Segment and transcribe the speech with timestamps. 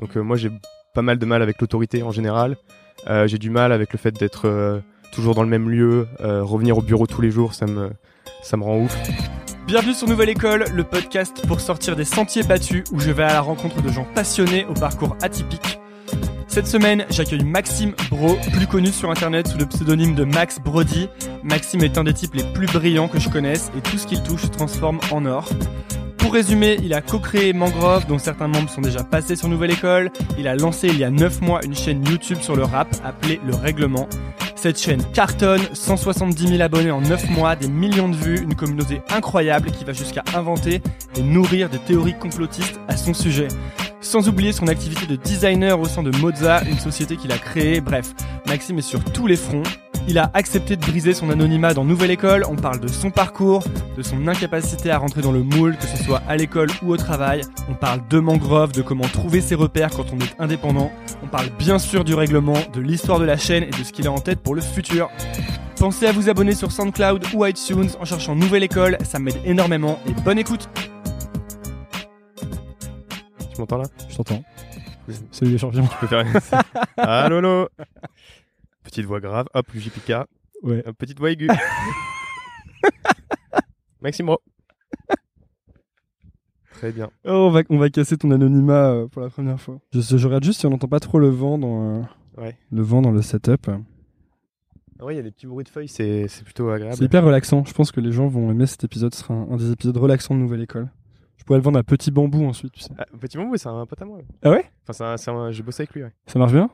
[0.00, 0.50] Donc moi j'ai
[0.94, 2.56] pas mal de mal avec l'autorité en général.
[3.26, 7.06] j'ai du mal avec le fait d'être toujours dans le même lieu, revenir au bureau
[7.06, 7.90] tous les jours, ça me,
[8.42, 8.96] ça me rend ouf.
[9.66, 13.32] Bienvenue sur Nouvelle École, le podcast pour sortir des sentiers battus où je vais à
[13.32, 15.78] la rencontre de gens passionnés au parcours atypique.
[16.48, 21.08] Cette semaine, j'accueille Maxime Bro, plus connu sur internet sous le pseudonyme de Max Brody.
[21.42, 24.22] Maxime est un des types les plus brillants que je connaisse et tout ce qu'il
[24.22, 25.48] touche se transforme en or.
[26.24, 30.10] Pour résumer, il a co-créé Mangrove, dont certains membres sont déjà passés sur Nouvelle École.
[30.38, 33.42] Il a lancé il y a 9 mois une chaîne YouTube sur le rap appelée
[33.46, 34.08] Le Règlement.
[34.56, 39.02] Cette chaîne cartonne, 170 000 abonnés en 9 mois, des millions de vues, une communauté
[39.10, 40.80] incroyable qui va jusqu'à inventer
[41.14, 43.48] et nourrir des théories complotistes à son sujet.
[44.00, 47.82] Sans oublier son activité de designer au sein de Moza, une société qu'il a créée.
[47.82, 48.14] Bref,
[48.46, 49.62] Maxime est sur tous les fronts.
[50.06, 52.44] Il a accepté de briser son anonymat dans Nouvelle École.
[52.48, 53.64] On parle de son parcours,
[53.96, 56.96] de son incapacité à rentrer dans le moule, que ce soit à l'école ou au
[56.98, 57.40] travail.
[57.70, 60.92] On parle de mangrove, de comment trouver ses repères quand on est indépendant.
[61.22, 64.06] On parle bien sûr du règlement, de l'histoire de la chaîne et de ce qu'il
[64.06, 65.08] a en tête pour le futur.
[65.78, 69.98] Pensez à vous abonner sur SoundCloud ou iTunes en cherchant Nouvelle École, ça m'aide énormément
[70.06, 70.68] et bonne écoute
[73.54, 73.84] Tu m'entends là?
[74.08, 74.42] Je t'entends.
[75.30, 75.86] Salut les champions.
[75.86, 76.24] Tu peux faire
[76.96, 77.68] Allô, allô?
[78.94, 80.12] Petite voix grave, hop, JPK.
[80.62, 80.84] Ouais.
[80.96, 81.48] petite voix aiguë.
[84.00, 84.30] Maxime
[86.70, 87.10] Très bien.
[87.24, 89.80] Oh, on, va, on va casser ton anonymat euh, pour la première fois.
[89.92, 92.06] Je, je, regarde juste si on n'entend pas trop le vent dans,
[92.38, 93.68] euh, le, vent dans le setup.
[95.00, 96.96] Ah ouais, il y a des petits bruits de feuilles, c'est plutôt agréable.
[96.96, 97.64] C'est hyper relaxant.
[97.64, 99.12] Je pense que les gens vont aimer cet épisode.
[99.12, 100.88] Ce sera un, des épisodes relaxants de Nouvelle École.
[101.36, 102.92] Je pourrais le vendre à Petit Bambou ensuite, tu sais.
[102.96, 104.20] Ah, petit Bambou, c'est un pote à moi.
[104.44, 104.70] Ah ouais?
[104.88, 105.16] Enfin,
[105.50, 106.12] j'ai bossé avec lui, ouais.
[106.28, 106.70] Ça marche bien?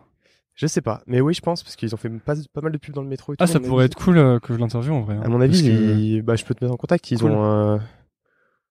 [0.55, 2.79] Je sais pas, mais oui, je pense, parce qu'ils ont fait pas, pas, mal de
[2.79, 3.33] pubs dans le métro.
[3.33, 5.17] Et ah, ça pourrait être cool euh, que je l'interviewe en vrai.
[5.17, 5.23] Hein.
[5.25, 7.11] À mon avis, bah, je peux te mettre en contact.
[7.11, 7.81] Ils ont.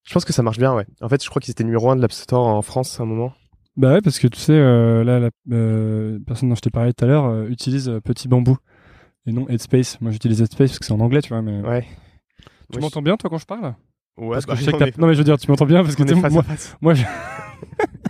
[0.03, 0.85] Je pense que ça marche bien, ouais.
[1.01, 3.05] En fait, je crois qu'ils étaient numéro 1 de l'App Store en France à un
[3.05, 3.33] moment.
[3.77, 6.93] Bah ouais, parce que tu sais, euh, là, la euh, personne dont je t'ai parlé
[6.93, 8.57] tout à l'heure euh, utilise Petit Bambou
[9.25, 10.01] et non Headspace.
[10.01, 11.41] Moi, j'utilise Headspace parce que c'est en anglais, tu vois.
[11.41, 11.61] Mais...
[11.61, 11.85] Ouais.
[12.73, 13.75] Tu m'entends bien, toi, quand je parle?
[14.17, 15.83] Ouais, parce que bah, je sais que Non, mais je veux dire, tu m'entends bien
[15.83, 16.43] parce que moi,
[16.81, 17.03] moi, je...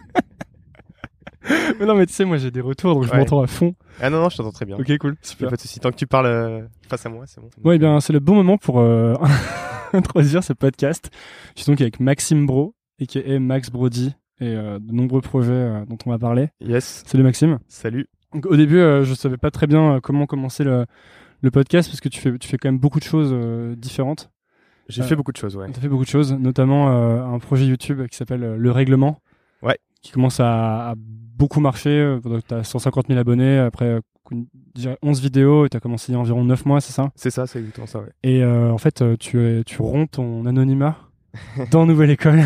[1.79, 3.75] mais non, mais tu sais, moi, j'ai des retours, donc je m'entends à fond.
[4.01, 4.77] Ah non, non, je t'entends très bien.
[4.77, 5.15] Ok, cool.
[5.21, 5.49] Super.
[5.49, 7.49] Pas de Tant que tu parles face à moi, c'est bon.
[7.63, 8.79] Ouais, eh bien, c'est le bon moment pour
[9.93, 11.09] introduire ce podcast.
[11.55, 15.21] Je suis donc avec Maxime Bro, et qui est Max Brody, et euh, de nombreux
[15.21, 16.49] projets euh, dont on va parler.
[16.61, 17.03] Yes.
[17.05, 17.59] Salut Maxime.
[17.67, 18.07] Salut.
[18.33, 20.85] Donc, au début, euh, je savais pas très bien comment commencer le,
[21.41, 23.35] le, podcast parce que tu fais, tu fais quand même beaucoup de choses
[23.77, 24.29] différentes.
[24.87, 25.71] J'ai fait beaucoup de choses, ouais.
[25.71, 29.19] Tu as fait beaucoup de choses, notamment un projet YouTube qui s'appelle Le Règlement.
[30.01, 32.17] Qui commence à, à beaucoup marcher.
[32.47, 33.57] Tu as 150 000 abonnés.
[33.59, 33.99] Après,
[35.01, 37.11] 11 vidéos et tu as commencé il y a environ 9 mois, c'est ça?
[37.15, 38.11] C'est ça, c'est exactement ça, ouais.
[38.23, 40.97] Et euh, en fait, euh, tu, tu romps ton anonymat
[41.71, 42.43] dans Nouvelle École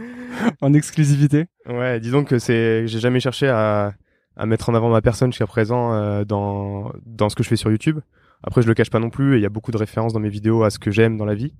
[0.60, 1.46] en exclusivité.
[1.68, 3.94] Ouais, disons que c'est, j'ai jamais cherché à,
[4.36, 7.56] à mettre en avant ma personne jusqu'à présent euh, dans, dans ce que je fais
[7.56, 8.00] sur YouTube.
[8.42, 10.20] Après, je le cache pas non plus, et il y a beaucoup de références dans
[10.20, 11.52] mes vidéos à ce que j'aime dans la vie.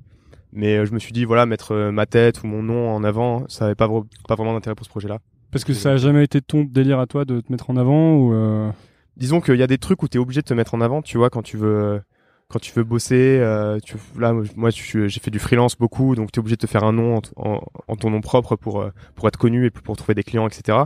[0.56, 3.66] Mais je me suis dit, voilà, mettre ma tête ou mon nom en avant, ça
[3.66, 3.88] avait pas,
[4.26, 5.18] pas vraiment d'intérêt pour ce projet-là.
[5.52, 8.14] Parce que ça a jamais été ton délire à toi de te mettre en avant
[8.16, 8.72] ou
[9.16, 11.02] disons qu'il y a des trucs où tu es obligé de te mettre en avant,
[11.02, 12.00] tu vois, quand tu veux
[12.48, 16.38] quand tu veux bosser, euh, tu, là, moi, j'ai fait du freelance beaucoup, donc tu
[16.38, 19.36] es obligé de te faire un nom en, ton nom propre pour euh, pour être
[19.36, 20.78] connu et pour trouver des clients, etc.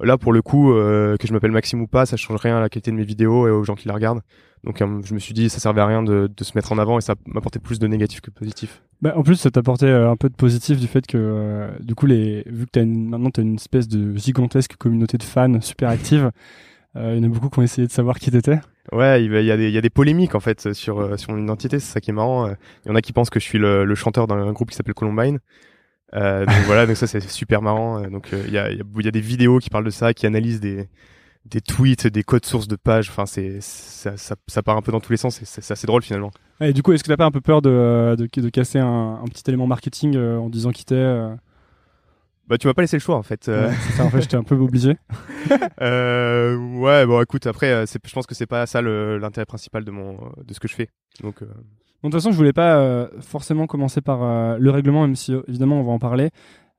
[0.00, 2.60] Là, pour le coup, euh, que je m'appelle Maxime ou pas, ça change rien à
[2.60, 4.20] la qualité de mes vidéos et aux gens qui la regardent.
[4.64, 6.98] Donc, je me suis dit, ça servait à rien de, de se mettre en avant
[6.98, 8.82] et ça m'apportait plus de négatif que de positif.
[9.00, 12.42] Bah, en plus, ça t'apportait un peu de positif du fait que, du coup, les,
[12.46, 16.30] vu que as une, maintenant t'as une espèce de gigantesque communauté de fans super active.
[16.96, 18.58] Euh, il y en a beaucoup qui ont essayé de savoir qui t'étais.
[18.90, 21.32] Ouais, il y, a des, il y a des polémiques en fait sur, euh, sur
[21.32, 22.48] mon identité, c'est ça qui est marrant.
[22.48, 24.76] Il y en a qui pensent que je suis le, le chanteur d'un groupe qui
[24.76, 25.38] s'appelle Columbine.
[26.14, 28.00] Euh, donc voilà, donc ça c'est super marrant.
[28.08, 30.88] Donc il y, a, y des vidéos qui parlent de ça, qui analysent des,
[31.66, 33.08] tweets, des codes sources de pages.
[33.10, 35.40] Enfin, c'est ça, ça, part un peu dans tous les sens.
[35.42, 36.30] C'est assez drôle finalement.
[36.60, 39.66] Et du coup, est-ce que t'as pas un peu peur de, casser un, petit élément
[39.66, 41.04] marketing en disant qui t'es
[42.48, 43.48] bah tu m'as pas laissé le choix en fait.
[43.48, 43.72] Euh.
[43.96, 44.96] ça, en fait j'étais un peu obligé.
[45.80, 49.90] euh, ouais bon écoute après euh, je pense que c'est pas ça l'intérêt principal de
[49.90, 50.88] mon de ce que je fais.
[51.22, 51.46] Donc euh...
[51.46, 51.52] de
[52.02, 55.84] toute façon je voulais pas euh, forcément commencer par le règlement même si évidemment on
[55.84, 56.30] va en parler.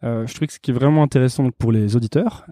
[0.04, 2.46] je trouve que ce qui est vraiment intéressant pour les auditeurs,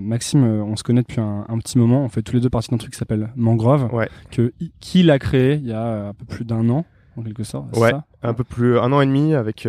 [0.00, 2.04] Maxime, on se connaît depuis un, un, petit moment.
[2.04, 4.08] On fait tous les deux partie d'un truc qui s'appelle Mangrove, ouais.
[4.30, 6.84] que qu'il a créé il y a un peu plus d'un an
[7.16, 7.76] en quelque sorte.
[7.76, 8.04] Ouais, ça?
[8.22, 9.66] un peu plus un an et demi avec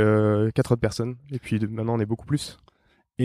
[0.53, 1.15] quatre autres personnes.
[1.31, 2.57] Et puis maintenant on est beaucoup plus.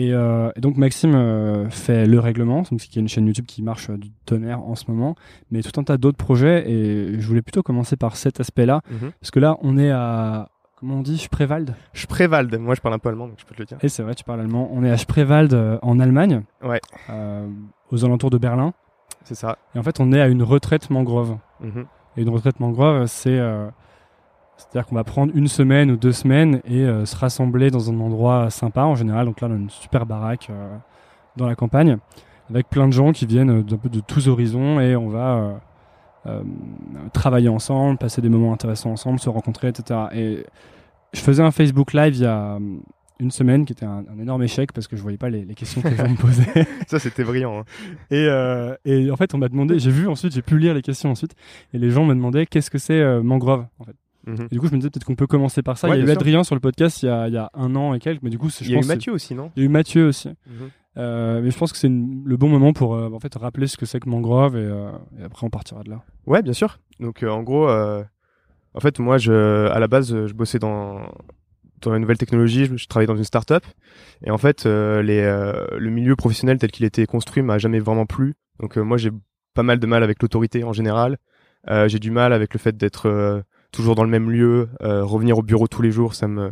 [0.07, 3.89] Euh, et, donc Maxime euh, fait le règlement, donc c'est une chaîne YouTube qui marche
[3.89, 5.15] euh, du tonnerre en ce moment,
[5.51, 6.69] mais tout un tas d'autres projets.
[6.69, 9.11] Et je voulais plutôt commencer par cet aspect-là, mhm.
[9.19, 11.75] parce que là, on est à comment on dit Spreewald?
[11.93, 12.55] Spreewald.
[12.57, 13.77] Moi, je parle un peu allemand, donc je peux te le dire.
[13.81, 14.69] Et c'est vrai, tu parles allemand.
[14.71, 16.43] On est à Spreewald en Allemagne.
[16.63, 16.79] Ouais.
[17.91, 18.73] Aux alentours de Berlin.
[19.25, 19.57] C'est ça.
[19.75, 21.37] Et en fait, on est à une retraite mangrove.
[21.59, 21.85] Mhm.
[22.15, 23.39] Et une retraite mangrove, c'est
[24.59, 27.99] c'est-à-dire qu'on va prendre une semaine ou deux semaines et euh, se rassembler dans un
[27.99, 29.25] endroit sympa en général.
[29.25, 30.75] Donc là, on a une super baraque euh,
[31.37, 31.97] dans la campagne
[32.49, 35.53] avec plein de gens qui viennent d'un peu de tous horizons et on va euh,
[36.27, 36.41] euh,
[37.13, 39.99] travailler ensemble, passer des moments intéressants ensemble, se rencontrer, etc.
[40.13, 40.45] Et
[41.13, 42.59] je faisais un Facebook Live il y a euh,
[43.21, 45.53] une semaine qui était un, un énorme échec parce que je voyais pas les, les
[45.53, 46.65] questions que les gens me posaient.
[46.87, 47.59] Ça, c'était brillant.
[47.59, 47.63] hein.
[48.11, 50.81] Et, euh, et en fait, on m'a demandé, j'ai vu ensuite, j'ai pu lire les
[50.81, 51.35] questions ensuite,
[51.73, 53.95] et les gens me demandaient qu'est-ce que c'est euh, mangrove en fait.
[54.29, 54.47] Mhm.
[54.51, 55.87] Du coup, je me disais peut-être qu'on peut commencer par ça.
[55.89, 56.17] Ouais, il y a eu sûr.
[56.19, 58.29] Adrien sur le podcast il y, a, il y a un an et quelques, mais
[58.29, 59.51] du coup, je Il y a eu pense Mathieu aussi, non?
[59.55, 60.29] Il y a eu Mathieu aussi.
[60.97, 63.67] Euh, mais je pense que c'est une- le bon moment pour euh, en fait rappeler
[63.67, 64.89] ce que c'est que mangrove et, euh,
[65.19, 66.01] et après on partira de là.
[66.25, 66.79] Ouais, bien sûr.
[66.99, 71.01] Donc, euh, en gros, en fait, moi, je, à la base, je bossais dans
[71.81, 72.65] dans la nouvelle technologie.
[72.65, 73.63] Je, je travaillais dans une start-up.
[74.25, 75.21] Et en fait, les,
[75.77, 78.35] le milieu professionnel tel qu'il était construit m'a jamais vraiment plu.
[78.59, 79.11] Donc, moi, j'ai
[79.53, 81.17] pas mal de mal avec l'autorité en général.
[81.69, 83.41] Euh, j'ai du mal avec le fait d'être euh,
[83.71, 86.51] toujours dans le même lieu, euh, revenir au bureau tous les jours, ça me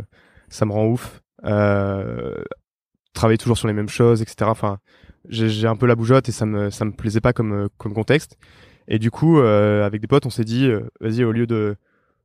[0.49, 1.21] ça me rend ouf.
[1.45, 2.35] Euh,
[3.13, 4.49] travailler toujours sur les mêmes choses, etc.
[4.49, 4.79] Enfin,
[5.29, 8.37] j'ai un peu la bougeotte et ça me ça me plaisait pas comme comme contexte.
[8.87, 11.75] Et du coup, euh, avec des potes, on s'est dit, euh, vas-y, au lieu de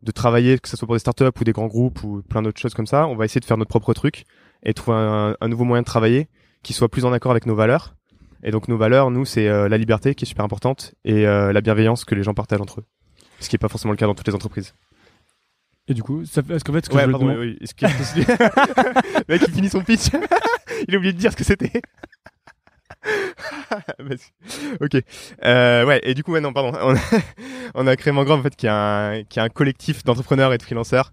[0.03, 2.61] de travailler, que ce soit pour des startups ou des grands groupes ou plein d'autres
[2.61, 4.25] choses comme ça, on va essayer de faire notre propre truc
[4.65, 6.29] et trouver un, un nouveau moyen de travailler
[6.63, 7.95] qui soit plus en accord avec nos valeurs.
[8.43, 11.53] Et donc nos valeurs, nous, c'est euh, la liberté qui est super importante et euh,
[11.53, 12.85] la bienveillance que les gens partagent entre eux.
[13.43, 14.75] Ce qui est pas forcément le cas dans toutes les entreprises.
[15.89, 17.69] Et du coup, ça, est-ce qu'en fait, ce que Ouais, je pardon, oui, oui.
[18.17, 20.11] Le mec, il finit son pitch.
[20.89, 21.73] il a oublié de dire ce que c'était.
[24.81, 25.03] Ok.
[25.45, 26.01] Euh, ouais.
[26.05, 26.79] Et du coup, ouais, non, pardon.
[26.81, 27.01] On a,
[27.75, 30.59] on a créé Mangrove, en fait, qui est un, qui est un collectif d'entrepreneurs et
[30.59, 31.13] de freelanceurs,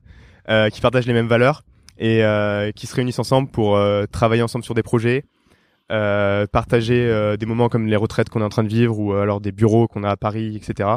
[0.49, 1.63] euh, qui partagent les mêmes valeurs
[1.97, 3.79] et, euh, qui se réunissent ensemble pour
[4.11, 5.25] travailler ensemble sur des projets,
[5.89, 9.51] partager des moments comme les retraites qu'on est en train de vivre ou alors des
[9.51, 10.89] bureaux qu'on a à Paris, etc.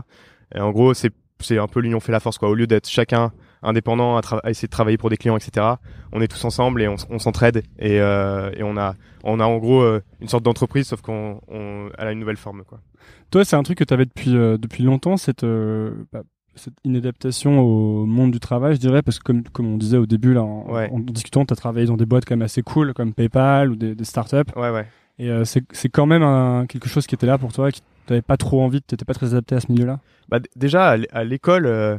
[0.54, 1.12] Et en gros, c'est,
[1.44, 2.48] c'est un peu l'union fait la force, quoi.
[2.48, 5.66] Au lieu d'être chacun indépendant à, essayer de travailler pour des clients, etc.
[6.12, 9.58] On est tous ensemble et on, s'entraide et, euh, et on a on a en
[9.58, 12.80] gros euh, une sorte d'entreprise sauf qu'on on, elle a une nouvelle forme quoi.
[13.30, 15.44] Toi, c'est un truc que tu avais depuis, euh, depuis longtemps, cette,
[16.12, 16.22] bah,
[16.54, 20.06] cette inadaptation au monde du travail, je dirais, parce que comme, comme on disait au
[20.06, 20.90] début, là, en, Ouais.
[20.92, 23.76] en discutant, tu as travaillé dans des boîtes quand même assez cool, comme PayPal ou
[23.76, 24.36] des, des startups.
[24.56, 24.86] Ouais ouais.
[25.18, 28.22] Et c'est c'est quand même un- quelque chose qui était là pour toi, qui t'avais
[28.22, 30.00] pas trop envie, t'étais pas très adapté à ce milieu-là?
[30.28, 31.98] Bah déjà à l'école euh,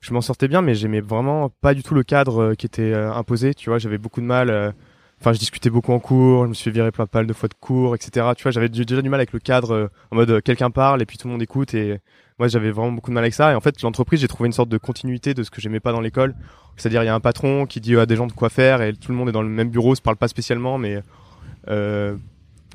[0.00, 2.92] je m'en sortais bien mais j'aimais vraiment pas du tout le cadre euh, qui était
[2.92, 4.74] euh, imposé, tu vois, j'avais beaucoup de mal
[5.20, 7.94] Enfin, je discutais beaucoup en cours, je me suis virer plein de fois de cours,
[7.94, 8.26] etc.
[8.36, 11.16] Tu vois, j'avais déjà du mal avec le cadre, en mode quelqu'un parle et puis
[11.16, 11.74] tout le monde écoute.
[11.74, 12.00] Et
[12.40, 13.52] moi, j'avais vraiment beaucoup de mal avec ça.
[13.52, 15.92] Et en fait, l'entreprise, j'ai trouvé une sorte de continuité de ce que j'aimais pas
[15.92, 16.34] dans l'école.
[16.76, 18.94] C'est-à-dire, il y a un patron qui dit à des gens de quoi faire et
[18.94, 21.00] tout le monde est dans le même bureau, se parle pas spécialement, mais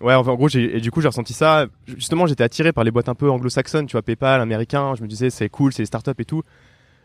[0.02, 1.68] ouais, en gros, j'ai, et du coup, j'ai ressenti ça.
[1.88, 4.94] Justement, j'étais attiré par les boîtes un peu anglo-saxonnes, tu vois, PayPal, américain.
[4.96, 6.44] Je me disais, c'est cool, c'est les startups et tout.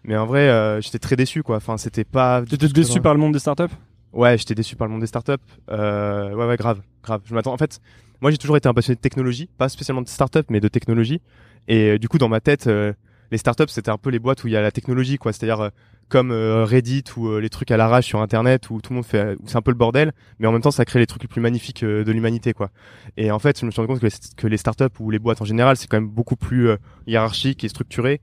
[0.04, 1.56] Mais en vrai, euh, j'étais très déçu, quoi.
[1.56, 2.42] Enfin, c'était pas.
[2.42, 3.74] T'étais déçu par le monde des startups?
[4.12, 5.32] Ouais, j'étais déçu par le monde des startups.
[5.70, 7.22] Euh, ouais, ouais, grave, grave.
[7.24, 7.52] Je m'attends.
[7.52, 7.80] En fait,
[8.20, 11.20] moi, j'ai toujours été un passionné de technologie, pas spécialement de startups, mais de technologie.
[11.68, 12.92] Et euh, du coup, dans ma tête, euh,
[13.32, 15.32] les startups, c'était un peu les boîtes où il y a la technologie, quoi.
[15.32, 15.70] C'est-à-dire euh,
[16.10, 19.06] comme euh, Reddit ou euh, les trucs à l'arrache sur Internet où tout le monde
[19.06, 21.28] fait, c'est un peu le bordel, mais en même temps, ça crée les trucs les
[21.28, 22.70] plus magnifiques de l'humanité, quoi.
[23.16, 25.46] Et en fait, je me suis rendu compte que les, startups ou les boîtes en
[25.46, 26.68] général, c'est quand même beaucoup plus
[27.06, 28.20] hiérarchique et structuré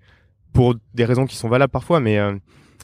[0.54, 2.20] pour des raisons qui sont valables parfois, mais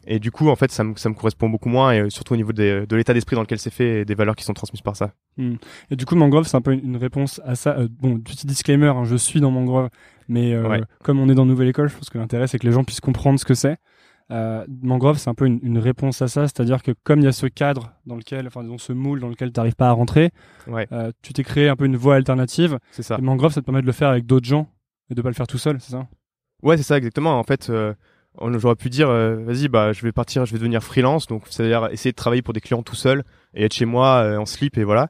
[0.07, 2.37] et du coup, en fait, ça me, ça me correspond beaucoup moins, et surtout au
[2.37, 4.95] niveau de l'état d'esprit dans lequel c'est fait et des valeurs qui sont transmises par
[4.95, 5.11] ça.
[5.37, 7.77] Et du coup, Mangrove, c'est un peu une, réponse à ça.
[7.99, 9.89] Bon, petit disclaimer, hein, je suis dans Mangrove,
[10.27, 10.81] mais euh, Ouais.
[11.03, 13.01] comme on est dans Nouvelle École, je pense que l'intérêt, c'est que les gens puissent
[13.01, 13.77] comprendre ce que c'est.
[14.31, 17.27] Euh, Mangrove, c'est un peu une, une réponse à ça, c'est-à-dire que comme il y
[17.27, 19.91] a ce cadre dans lequel, enfin, disons, ce moule dans lequel tu n'arrives pas à
[19.91, 20.31] rentrer,
[20.67, 22.79] Ouais, euh, tu t'es créé un peu une voie alternative.
[22.91, 23.17] c'est ça.
[23.19, 24.67] Et Mangrove, ça te permet de le faire avec d'autres gens
[25.11, 26.07] et de pas le faire tout seul, c'est ça?
[26.63, 27.37] Ouais, c'est ça exactement.
[27.37, 27.93] En fait, euh,
[28.57, 32.11] j'aurais pu dire, vas-y, bah, je vais partir, je vais devenir freelance, donc c'est-à-dire essayer
[32.11, 35.09] de travailler pour des clients tout seul et être chez moi en slip et voilà.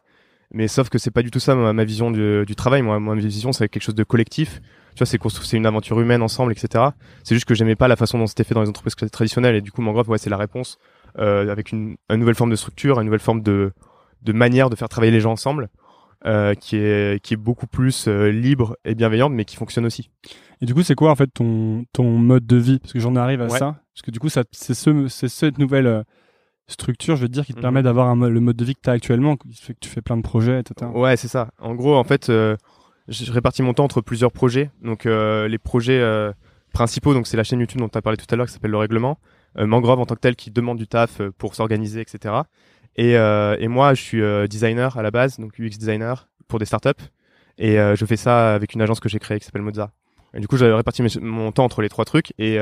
[0.51, 2.81] Mais sauf que c'est pas du tout ça ma, ma vision du, du travail.
[2.81, 4.60] Moi, ma vision, c'est quelque chose de collectif.
[4.96, 6.84] Tu vois, c'est une aventure humaine ensemble, etc.
[7.24, 9.62] C'est juste que j'aimais pas la façon dont c'était fait dans les entreprises traditionnelles et
[9.62, 10.78] du coup, Mangrove, ouais, c'est la réponse
[11.20, 13.74] euh, avec une, une nouvelle forme de structure, une nouvelle forme de,
[14.22, 15.70] de manière de faire travailler les gens ensemble,
[16.25, 20.10] euh, qui est qui est beaucoup plus euh, libre et bienveillante, mais qui fonctionne aussi.
[20.62, 22.80] Et du coup, c'est quoi en fait ton, ton mode de vie?
[22.80, 23.60] Parce que j'en arrive à Ouais.
[23.60, 23.75] ça.
[23.94, 26.04] Parce que du coup, ça, c'est ce, c'est cette nouvelle
[26.68, 27.62] structure, je veux dire, qui te Mhm.
[27.62, 30.02] permet d'avoir le mode de vie que tu as actuellement, qui fait que tu fais
[30.02, 30.90] plein de projets, etc.
[30.94, 31.50] Ouais, c'est ça.
[31.60, 32.56] En gros, en fait, euh,
[33.07, 34.71] je répartis mon temps entre plusieurs projets.
[34.81, 36.31] Donc, euh, les projets euh,
[36.74, 38.71] principaux, donc c'est la chaîne YouTube dont tu as parlé tout à l'heure, qui s'appelle
[38.71, 39.19] Le Règlement.
[39.57, 42.35] Mangrove en tant que tel qui demande du taf pour s'organiser, etc.
[42.97, 47.01] Et, et moi, je suis designer à la base, donc UX designer pour des startups.
[47.57, 49.91] Et je fais ça avec une agence que j'ai créée qui s'appelle Moza.
[50.33, 52.59] Et du coup, j'avais réparti mon temps entre les trois trucs et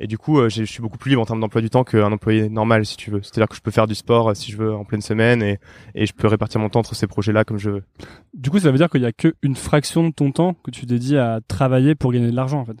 [0.00, 2.12] et du coup, euh, je suis beaucoup plus libre en termes d'emploi du temps qu'un
[2.12, 3.20] employé normal, si tu veux.
[3.22, 5.58] C'est-à-dire que je peux faire du sport euh, si je veux en pleine semaine et,
[5.94, 7.84] et je peux répartir mon temps entre ces projets-là comme je veux.
[8.32, 10.86] Du coup, ça veut dire qu'il y a qu'une fraction de ton temps que tu
[10.86, 12.76] dédies à travailler pour gagner de l'argent, en fait.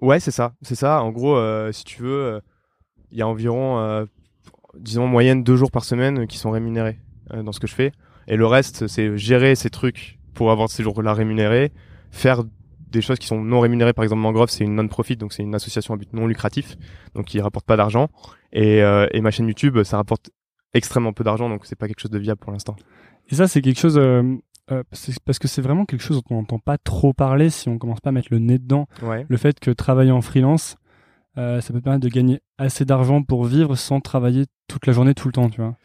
[0.00, 0.54] Ouais, c'est ça.
[0.62, 1.02] C'est ça.
[1.02, 2.40] En gros, euh, si tu veux,
[3.10, 4.06] il y a environ,
[4.78, 6.98] disons, en moyenne deux jours par semaine qui sont rémunérés
[7.34, 7.92] dans ce que je fais.
[8.28, 11.72] Et le reste, c'est gérer ces trucs pour avoir ces jours-là rémunérés,
[12.10, 12.42] faire
[12.86, 13.92] des choses qui sont non rémunérées.
[13.92, 16.76] Par exemple, Mangrove, c'est une non-profit, donc c'est une association à but non lucratif,
[17.14, 18.08] donc qui rapporte pas d'argent.
[18.52, 20.30] Et, euh, et ma chaîne YouTube, ça rapporte
[20.74, 22.76] extrêmement peu d'argent, donc c'est pas quelque chose de viable pour l'instant.
[23.28, 24.22] Et ça, c'est quelque chose euh,
[24.70, 24.82] euh
[25.24, 28.00] parce que c'est vraiment quelque chose dont on n'entend pas trop parler si on commence
[28.00, 28.86] pas à mettre le nez dedans.
[29.02, 29.26] Ouais.
[29.28, 30.76] Le fait que travailler en freelance,
[31.36, 35.28] ça peut permettre de gagner assez d'argent pour vivre sans travailler toute la journée, tout
[35.28, 35.76] le temps, tu vois.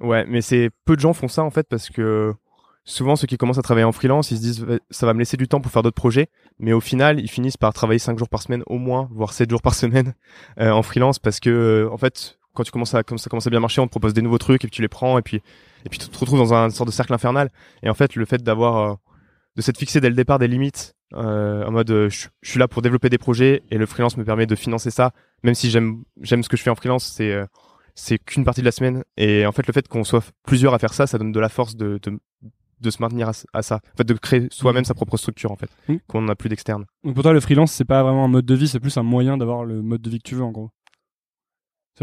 [0.00, 2.34] Ouais, mais c'est peu de gens font ça en fait parce que
[2.88, 5.36] souvent ceux qui commencent à travailler en freelance, ils se disent ça va me laisser
[5.36, 6.28] du temps pour faire d'autres projets,
[6.58, 9.50] mais au final, ils finissent par travailler 5 jours par semaine au moins, voire 7
[9.50, 10.14] jours par semaine
[10.60, 13.50] euh, en freelance parce que euh, en fait, quand tu commences à ça commence à
[13.50, 15.36] bien marcher, on te propose des nouveaux trucs et puis tu les prends et puis
[15.84, 17.50] et puis tu te retrouves dans un sorte de cercle infernal.
[17.82, 18.94] Et en fait, le fait d'avoir euh,
[19.56, 23.08] de s'être fixé dès le départ des limites en mode je, suis là pour développer
[23.08, 26.50] des projets et le freelance me permet de financer ça, même si j'aime j'aime ce
[26.50, 27.34] que je fais en freelance, c'est
[27.94, 29.04] c'est qu'une partie de la semaine.
[29.16, 31.48] Et en fait le fait qu'on soit plusieurs à faire ça ça donne de la
[31.48, 32.20] force de, de,
[32.80, 33.76] de se maintenir à, ça.
[33.76, 35.96] En fait, de créer soi-même sa propre structure, en fait, mmh.
[36.06, 36.84] qu'on n'a plus d'externe.
[37.04, 39.02] Donc pour toi, le freelance, c'est pas vraiment un mode de vie, c'est plus un
[39.02, 40.70] moyen d'avoir le mode de vie que tu veux, en gros.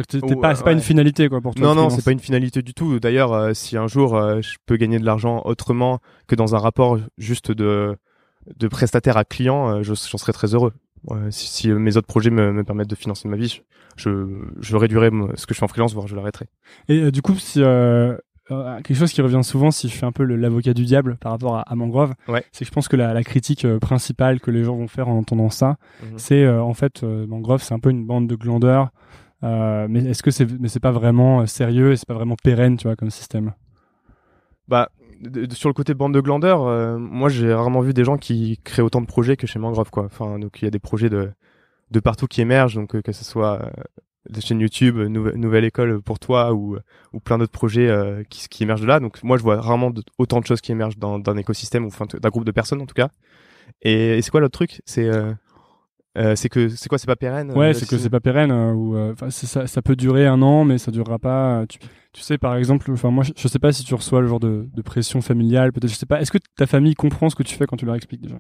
[0.10, 1.68] C'est pas, pas une finalité, quoi, pour toi.
[1.68, 3.00] Non, non, c'est pas une finalité du tout.
[3.00, 6.60] D'ailleurs, euh, si un jour euh, je peux gagner de l'argent autrement que dans un
[6.60, 7.96] rapport juste de,
[8.58, 10.74] de prestataire à client, euh, j'en serais très heureux.
[11.30, 13.62] Si, si, mes autres projets me, me, permettent de financer ma vie,
[13.96, 16.48] je, je réduirai ce que je fais en freelance, voire je l'arrêterai.
[16.88, 20.24] Et du coup, si euh, quelque chose qui revient souvent si je fais un peu
[20.24, 22.14] l'avocat du diable par rapport à, Mangrove,
[22.52, 25.08] c'est que je pense que la, la critique euh, principale que les gens vont faire
[25.08, 26.18] en entendant ça, mhm.
[26.18, 28.90] c'est euh, en fait Mangrove c'est un peu une bande de glandeurs,
[29.42, 32.88] mais est-ce que c'est mais c'est pas vraiment sérieux et c'est pas vraiment pérenne tu
[32.88, 33.54] vois comme système?
[34.68, 34.90] Bah
[35.52, 39.02] sur le côté bande de glandeurs, moi j'ai rarement vu des gens qui créent autant
[39.02, 40.06] de projets que chez Mangrove quoi.
[40.06, 41.32] Enfin donc il y a des projets de
[41.92, 43.72] de partout qui émergent donc que ce soit
[44.30, 46.78] des chaînes YouTube, nouvelle, école pour toi ou,
[47.14, 49.00] ou plein d'autres projets euh, qui, qui émergent de là.
[49.00, 52.06] Donc moi je vois rarement autant de choses qui émergent dans d'un écosystème ou enfin
[52.06, 53.10] d'un groupe de personnes en tout cas.
[53.82, 54.82] Et, c'est quoi l'autre truc?
[54.86, 55.34] C'est euh,
[56.18, 56.98] euh, c'est que c'est quoi?
[56.98, 58.96] C'est pas pérenne ouais c'est que c'est pas pérenne ou
[59.30, 61.78] ça, ça peut durer un an mais ça durera pas tu,
[62.14, 64.40] tu sais par exemple enfin moi je, je, sais pas si tu reçois le genre
[64.40, 66.22] de, de pression familiale peut-être je sais pas.
[66.22, 68.40] Est-ce que ta famille comprend ce que tu fais quand tu leur expliques déjà?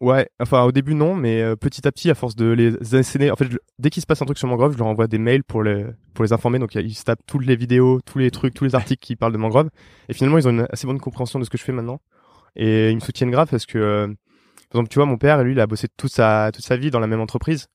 [0.00, 3.32] Ouais, enfin au début non, mais euh, petit à petit, à force de les asséner,
[3.32, 3.48] en fait,
[3.80, 5.86] dès qu'il se passe un truc sur Mangrove, je leur envoie des mails pour les
[6.14, 6.60] pour les informer.
[6.60, 9.32] Donc ils se tapent toutes les vidéos, tous les trucs, tous les articles qui parlent
[9.32, 9.70] de Mangrove.
[10.08, 12.00] Et finalement, ils ont une assez bonne compréhension de ce que je fais maintenant.
[12.54, 14.06] Et ils me soutiennent grave parce que, euh,
[14.70, 16.92] par exemple, tu vois, mon père, lui, il a bossé toute sa toute sa vie
[16.92, 17.66] dans la même entreprise.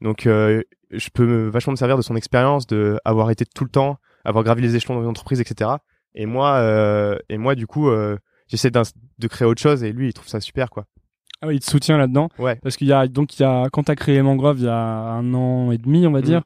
[0.00, 3.64] Donc euh, je peux me, vachement me servir de son expérience, de avoir été tout
[3.64, 5.70] le temps, avoir gravi les échelons dans une entreprise, etc.
[6.16, 7.88] Et moi, et moi, du coup,
[8.48, 10.86] j'essaie de créer autre chose et lui, il trouve ça super, quoi.
[11.40, 12.28] Ah oui, il te soutient là-dedans.
[12.38, 12.56] Ouais.
[12.56, 14.74] Parce qu'il y a donc il y a quand t'as créé Mangrove il y a
[14.74, 16.22] un an et demi, on va mm.
[16.22, 16.42] dire.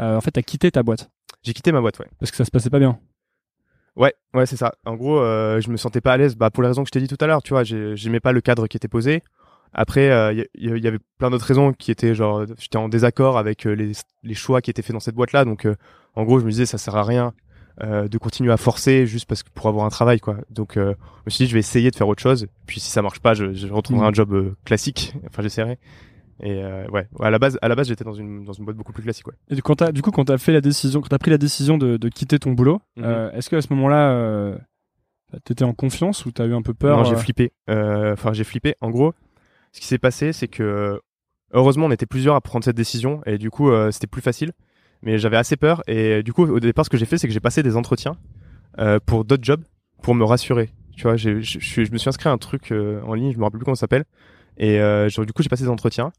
[0.00, 1.10] Euh, en fait, t'as quitté ta boîte.
[1.42, 2.06] J'ai quitté ma boîte, ouais.
[2.18, 2.98] Parce que ça se passait pas bien.
[3.96, 4.74] Ouais, ouais, c'est ça.
[4.84, 6.92] En gros, euh, je me sentais pas à l'aise, bah pour les raisons que je
[6.92, 7.42] t'ai dit tout à l'heure.
[7.42, 9.22] Tu vois, j'aimais pas le cadre qui était posé.
[9.72, 13.64] Après, il euh, y, avait plein d'autres raisons qui étaient genre, j'étais en désaccord avec
[13.64, 15.44] les, les, choix qui étaient faits dans cette boîte-là.
[15.44, 15.66] Donc,
[16.14, 17.34] en gros, je me disais, ça sert à rien
[17.82, 20.36] euh, de continuer à forcer juste parce que pour avoir un travail quoi.
[20.50, 22.46] Donc euh, je me suis dit je vais essayer de faire autre chose.
[22.66, 24.08] Puis si ça marche pas, je, je retrouverai mm.
[24.08, 25.14] un job euh, classique.
[25.26, 25.78] Enfin j'essaierai.
[26.42, 28.76] Et euh, ouais, à la base, à la base, j'étais dans une dans une boîte
[28.76, 29.26] beaucoup plus classique.
[29.26, 29.34] Ouais.
[29.50, 31.78] Et quand as, du coup, quand t'as fait la décision, quand t'as pris la décision
[31.78, 33.04] de, de quitter ton boulot, mm-hmm.
[33.04, 34.58] euh, est-ce que à ce moment-là, euh,
[35.44, 37.52] t'étais en confiance ou t'as eu un peu peur Non, j'ai flippé.
[37.68, 38.74] Enfin, j'ai flippé.
[38.80, 39.14] En gros,
[39.72, 41.00] ce qui s'est passé, c'est que
[41.52, 44.52] heureusement, on était plusieurs à prendre cette décision et du coup, c'était plus facile
[45.06, 47.32] mais j'avais assez peur et du coup au départ ce que j'ai fait c'est que
[47.32, 48.16] j'ai passé des entretiens
[48.78, 49.64] euh, pour d'autres jobs
[50.02, 50.70] pour me rassurer.
[50.96, 53.44] Tu vois je, je me suis inscrit à un truc euh, en ligne je me
[53.44, 54.04] rappelle plus comment ça s'appelle
[54.58, 56.10] et euh, du coup j'ai passé des entretiens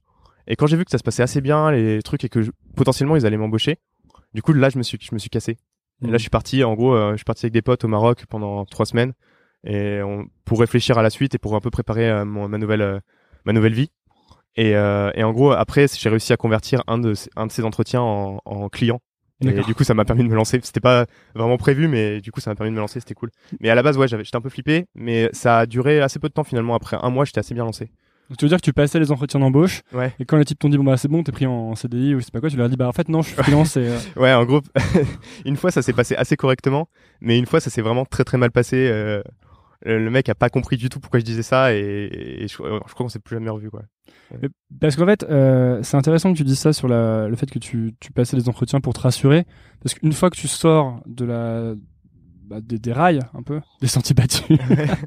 [0.47, 2.39] et quand j'ai vu que ça se passait assez bien les trucs et que
[2.77, 3.77] potentiellement ils allaient m'embaucher
[4.33, 5.57] du coup là je me suis je me suis cassé.
[6.01, 6.13] Et là mmh.
[6.13, 8.63] je suis parti en gros euh, je suis parti avec des potes au Maroc pendant
[8.65, 9.13] trois semaines
[9.65, 12.57] et on, pour réfléchir à la suite et pour un peu préparer euh, mon, ma
[12.57, 13.01] nouvelle
[13.43, 13.89] ma nouvelle vie
[14.57, 17.63] et, euh, et en gros, après, j'ai réussi à convertir un de, un de ces
[17.63, 18.99] entretiens en, en client.
[19.41, 20.59] Et du coup, ça m'a permis de me lancer.
[20.63, 22.99] C'était pas vraiment prévu, mais du coup, ça m'a permis de me lancer.
[22.99, 23.29] C'était cool.
[23.59, 26.27] Mais à la base, ouais, j'étais un peu flippé, mais ça a duré assez peu
[26.27, 26.73] de temps finalement.
[26.73, 27.91] Après un mois, j'étais assez bien lancé.
[28.29, 30.11] Donc tu veux dire que tu passais les entretiens d'embauche Ouais.
[30.19, 32.19] et quand les types t'ont dit bon bah c'est bon t'es pris en CDI ou
[32.19, 33.77] je sais pas quoi tu leur as dit bah en fait non je suis freelance
[33.77, 34.59] et euh, Ouais, en gros,
[35.45, 36.89] une fois ça s'est passé assez correctement,
[37.21, 38.89] mais une fois ça s'est vraiment très très mal passé.
[38.91, 39.21] euh,
[39.85, 42.57] le mec a pas compris du tout pourquoi je disais ça et, et je, je
[42.57, 43.83] crois qu'on s'est plus jamais revu quoi.
[44.79, 47.59] Parce qu'en fait, euh, c'est intéressant que tu dises ça sur la, le fait que
[47.59, 49.45] tu, tu passais des entretiens pour te rassurer.
[49.81, 51.73] Parce qu'une fois que tu sors de la,
[52.47, 54.57] bah, des, des rails, un peu, des sentiers battus,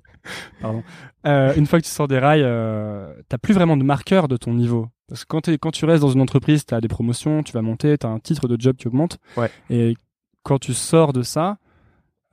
[0.60, 0.82] pardon,
[1.26, 4.36] euh, une fois que tu sors des rails, euh, t'as plus vraiment de marqueur de
[4.36, 4.88] ton niveau.
[5.08, 8.08] Parce que quand, tu restes dans une entreprise, t'as des promotions, tu vas monter, t'as
[8.08, 9.18] un titre de job qui augmente.
[9.36, 9.50] Ouais.
[9.68, 9.96] Et
[10.44, 11.58] quand tu sors de ça,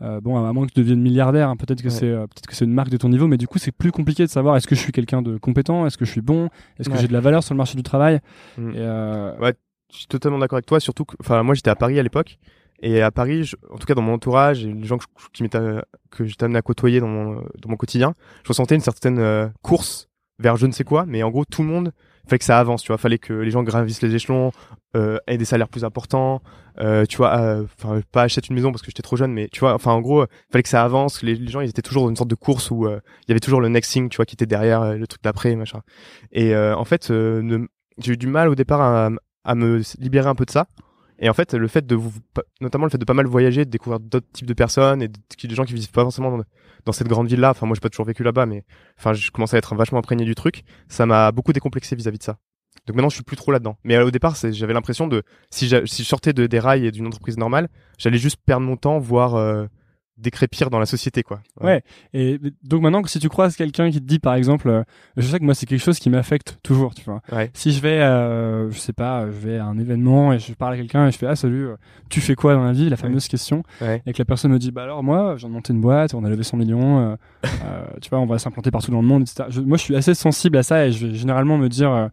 [0.01, 1.94] euh, bon, à moins que tu deviennes milliardaire, hein, peut-être que Ouais.
[1.94, 3.92] c'est euh, peut-être que c'est une marque de ton niveau, mais du coup, c'est plus
[3.92, 6.50] compliqué de savoir est-ce que je suis quelqu'un de compétent, est-ce que je suis bon,
[6.80, 7.01] est-ce que Ouais.
[7.01, 8.20] j'ai de la valeur sur le marché du travail.
[8.58, 8.70] Mm.
[8.72, 9.51] Et euh,
[9.92, 12.38] Je suis totalement d'accord avec toi, surtout que, enfin, moi j'étais à Paris à l'époque,
[12.82, 15.27] et à Paris, je- en tout cas dans mon entourage et les gens que, je-
[15.34, 18.13] qui m'étaient, que j'étais amené à côtoyer dans mon, dans mon quotidien,
[18.44, 21.63] je ressentais une certaine euh, course vers je ne sais quoi, mais en gros tout
[21.63, 21.92] le monde
[22.27, 24.51] fallait que ça avance, tu vois, fallait que les gens gravissent les échelons,
[24.96, 26.41] euh, aient des salaires plus importants,
[26.79, 29.48] euh, tu vois, euh, enfin pas achète une maison parce que j'étais trop jeune, mais
[29.51, 32.10] tu vois, enfin en gros, fallait que ça avance, les, gens ils étaient toujours dans
[32.10, 34.25] une sorte de course où euh, il y avait toujours le next thing, tu vois,
[34.25, 35.81] qui était derrière euh, le truc d'après, machin.
[36.31, 39.10] Et en fait, j'ai eu du mal au départ
[39.43, 40.67] à me libérer un peu de ça.
[41.20, 42.12] Et en fait, le fait de vous,
[42.62, 45.20] notamment le fait de pas mal voyager, de découvrir d'autres types de personnes et de-
[45.48, 46.44] des gens qui vivent pas forcément dans,
[46.86, 47.52] dans cette grande ville-là.
[47.52, 48.64] Enfin, moi, j'ai pas toujours vécu là-bas, mais
[48.98, 50.64] enfin, je commençais à être vachement imprégné du truc.
[50.90, 52.38] Ça m'a beaucoup décomplexé vis-à-vis de ça.
[52.86, 53.78] Donc maintenant, je suis plus trop là-dedans.
[53.84, 57.08] Mais euh, au départ, j'avais l'impression de, si je sortais de, des rails et d'une
[57.08, 59.66] entreprise normale, j'allais juste perdre mon temps, voire euh,
[60.18, 61.40] décrépir dans la société, quoi.
[61.62, 61.84] Ouais.
[62.14, 64.84] Et donc maintenant, si tu croises quelqu'un qui te dit, par exemple, euh,
[65.16, 67.22] je sais que moi c'est quelque chose qui m'affecte toujours, tu vois.
[67.32, 67.52] Ouais.
[67.54, 70.74] Si je vais, euh, je sais pas, je vais à un événement et je parle
[70.74, 71.76] à quelqu'un et je fais ah salut, euh,
[72.10, 74.02] tu fais quoi dans la vie, la fameuse question, Ouais.
[74.06, 76.30] et que la personne me dit bah alors moi, de monter une boîte, on a
[76.30, 79.46] levé 100 millions, euh, euh, tu vois, on va s'implanter partout dans le monde, etc.
[79.50, 82.10] Je- moi, je suis assez sensible à ça et je vais généralement me dire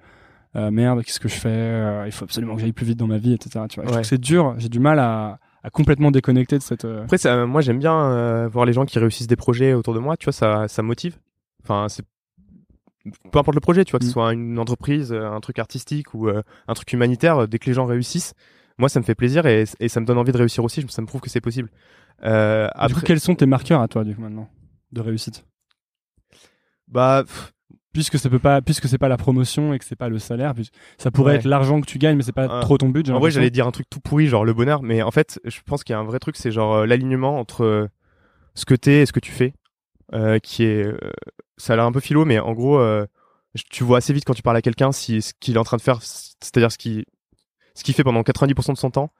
[0.54, 3.18] merde, qu'est-ce que je fais, Euh, il faut absolument que j'aille plus vite dans ma
[3.18, 3.64] vie, etc.
[3.68, 3.84] Tu vois.
[3.84, 6.84] Je trouve que c'est dur, j'ai du mal à, à complètement déconnecter de cette.
[6.84, 9.94] euh, Après, ça, moi, j'aime bien euh, voir les gens qui réussissent des projets autour
[9.94, 10.16] de moi.
[10.16, 11.18] Tu vois, ça, ça me motive.
[11.64, 12.04] Enfin, c'est
[13.32, 14.08] peu importe le projet, tu vois, que Mm.
[14.08, 17.48] ce soit une entreprise, euh, un truc artistique ou euh, un truc humanitaire.
[17.48, 18.34] Dès que les gens réussissent,
[18.78, 20.84] moi, ça me fait plaisir et, et ça me donne envie de réussir aussi.
[20.88, 21.70] Ça me prouve que c'est possible.
[22.24, 24.48] Euh, Du coup, après, quels sont tes marqueurs à toi, du coup, maintenant,
[24.92, 25.44] de réussite?
[26.88, 27.53] Bah, pff,
[27.94, 30.52] puisque ça peut pas puisque c'est pas la promotion et que c'est pas le salaire
[30.98, 31.38] ça pourrait Ouais.
[31.38, 33.48] être l'argent que tu gagnes mais c'est pas Euh, trop ton but en vrai, j'allais
[33.50, 35.96] dire un truc tout pourri, genre le bonheur, mais en fait, je pense qu'il y
[35.96, 37.88] a un vrai truc, c'est genre euh, l'alignement entre euh,
[38.54, 39.54] ce que t'es et ce que tu fais,
[40.12, 40.86] euh, qui est,
[41.56, 42.78] ça a l'air un peu philo, mais en gros,
[43.70, 45.76] tu vois assez vite quand tu parles à quelqu'un si ce qu'il est en train
[45.76, 47.04] de faire, c'est-à-dire ce qu'il,
[47.74, 49.10] ce qu'il fait pendant 90% de son temps,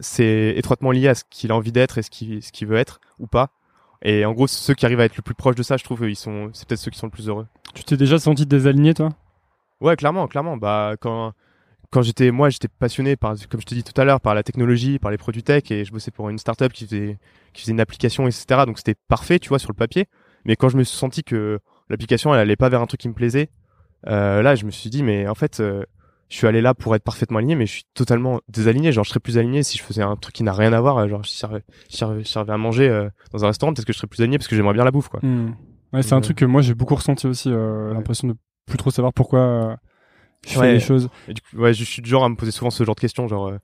[0.00, 2.76] c'est étroitement lié à ce qu'il a envie d'être et ce qu'il, ce qu'il veut
[2.76, 3.50] être ou pas.
[4.02, 6.08] Et en gros, ceux qui arrivent à être le plus proche de ça, je trouve,
[6.08, 7.46] ils sont, c'est peut-être ceux qui sont le plus heureux.
[7.74, 9.10] tu t'es déjà senti désaligné toi?
[9.80, 10.56] Ouais, clairement, clairement.
[10.56, 11.32] Bah, quand,
[11.90, 14.42] quand j'étais, moi, j'étais passionné par, comme je te dis tout à l'heure, par la
[14.42, 17.18] technologie, par les produits tech, et je bossais pour une startup qui faisait,
[17.52, 18.64] qui faisait une application, etc.
[18.66, 20.06] Donc c'était parfait, tu vois, sur le papier.
[20.44, 23.08] Mais quand je me suis senti que l'application, elle allait pas vers un truc qui
[23.08, 23.50] me plaisait,
[24.06, 25.84] euh, là, je me suis dit, mais en fait, euh,
[26.28, 28.90] je suis allé là pour être parfaitement aligné, mais je suis totalement désaligné.
[28.92, 31.08] Genre, je serais plus aligné si je faisais un truc qui n'a rien à voir.
[31.08, 33.86] Genre, si je servais, je servais- je servais à manger euh, dans un restaurant, peut-être
[33.86, 35.20] que je serais plus aligné parce que j'aimerais bien la bouffe, quoi.
[35.22, 35.52] Hmm.
[35.92, 37.94] ouais c'est un truc que moi j'ai beaucoup ressenti aussi euh, Ouais.
[37.94, 38.34] l'impression de
[38.66, 39.76] plus trop savoir pourquoi euh,
[40.46, 42.50] je fais les choses Et du coup, ouais, je suis du genre à me poser
[42.50, 43.58] souvent ce genre de questions, genre, euh,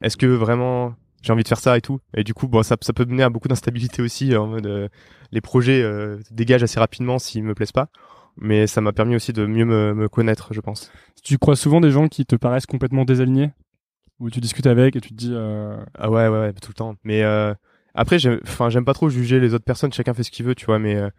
[0.00, 2.00] est-ce que vraiment j'ai envie de faire ça et tout?
[2.14, 4.88] Et du coup, bon, ça, ça peut mener à beaucoup d'instabilité aussi, en mode euh,
[5.32, 7.88] les projets euh, dégagent assez rapidement s'ils me plaisent pas.
[8.40, 10.92] Mais ça m'a permis aussi de mieux me, me connaître, je pense.
[11.24, 13.50] tu crois souvent des gens qui te paraissent complètement désalignés
[14.20, 16.74] où tu discutes avec et tu te dis euh, Ah ouais, ouais, ouais, tout le
[16.74, 16.96] temps.
[17.04, 17.54] Mais euh,
[17.94, 19.92] après, j'aime, enfin, j'aime pas trop juger les autres personnes.
[19.92, 20.78] Chacun fait ce qu'il veut, tu vois.
[20.78, 21.10] Mais, euh,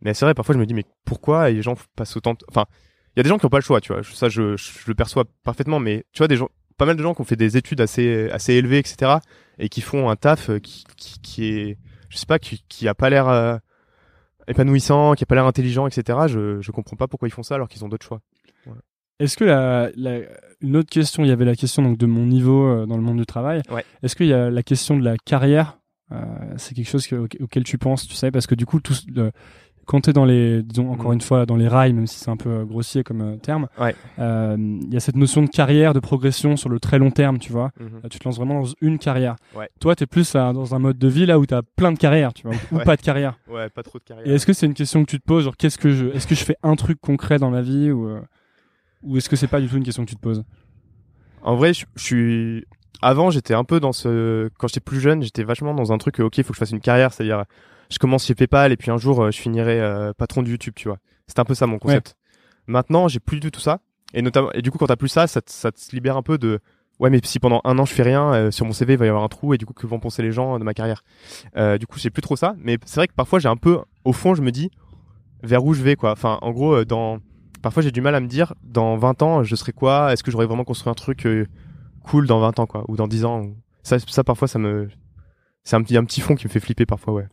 [0.00, 2.34] mais c'est vrai, parfois, je me dis, mais pourquoi les gens passent autant.
[2.48, 2.64] Enfin,
[3.14, 4.02] il y a des gens qui ont pas le choix, tu vois.
[4.02, 5.80] Ça, je, je, le perçois parfaitement.
[5.80, 8.30] Mais tu vois, des gens, pas mal de gens qui ont fait des études assez,
[8.30, 9.16] assez élevées, etc.
[9.58, 12.88] Et qui font un taf euh, qui, qui, qui est, je sais pas, qui, qui
[12.88, 13.56] a pas l'air euh,
[14.48, 16.18] épanouissant, qui a pas l'air intelligent, etc.
[16.28, 18.20] Je, je comprends pas pourquoi ils font ça alors qu'ils ont d'autres choix.
[19.18, 20.20] Est-ce que la, la-
[20.60, 23.02] une autre question, il y avait la question donc de mon niveau euh, dans le
[23.02, 23.62] monde du travail.
[23.70, 23.82] Ouais.
[24.02, 25.78] Est-ce qu'il y a la question de la carrière
[26.12, 26.22] euh,
[26.58, 29.32] C'est quelque chose que- auquel- tu penses, tu sais, parce que du coup, tout, le-
[29.86, 31.14] quand tu es dans les, disons encore Mhm.
[31.14, 33.68] une fois, dans les rails, même si c'est un peu euh, grossier comme euh, terme,
[33.80, 33.94] Ouais.
[34.18, 37.38] euh, il y a cette notion de carrière, de progression sur le très long terme,
[37.38, 37.70] tu vois.
[38.02, 39.36] Là, tu te lances vraiment dans une carrière.
[39.54, 39.68] Ouais.
[39.80, 41.92] Toi, tu es plus là, dans un mode de vie là où tu as plein
[41.92, 42.84] de carrières, tu vois, ou Ouais.
[42.84, 43.38] pas de carrière.
[43.48, 44.26] Ouais, pas trop de carrière.
[44.26, 46.26] Et est-ce que c'est une question que tu te poses, genre qu'est-ce que je, est-ce
[46.26, 48.20] que je fais un truc concret dans la vie ou, euh,
[49.02, 50.42] ou est-ce que c'est pas du tout une question que tu te poses?
[51.42, 52.64] En vrai, je, suis.
[53.02, 54.48] Avant, j'étais un peu dans ce.
[54.58, 56.18] Quand j'étais plus jeune, j'étais vachement dans un truc.
[56.18, 57.44] Ok, il faut que je fasse une carrière, c'est-à-dire,
[57.90, 60.74] je commence chez PayPal et puis un jour, euh, je finirai euh, patron de YouTube,
[60.76, 60.98] tu vois.
[61.26, 62.16] C'était un peu ça mon concept.
[62.66, 63.80] Maintenant, j'ai plus du tout ça.
[64.14, 66.22] Et notamment, et du coup, quand t'as plus ça, ça, te- ça te libère un
[66.22, 66.60] peu de,
[67.00, 69.06] ouais, mais si pendant un an je fais rien, euh, sur mon CV il va
[69.06, 71.02] y avoir un trou et du coup que vont penser les gens de ma carrière.
[71.56, 72.54] Euh, du coup, j'ai plus trop ça.
[72.58, 74.70] Mais c'est vrai que parfois j'ai un peu, au fond, je me dis
[75.42, 76.12] vers où je vais quoi.
[76.12, 77.18] Enfin, en gros, dans,
[77.62, 80.12] parfois j'ai du mal à me dire dans 20 ans je serai quoi?
[80.12, 81.46] Est-ce que j'aurais vraiment construit un truc euh,
[82.04, 83.40] cool dans 20 ans quoi, ou dans 10 ans?
[83.42, 84.88] ou- Ça, ça parfois ça me,
[85.64, 87.26] c'est un petit, un petit fond qui me fait flipper parfois, ouais.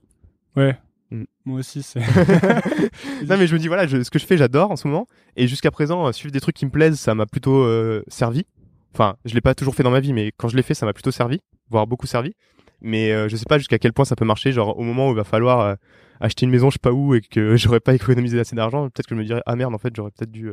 [0.55, 0.77] Ouais.
[1.11, 1.23] Mm.
[1.45, 1.99] Moi aussi, c'est.
[3.27, 5.07] non mais je me dis voilà, je- ce que je fais, j'adore en ce moment.
[5.35, 8.45] Et jusqu'à présent, euh, suivre des trucs qui me plaisent, ça m'a plutôt euh, servi.
[8.93, 10.85] Enfin, je l'ai pas toujours fait dans ma vie, mais quand je l'ai fait, ça
[10.85, 11.39] m'a plutôt servi,
[11.69, 12.33] voire beaucoup servi.
[12.81, 14.51] Mais euh, je sais pas jusqu'à quel point ça peut marcher.
[14.51, 15.75] Genre au moment où il va falloir euh,
[16.19, 19.07] acheter une maison, je sais pas où, et que j'aurais pas économisé assez d'argent, peut-être
[19.07, 20.51] que je me dirais ah merde, en fait, j'aurais peut-être dû.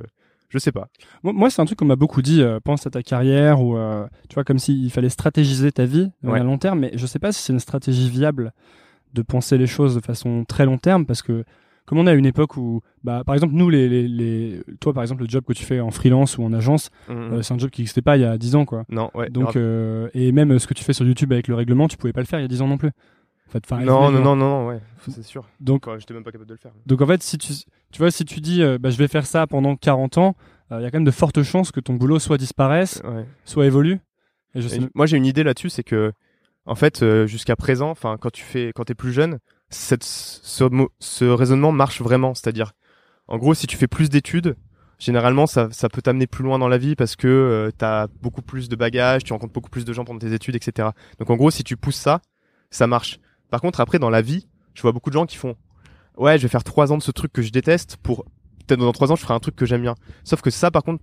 [0.49, 0.89] Je sais pas.
[1.23, 2.43] Moi, c'est un truc qu'on m'a beaucoup dit.
[2.43, 6.11] euh, pense à ta carrière ou euh, tu vois comme s'il fallait stratégiser ta vie
[6.25, 6.41] Ouais.
[6.41, 6.81] à long terme.
[6.81, 8.53] Mais je sais pas si c'est une stratégie viable
[9.15, 11.45] de penser les choses de façon très long terme parce que
[11.87, 14.93] comme on est à une époque où, bah, par exemple, nous, les, les, les- toi,
[14.93, 17.17] par exemple, le job que tu fais en freelance ou en agence, Mhm.
[17.33, 18.85] euh, c'est un job qui n'existait pas il y a 10 ans, quoi.
[18.89, 19.29] non, ouais.
[19.29, 22.13] Donc, euh, et même ce que tu fais sur YouTube avec le règlement, tu pouvais
[22.13, 22.91] pas le faire il y a 10 ans non plus.
[23.49, 25.45] En fait, non, non, non, non, non, ouais, c'est sûr.
[25.59, 26.71] Donc, Quoi, J'étais même pas capable de le faire.
[26.87, 27.53] donc en fait, si tu,
[27.91, 30.37] tu vois, si tu dis, euh, bah, je vais faire ça pendant 40 ans,
[30.71, 33.25] il y a quand même de fortes chances que ton boulot soit disparaisse, Ouais.
[33.45, 33.99] soit évolue.
[34.55, 36.13] Et je sais Et moi, j'ai une idée là-dessus, c'est que,
[36.71, 41.73] en fait, euh, jusqu'à présent, enfin, quand tu fais, quand t'es plus jeune, ce, raisonnement
[41.73, 42.33] marche vraiment.
[42.33, 42.75] C'est-à-dire,
[43.27, 44.55] en gros, si tu fais plus d'études,
[45.01, 48.69] généralement, ça, peut t'amener plus loin dans la vie parce que euh, t'as beaucoup plus
[48.69, 50.91] de bagages, tu rencontres beaucoup plus de gens pendant tes études, etc.
[51.19, 52.21] Donc, en gros, si tu pousses ça,
[52.71, 53.19] ça marche.
[53.51, 55.57] Par contre, après, dans la vie, je vois beaucoup de gens qui font,
[56.19, 58.27] ouais, je vais faire trois ans de ce truc que je déteste pour
[58.69, 59.97] peut-être dans trois ans, je ferai un truc que j'aime bien.
[60.23, 61.03] Sauf que ça, par contre,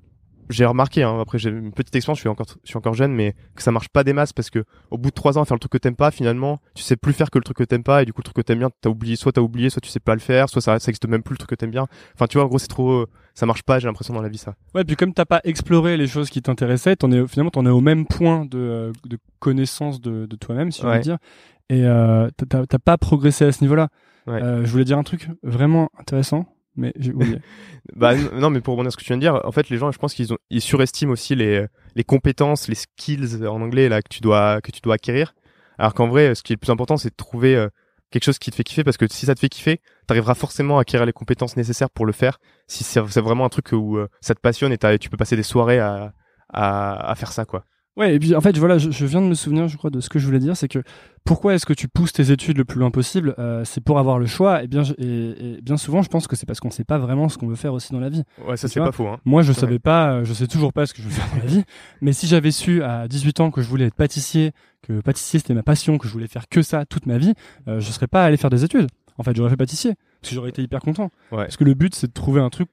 [0.49, 3.11] j'ai remarqué, hein, après j'ai une petite expérience, je suis encore, je suis encore jeune,
[3.13, 5.45] mais que ça marche pas des masses parce que au bout de trois ans à
[5.45, 7.63] faire le truc que t'aimes pas, finalement, tu sais plus faire que le truc que
[7.63, 9.69] t'aimes pas et du coup le truc que t'aimes bien, t'as oublié, soit t'as oublié,
[9.69, 11.55] soit tu sais pas le faire, soit ça, ça existe même plus le truc que
[11.55, 11.87] t'aimes bien.
[12.15, 14.29] Enfin, tu vois, en gros, c'est trop, euh, ça marche pas, j'ai l'impression dans la
[14.29, 14.55] vie ça.
[14.73, 17.69] Ouais, puis comme t'as pas exploré les choses qui t'intéressaient, t'en es finalement t'en es
[17.69, 20.97] au même point de, euh, de connaissance de, de toi-même, si je Ouais.
[20.97, 21.17] veux dire.
[21.69, 23.89] Et euh, t'as pas progressé à ce niveau-là.
[24.25, 24.41] Ouais.
[24.41, 26.45] Euh, je voulais dire un truc vraiment intéressant,
[26.77, 26.93] mais.
[27.95, 29.77] Bah non, mais pour rebondir sur ce que tu viens de dire, en fait, les
[29.77, 33.87] gens, je pense qu'ils ont, ils surestiment aussi les, les compétences, les skills en anglais
[33.87, 35.33] là que tu dois, que tu dois acquérir.
[35.77, 37.69] Alors qu'en vrai, ce qui est le plus important, c'est de trouver euh,
[38.11, 40.79] quelque chose qui te fait kiffer parce que si ça te fait kiffer, t'arriveras forcément
[40.79, 42.39] à acquérir les compétences nécessaires pour le faire.
[42.67, 45.43] Si c'est vraiment un truc où euh, ça te passionne et tu peux passer des
[45.43, 46.13] soirées à,
[46.49, 47.63] à, à faire ça, quoi.
[47.97, 49.99] Ouais, et puis en fait, voilà, je, je viens de me souvenir, je crois, de
[49.99, 50.83] ce que je voulais dire, c'est que
[51.25, 54.19] pourquoi est-ce que tu pousses tes études le plus loin possible Euh, C'est pour avoir
[54.19, 54.63] le choix.
[54.63, 56.99] Et bien, je- et, et bien souvent, je pense que c'est parce qu'on sait pas
[56.99, 58.23] vraiment ce qu'on veut faire aussi dans la vie.
[58.47, 59.07] Ouais, ça c'est pas faux.
[59.07, 59.17] Hein.
[59.25, 59.57] Moi, je Ouais.
[59.57, 61.63] savais pas, euh, je sais toujours pas ce que je veux faire dans la vie.
[62.01, 64.51] Mais si j'avais su à 18 ans que je voulais être pâtissier,
[64.83, 67.33] que pâtissier c'était ma passion, que je voulais faire que ça toute ma vie,
[67.67, 68.87] euh, je serais pas allé faire des études.
[69.17, 71.09] En fait, j'aurais fait pâtissier parce que j'aurais été hyper content.
[71.31, 71.45] Ouais.
[71.45, 72.69] Parce que le but, c'est de trouver un truc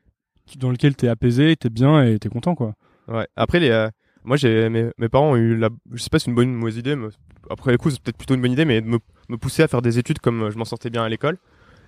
[0.59, 2.75] dans lequel t'es apaisé, t'es bien et t'es content, quoi.
[3.09, 3.27] Ouais.
[3.37, 3.89] Après, les, euh,
[4.25, 6.49] moi, j'ai mes, mes parents ont eu la, je sais pas si c'est une bonne
[6.49, 7.09] ou une mauvaise idée, mais
[7.51, 9.69] après les coups, c'est peut-être plutôt une bonne idée, mais de me, me pousser à
[9.69, 11.39] faire des études comme euh, je m'en sortais bien à l'école.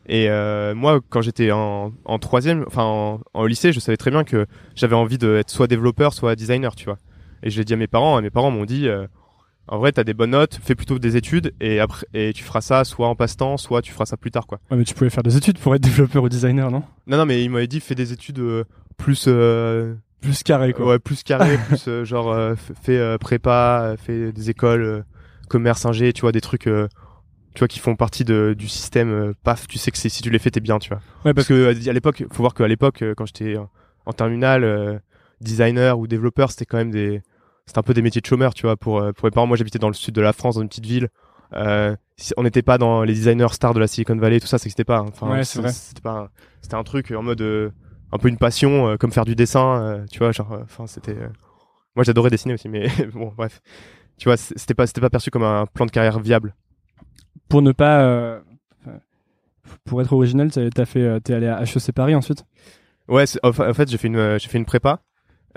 [0.09, 4.11] Et euh, moi, quand j'étais en, en troisième, enfin en, en lycée, je savais très
[4.11, 4.47] bien que
[4.77, 6.99] j'avais envie d'être soit développeur, soit designer, tu vois.
[7.43, 9.07] Et je l'ai dit à mes parents, et mes parents m'ont dit, euh,
[9.67, 12.61] en vrai, t'as des bonnes notes, fais plutôt des études, et après, et tu feras
[12.61, 14.61] ça soit en passe-temps, soit tu feras ça plus tard, quoi.
[14.71, 16.85] Ouais, mais tu pouvais faire des études pour être développeur ou designer, non?
[17.09, 18.63] Non, non, mais ils m'avaient dit, fais des études euh,
[18.97, 19.25] plus
[20.21, 20.87] Plus carré, quoi.
[20.87, 25.03] Ouais, plus carré, plus euh, genre euh, fait euh, prépa, euh, fait des écoles, euh,
[25.49, 26.89] commerce, ingé, tu vois, des trucs, euh,
[27.55, 29.11] tu vois, qui font partie de, du système.
[29.11, 31.01] euh, paf, tu sais que c'est- si tu les fais, t'es bien, tu vois.
[31.25, 33.57] Ouais, Parce que à l'époque, faut voir qu'à l'époque, quand j'étais
[34.07, 34.99] en, terminale, euh,
[35.41, 37.23] designer ou développeur, c'était quand même des,
[37.67, 38.77] c'était un peu des métiers de chômeur, tu vois.
[38.77, 40.87] Pour pour mes parents, moi, j'habitais dans le sud de la France, dans une petite
[40.87, 41.09] ville.
[41.53, 41.95] Euh,
[42.37, 44.85] on n'était pas dans les designers stars de la Silicon Valley, tout ça, ça n'existait
[44.85, 44.99] pas.
[44.99, 45.07] hein.
[45.09, 45.73] Enfin, Ouais, c'est vrai.
[45.73, 46.29] C'était pas, un-
[46.63, 47.71] c'était un truc en mode euh,
[48.13, 50.87] un peu une passion, euh, comme faire du dessin, euh, tu vois, genre, euh, enfin,
[50.87, 51.17] c'était.
[51.97, 53.61] Moi, j'adorais dessiner aussi, mais bon, bref,
[54.19, 56.55] tu vois, c'était pas, c'était pas perçu comme un plan de carrière viable.
[57.49, 58.41] Pour ne pas.
[59.85, 62.45] Pour être original, t'as fait, t'es allé à HEC Paris ensuite?
[63.09, 65.01] Ouais, en fa- en fait, j'ai fait une, j'ai fait une prépa.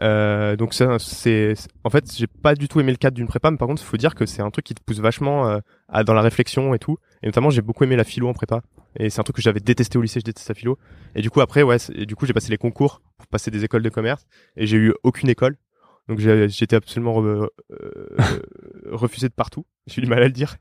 [0.01, 3.57] Donc ça, c'est, en fait, j'ai pas du tout aimé le cadre d'une prépa, mais
[3.57, 5.59] par contre, il faut dire que c'est un truc qui te pousse vachement
[5.91, 6.97] à, dans la réflexion et tout.
[7.23, 8.61] Et notamment, j'ai beaucoup aimé la philo en prépa.
[8.97, 10.77] Et c'est un truc que j'avais détesté au lycée, je détestais la philo.
[11.15, 13.83] Et du coup, après, ouais, du coup, j'ai passé les concours pour passer des écoles
[13.83, 14.25] de commerce.
[14.55, 15.57] Et j'ai eu aucune école.
[16.07, 17.45] Donc j'ai- j'étais absolument euh,
[18.91, 19.65] refusé de partout.
[19.87, 20.55] J'ai du mal à le dire.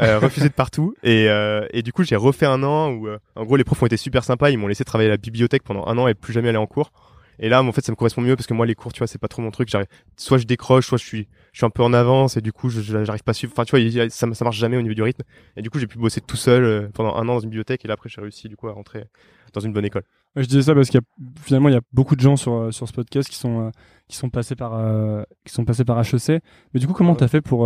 [0.00, 0.94] Euh, refusé de partout.
[1.02, 3.82] Et, euh, et du coup, j'ai refait un an où, euh, en gros, les profs
[3.82, 4.50] ont été super sympas.
[4.50, 6.66] Ils m'ont laissé travailler à la bibliothèque pendant un an et plus jamais aller en
[6.66, 6.90] cours.
[7.38, 9.06] Et là, en fait, ça me correspond mieux parce que moi, les cours, tu vois,
[9.06, 9.70] c'est pas trop mon truc.
[10.16, 12.68] Soit je décroche, soit je suis, je suis un peu en avance et du coup,
[12.70, 13.52] j'arrive pas à suivre.
[13.54, 15.22] Enfin, tu vois, ça, ça marche jamais au niveau du rythme.
[15.56, 17.84] Et du coup, j'ai pu bosser tout seul euh, pendant un an dans une bibliothèque
[17.84, 19.04] et là, après, j'ai réussi du coup à rentrer
[19.52, 20.02] dans une bonne école.
[20.36, 22.54] je disais ça parce qu'il y a finalement il y a beaucoup de gens sur
[22.54, 23.70] euh, sur ce podcast qui sont euh,
[24.08, 26.42] qui sont passés par euh, qui sont passés par HEC.
[26.72, 27.16] Mais du coup, comment Ouais.
[27.16, 27.64] t'as fait pour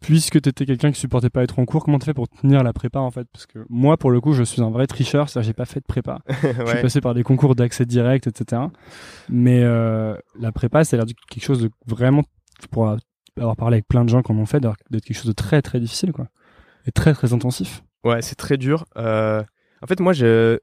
[0.00, 2.72] puisque t'étais quelqu'un qui supportait pas être en cours, comment t'as fait pour tenir la
[2.72, 3.26] prépa en fait?
[3.32, 5.80] Parce que moi, pour le coup, je suis un vrai tricheur, c'est-à-dire j'ai pas fait
[5.80, 6.20] de prépa.
[6.28, 6.82] Je suis ouais.
[6.82, 8.62] passé par des concours d'accès direct, etc.
[9.28, 12.22] Mais euh, la prépa, ça de quelque chose de vraiment,
[12.70, 12.96] pour
[13.36, 15.62] avoir parlé avec plein de gens qui en ont fait, d'être quelque chose de très
[15.62, 16.28] très difficile, quoi.
[16.86, 17.82] Et très très intensif.
[18.04, 18.86] Ouais, c'est très dur.
[18.96, 19.42] Euh,
[19.82, 20.58] en fait, moi, je,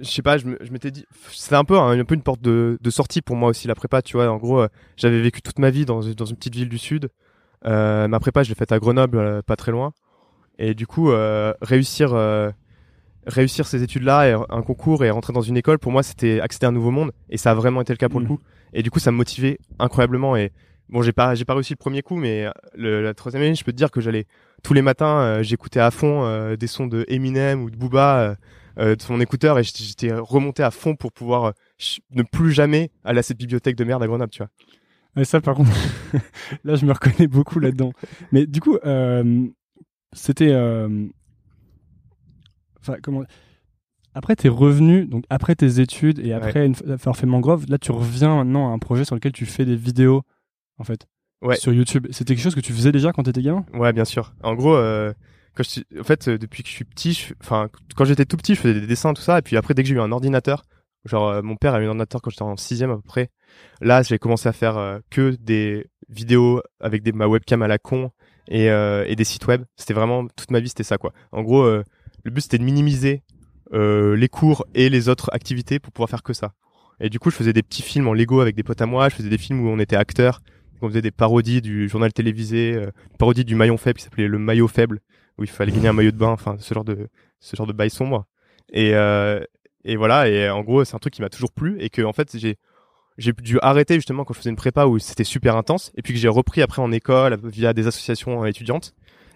[0.00, 2.78] je sais pas, je m'étais dit, c'était un peu, un, un peu une porte de,
[2.80, 4.02] de sortie pour moi aussi la prépa.
[4.02, 6.68] Tu vois, en gros, euh, j'avais vécu toute ma vie dans, dans une petite ville
[6.68, 7.08] du sud.
[7.66, 9.92] Euh, ma prépa, je l'ai faite à Grenoble, euh, pas très loin.
[10.58, 12.50] Et du coup, euh, réussir, euh,
[13.26, 16.66] réussir ces études-là, et un concours et rentrer dans une école, pour moi, c'était accéder
[16.66, 17.12] à un nouveau monde.
[17.30, 18.36] Et ça a vraiment été le cas pour le Mhm.
[18.36, 18.42] coup.
[18.72, 20.36] Et du coup, ça me motivait incroyablement.
[20.36, 20.52] Et
[20.88, 22.46] bon, j'ai pas, j'ai pas réussi le premier coup, mais
[22.76, 24.26] le, la troisième année, je peux te dire que j'allais
[24.62, 28.36] tous les matins, euh, j'écoutais à fond euh, des sons de Eminem ou de Booba
[28.78, 31.52] euh, de son écouteur et j'étais- remonté à fond pour pouvoir
[32.12, 34.48] ne plus jamais aller à cette bibliothèque de merde à Grenoble, tu vois.
[35.16, 35.70] Et ça, par contre,
[36.64, 37.92] là, je me reconnais beaucoup là-dedans.
[38.32, 39.46] Mais du coup, euh,
[40.12, 40.50] c'était.
[40.52, 41.06] euh,
[42.80, 43.22] Enfin, comment.
[44.16, 47.78] Après tes revenus, donc après tes études et après une fois avoir fait Mangrove, là,
[47.78, 50.22] tu reviens maintenant à un projet sur lequel tu fais des vidéos,
[50.78, 51.06] en fait,
[51.42, 51.56] Ouais.
[51.56, 52.06] sur YouTube.
[52.10, 53.64] C'était quelque chose que tu faisais déjà quand t'étais gamin?
[53.74, 54.32] Ouais, bien sûr.
[54.44, 55.12] En gros, euh,
[55.56, 58.54] quand je suis, en fait, depuis que je suis petit, enfin, quand j'étais tout petit,
[58.54, 59.38] je faisais des dessins, tout ça.
[59.38, 60.62] Et puis après, dès que j'ai eu un ordinateur,
[61.04, 63.30] genre, euh, mon père a eu un ordinateur quand j'étais en sixième à peu près.
[63.80, 67.78] Là, j'ai commencé à faire euh, que des vidéos avec des, ma webcam à la
[67.78, 68.10] con
[68.48, 69.64] et, euh, et des sites web.
[69.76, 71.12] C'était vraiment toute ma vie, c'était ça, quoi.
[71.32, 71.82] En gros, euh,
[72.24, 73.22] le but c'était de minimiser
[73.72, 76.52] euh, les cours et les autres activités pour pouvoir faire que ça.
[77.00, 79.08] Et du coup, je faisais des petits films en Lego avec des potes à moi.
[79.08, 80.40] Je faisais des films où on était acteurs.
[80.80, 84.38] On faisait des parodies du journal télévisé, euh, parodie du maillon faible qui s'appelait le
[84.38, 85.00] maillot faible,
[85.38, 87.08] où il fallait gagner un maillot de bain, enfin ce genre de
[87.40, 88.26] ce genre de bail sombre.
[88.72, 89.40] Et euh,
[89.84, 90.28] et voilà.
[90.28, 92.36] Et en gros, c'est un truc qui m'a toujours plu et que en fait
[93.16, 96.12] j'ai dû arrêter justement quand je faisais une prépa où c'était super intense et puis
[96.14, 98.94] que j'ai repris après en école via des associations euh, étudiantes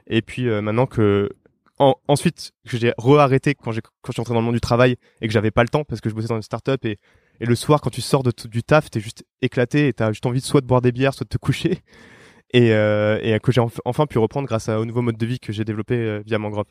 [0.09, 1.31] et puis euh, maintenant que
[1.79, 3.79] en- ensuite que j'ai re-arrêté quand je
[4.11, 6.09] suis entré dans le monde du travail et que j'avais pas le temps parce que
[6.11, 6.99] je bossais dans une start-up et
[7.39, 10.41] le soir quand tu sors de du taf t'es juste éclaté et t'as juste envie
[10.41, 11.79] de soit de boire des bières soit de te coucher
[12.53, 15.39] et euh, et que j'ai enf- enfin pu reprendre grâce au nouveau mode de vie
[15.39, 16.67] que j'ai développé via Mangrove.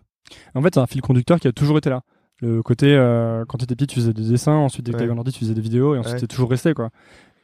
[0.56, 2.02] En fait, c'est un fil conducteur qui a toujours été là.
[2.41, 5.02] Le côté, euh, quand t'étais petit, tu faisais des dessins, ensuite, dès que Ouais.
[5.04, 6.19] t'avais un ordi, tu faisais des vidéos, et ensuite, Ouais.
[6.21, 6.89] t'es toujours resté, quoi.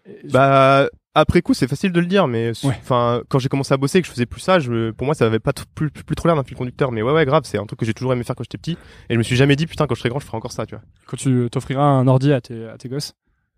[0.05, 2.75] Et Bah après coup c'est facile de le dire mais Ouais.
[2.81, 5.13] enfin quand j'ai commencé à bosser et que je faisais plus ça je pour moi
[5.15, 7.43] ça avait pas plus, plus, plus trop l'air d'un fil conducteur mais ouais ouais grave
[7.45, 8.73] c'est un truc que j'ai toujours aimé faire quand j'étais petit
[9.09, 10.65] et je me suis jamais dit putain quand je serai grand je ferai encore ça
[10.65, 10.83] tu vois.
[11.05, 13.13] quand tu t'offriras un ordi à tes, à tes gosses,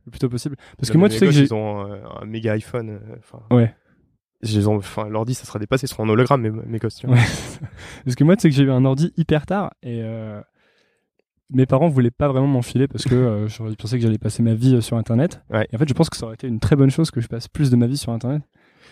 [0.05, 0.55] le plus tôt possible.
[0.77, 1.43] Parce que moi, tu sais que j'ai.
[1.45, 3.73] ils ont euh, un méga iPhone euh, Ouais.
[4.43, 7.07] ils ont enfin l'ordi ça sera dépassé ils seront en hologramme mes, mes gosses tu
[7.07, 7.15] vois.
[7.15, 7.23] Ouais.
[8.05, 10.41] Parce que moi, tu sais que j'ai eu un ordi hyper tard et euh,
[11.51, 14.53] mes parents voulaient pas vraiment m'enfiler parce que euh, j'aurais pensé que j'allais passer ma
[14.53, 15.41] vie euh, sur Internet.
[15.51, 15.67] Ouais.
[15.71, 17.27] Et en fait, je pense que ça aurait été une très bonne chose que je
[17.27, 18.41] passe plus de ma vie sur Internet.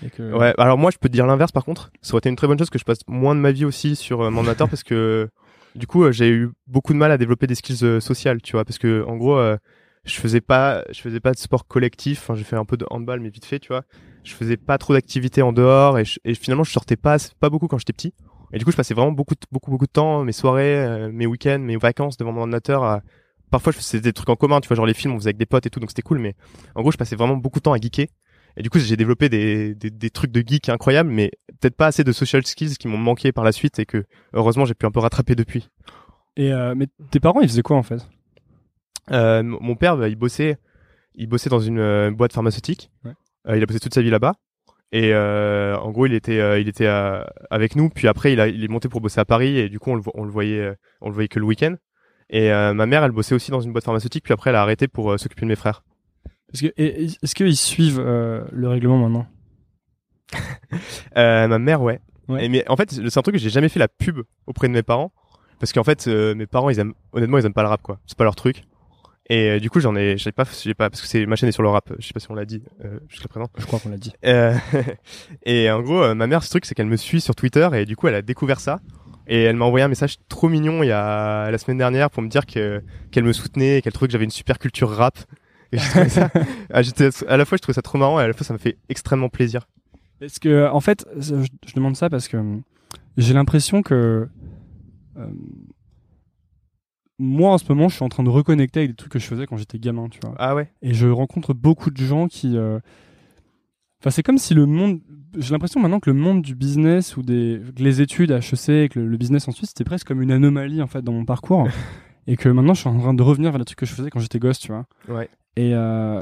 [0.06, 0.34] Et que...
[0.34, 1.92] Ouais, alors moi je peux te dire l'inverse par contre.
[2.02, 3.96] Ça aurait été une très bonne chose que je passe moins de ma vie aussi
[3.96, 5.30] sur euh, mon ordinateur parce que
[5.76, 8.54] du coup euh, j'ai eu beaucoup de mal à développer des skills euh, sociales, tu
[8.54, 9.40] vois, parce que en gros
[10.06, 12.86] je faisais pas je faisais pas de sport collectif, enfin j'ai fait un peu de
[12.90, 13.84] handball mais vite fait, tu vois.
[14.24, 17.50] Je faisais pas trop d'activités en dehors et, je- et finalement je sortais pas pas
[17.50, 18.14] beaucoup quand j'étais petit.
[18.54, 21.12] Et du coup je passais vraiment beaucoup de- beaucoup beaucoup de temps, mes soirées, euh,
[21.12, 23.02] mes week-ends, mes vacances devant mon ordinateur à
[23.52, 25.38] Parfois, je faisais des trucs en commun, tu vois, genre les films, on faisait avec
[25.38, 26.34] des potes et tout, donc c'était cool, mais
[26.74, 28.08] en gros, je passais vraiment beaucoup de temps à geeker.
[28.58, 31.30] Et du coup, j'ai développé des, des, des trucs de geek incroyables, mais
[31.62, 34.66] peut-être pas assez de social skills qui m'ont manqué par la suite et que heureusement
[34.66, 35.70] j'ai pu un peu rattraper depuis.
[36.36, 38.08] Et euh, mais tes parents, ils faisaient quoi en fait?
[39.12, 40.58] Euh, mon père, bah, il bossait,
[41.14, 42.90] il bossait dans une euh, boîte pharmaceutique.
[43.06, 43.14] Ouais.
[43.56, 44.34] Il a bossé toute sa vie là-bas.
[44.94, 47.90] Et euh, en gros, il était, euh, il était euh, avec nous.
[47.90, 49.96] Puis après, il, a, il est monté pour bosser à Paris et du coup, on
[49.96, 51.76] le, on le voyait, euh, on le voyait que le week-end.
[52.30, 54.24] Et euh, ma mère, elle bossait aussi dans une boîte pharmaceutique.
[54.24, 55.84] Puis après, elle a arrêté pour euh, s'occuper de mes frères.
[56.52, 59.28] Parce que est-ce qu'ils suivent euh, le règlement maintenant?
[61.18, 62.00] Euh, ma mère, ouais.
[62.28, 62.46] Ouais.
[62.46, 64.74] Et mais en fait, c'est un truc que j'ai jamais fait la pub auprès de
[64.74, 65.12] mes parents
[65.60, 68.00] parce qu'en fait, euh, mes parents, ils aiment, honnêtement, ils aiment pas le rap, quoi.
[68.08, 68.64] C'est pas leur truc.
[69.30, 71.50] Et euh, du coup, j'en ai, j'ai pas, j'ai pas, parce que c'est ma chaîne
[71.50, 71.92] est sur le rap.
[71.98, 73.48] Je sais pas si on l'a dit euh, jusqu'à présent.
[73.58, 74.14] Je crois qu'on l'a dit.
[74.26, 74.54] Euh,
[75.46, 77.86] et en gros, euh, ma mère, ce truc, c'est qu'elle me suit sur Twitter et
[77.86, 78.80] du coup, elle a découvert ça.
[79.26, 82.22] Et elle m'a envoyé un message trop mignon il y a la semaine dernière pour
[82.22, 85.18] me dire que qu'elle me soutenait, et qu'elle trouvait que j'avais une super culture rap.
[85.72, 86.30] Et ça,
[86.74, 86.82] ah,
[87.30, 88.78] à la fois, je trouvais ça trop marrant et à la fois, ça me fait
[88.90, 89.68] extrêmement plaisir.
[90.20, 92.38] Parce que, en fait, je, je demande ça parce que
[93.18, 94.28] j'ai l'impression que
[95.18, 95.28] euh,
[97.20, 99.26] moi, en ce moment, je suis en train de reconnecter avec des trucs que je
[99.28, 100.34] faisais quand j'étais gamin, tu vois.
[100.38, 100.72] Ah ouais.
[100.82, 102.58] Et je rencontre beaucoup de gens qui.
[102.58, 102.80] euh,
[104.02, 105.00] Enfin, c'est comme si le monde.
[105.38, 109.00] J'ai l'impression maintenant que le monde du business ou des les études à HEC, que
[109.00, 111.68] le, le business en Suisse, c'était presque comme une anomalie en fait dans mon parcours.
[112.28, 114.10] et que maintenant je suis en train de revenir vers les trucs que je faisais
[114.10, 114.86] quand j'étais gosse, tu vois.
[115.08, 115.30] Ouais.
[115.56, 116.20] Et euh,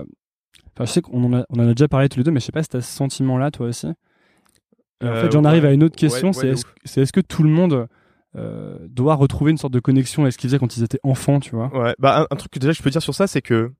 [0.75, 2.39] enfin, je sais qu'on en a, on en a déjà parlé tous les deux, mais
[2.39, 3.87] je sais pas si t'as ce sentiment-là toi aussi.
[3.87, 3.91] Et
[5.03, 7.21] en Euh, fait, j'en arrive à une autre question, ouais, c'est est-ce c'est est-ce que
[7.21, 7.87] tout le monde
[8.35, 11.39] euh, doit retrouver une sorte de connexion à ce qu'ils faisaient quand ils étaient enfants,
[11.39, 13.41] tu vois Ouais, bah un, un truc que déjà je peux dire sur ça, c'est
[13.41, 13.71] que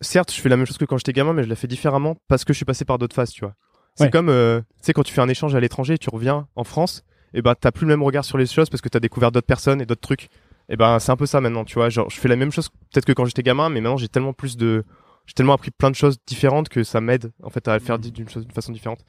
[0.00, 2.16] certes, je fais la même chose que quand j'étais gamin, mais je la fais différemment
[2.28, 3.54] parce que je suis passé par d'autres phases, tu vois.
[3.94, 4.10] C'est Ouais.
[4.10, 7.02] comme, euh, tu sais, quand tu fais un échange à l'étranger, tu reviens en France,
[7.34, 9.46] et ben t'as plus le même regard sur les choses parce que t'as découvert d'autres
[9.46, 10.28] personnes et d'autres trucs.
[10.68, 11.88] Et ben c'est un peu ça maintenant, tu vois.
[11.88, 14.32] Genre, je fais la même chose peut-être que quand j'étais gamin, mais maintenant j'ai tellement
[14.34, 14.84] plus de,
[15.26, 17.98] j'ai tellement appris plein de choses différentes que ça m'aide en fait à le faire
[17.98, 19.00] d'une chose d'une façon différente.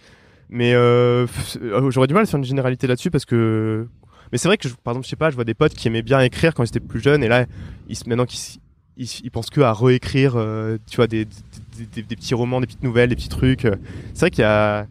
[0.50, 1.28] Mais euh,
[1.90, 3.88] j'aurais du mal à faire une généralité là-dessus parce que
[4.32, 5.88] mais c'est vrai que je- par exemple je sais pas je vois des potes qui
[5.88, 7.46] aimaient bien écrire quand ils étaient plus jeunes et là
[7.90, 8.60] ils maintenant qu'ils
[8.98, 12.60] ils, ils pensent que à réécrire euh, tu vois des, des, des- des petits romans
[12.62, 13.76] des petites nouvelles des petits trucs euh.
[14.14, 14.88] c'est vrai qu'il y a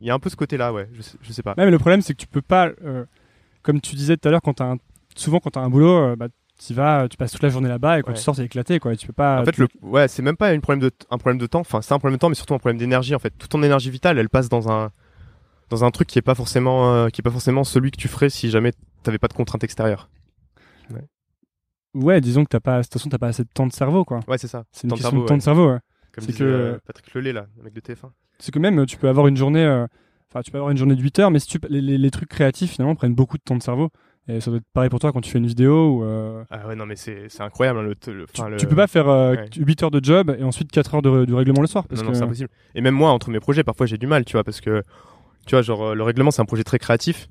[0.00, 1.70] il y a un peu ce côté là ouais je, je sais pas Ouais, mais
[1.70, 3.04] le problème, c'est que tu peux pas, euh,
[3.62, 4.76] comme tu disais tout à l'heure, quand t'as un,
[5.14, 6.26] souvent quand t'as un boulot, euh, bah,
[6.58, 8.16] tu vas, tu passes toute la journée là-bas et quand Ouais.
[8.16, 8.96] tu sors, t'es éclaté, quoi.
[8.96, 9.40] Tu peux pas.
[9.42, 11.60] en fait tu- le ouais c'est même pas un problème de un problème de temps
[11.60, 13.62] enfin c'est un problème de temps mais surtout un problème d'énergie en fait toute ton
[13.62, 14.90] énergie vitale elle passe dans un
[15.72, 18.06] dans un truc qui est pas forcément euh, qui est pas forcément celui que tu
[18.08, 20.08] ferais si jamais t'avais pas de contraintes extérieures
[21.94, 24.04] Ouais, disons que t'as pas, de toute façon, t'as pas assez de temps de cerveau,
[24.06, 24.20] quoi.
[24.26, 25.38] ouais c'est ça C'est une Temps de question cerveau, de temps ouais.
[25.38, 25.68] de cerveau.
[25.72, 25.78] Ouais.
[26.14, 28.86] comme disait que- euh, Patrick Lelay là le mec de TF1 C'est que même, euh,
[28.86, 29.86] tu peux avoir une journée, euh,
[30.30, 32.10] enfin, tu peux avoir une journée de 8 heures, mais si tu, les, les, les
[32.10, 33.90] trucs créatifs finalement prennent beaucoup de temps de cerveau.
[34.28, 36.04] Et ça doit être pareil pour toi quand tu fais une vidéo ou.
[36.48, 38.86] ah ouais non mais c'est c'est incroyable hein, le, le, tu, le- tu peux pas
[38.86, 39.48] faire euh, ouais.
[39.56, 41.86] 8 heures de job et ensuite 4 heures de, du règlement le soir.
[41.88, 42.48] Parce non, non, c'est impossible.
[42.76, 44.82] Et même moi, entre mes projets, parfois j'ai du mal, tu vois, parce que,
[45.46, 47.28] tu vois, genre, euh, le règlement, c'est un projet très créatif.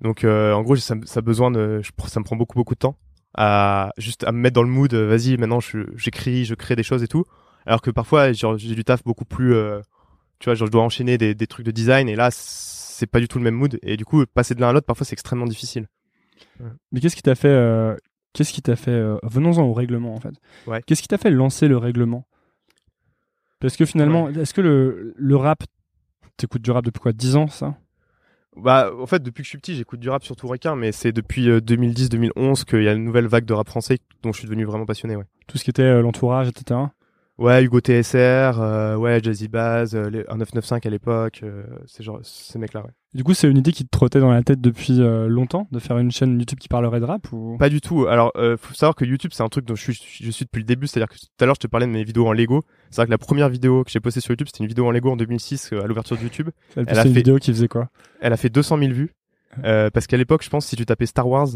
[0.00, 2.78] Donc, euh, en gros, ça, ça besoin de, je- ça me prend beaucoup, beaucoup de
[2.80, 2.96] temps
[3.36, 4.92] à juste à me mettre dans le mood.
[4.94, 5.60] euh, Vas-y, maintenant,
[5.96, 7.24] j'écris, je crée des choses et tout.
[7.66, 9.54] Alors que parfois, genre, j'ai du taf beaucoup plus,
[10.38, 13.20] tu vois, genre, je dois enchaîner des, des trucs de design et là, c'est pas
[13.20, 13.78] du tout le même mood.
[13.82, 15.86] Et du coup, passer de l'un à l'autre, parfois, c'est extrêmement difficile.
[16.92, 17.96] Mais qu'est-ce qui t'a fait euh,
[18.34, 20.34] Qu'est-ce qui t'a fait euh, Venons-en au règlement en fait.
[20.66, 20.82] Ouais.
[20.86, 22.26] Qu'est-ce qui t'a fait lancer le règlement?
[23.60, 25.62] Parce que finalement, est-ce que le, le rap,
[26.36, 27.76] t'écoutes du rap depuis quoi 10 ans ça?
[28.56, 30.92] Bah, en fait, depuis que je suis petit, j'écoute du rap sur tout requin, mais
[30.92, 34.38] c'est depuis euh, 2010-2011 qu'il y a une nouvelle vague de rap français dont je
[34.38, 35.24] suis devenu vraiment passionné, ouais.
[35.48, 36.80] Tout ce qui était euh, l'entourage, etc.
[37.36, 42.04] Ouais, Hugo TSR, euh, ouais, Jazzy Baz, euh, les- un 995 à l'époque, euh, ces,
[42.04, 42.90] genre, ces mecs-là, ouais.
[43.12, 45.78] Du coup, c'est une idée qui te trottait dans la tête depuis euh, longtemps de
[45.80, 47.56] faire une chaîne YouTube qui parlerait de rap ou?
[47.58, 48.06] Pas du tout.
[48.06, 50.60] Alors, euh, faut savoir que YouTube, c'est un truc dont je suis, je suis depuis
[50.60, 50.86] le début.
[50.86, 52.62] C'est-à-dire que tout à l'heure, je te parlais de mes vidéos en Lego.
[52.90, 54.90] C'est vrai que la première vidéo que j'ai postée sur YouTube, c'était une vidéo en
[54.92, 56.50] Lego en 2006 euh, à l'ouverture de YouTube.
[56.76, 57.88] Elle elle a c'est une fait- vidéo qui faisait quoi?
[58.20, 59.12] Elle a fait 200 000 vues.
[59.62, 61.48] Parce qu'à l'époque, je pense, si tu tapais Star Wars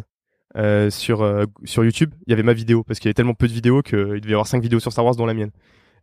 [0.57, 3.35] euh, sur euh, sur YouTube, il y avait ma vidéo parce qu'il y avait tellement
[3.35, 5.51] peu de vidéos qu'il devait y avoir 5 vidéos sur Star Wars dont la mienne.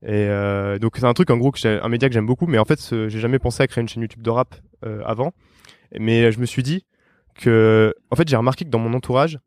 [0.03, 2.65] Et euh, donc c'est un truc en gros un média que j'aime beaucoup, mais en
[2.65, 4.55] fait j'ai jamais pensé à créer une chaîne YouTube de rap
[4.85, 5.33] euh, avant.
[5.97, 6.85] Mais je me suis dit
[7.35, 9.39] que en fait j'ai remarqué que dans mon entourage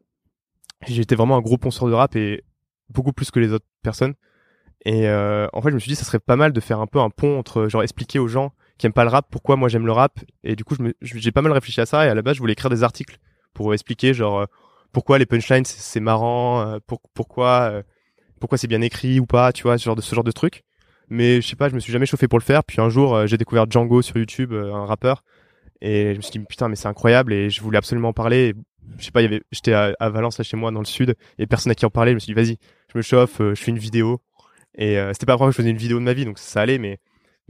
[0.86, 2.44] j'étais vraiment un gros ponceur de rap et
[2.90, 4.14] beaucoup plus que les autres personnes.
[4.84, 6.86] Et euh, en fait je me suis dit ça serait pas mal de faire un
[6.86, 9.68] peu un pont entre genre expliquer aux gens qui aiment pas le rap pourquoi moi
[9.68, 12.22] j'aime le rap et du coup j'ai pas mal réfléchi à ça et à la
[12.22, 13.18] base je voulais écrire des articles
[13.54, 14.46] pour expliquer genre
[14.92, 17.82] pourquoi les punchlines c'est marrant euh, pour, pourquoi euh,
[18.40, 20.64] pourquoi c'est bien écrit ou pas tu vois ce genre de ce genre de truc.
[21.10, 22.64] Mais je sais pas je me suis jamais chauffé pour le faire.
[22.64, 25.22] Puis un jour euh, j'ai découvert Django sur YouTube un rappeur.
[25.80, 27.32] Et je me suis dit putain mais c'est incroyable.
[27.32, 28.54] Et je voulais absolument en parler.
[28.98, 31.14] Je sais pas y avait j'étais à, Valence là chez moi dans le sud.
[31.38, 32.12] Et personne à qui en parler.
[32.12, 32.58] Je me suis dit vas-y
[32.92, 34.20] je me chauffe je fais une vidéo.
[34.76, 36.24] Et euh, c'était pas la première fois que je faisais une vidéo de ma vie
[36.24, 37.00] donc ça allait mais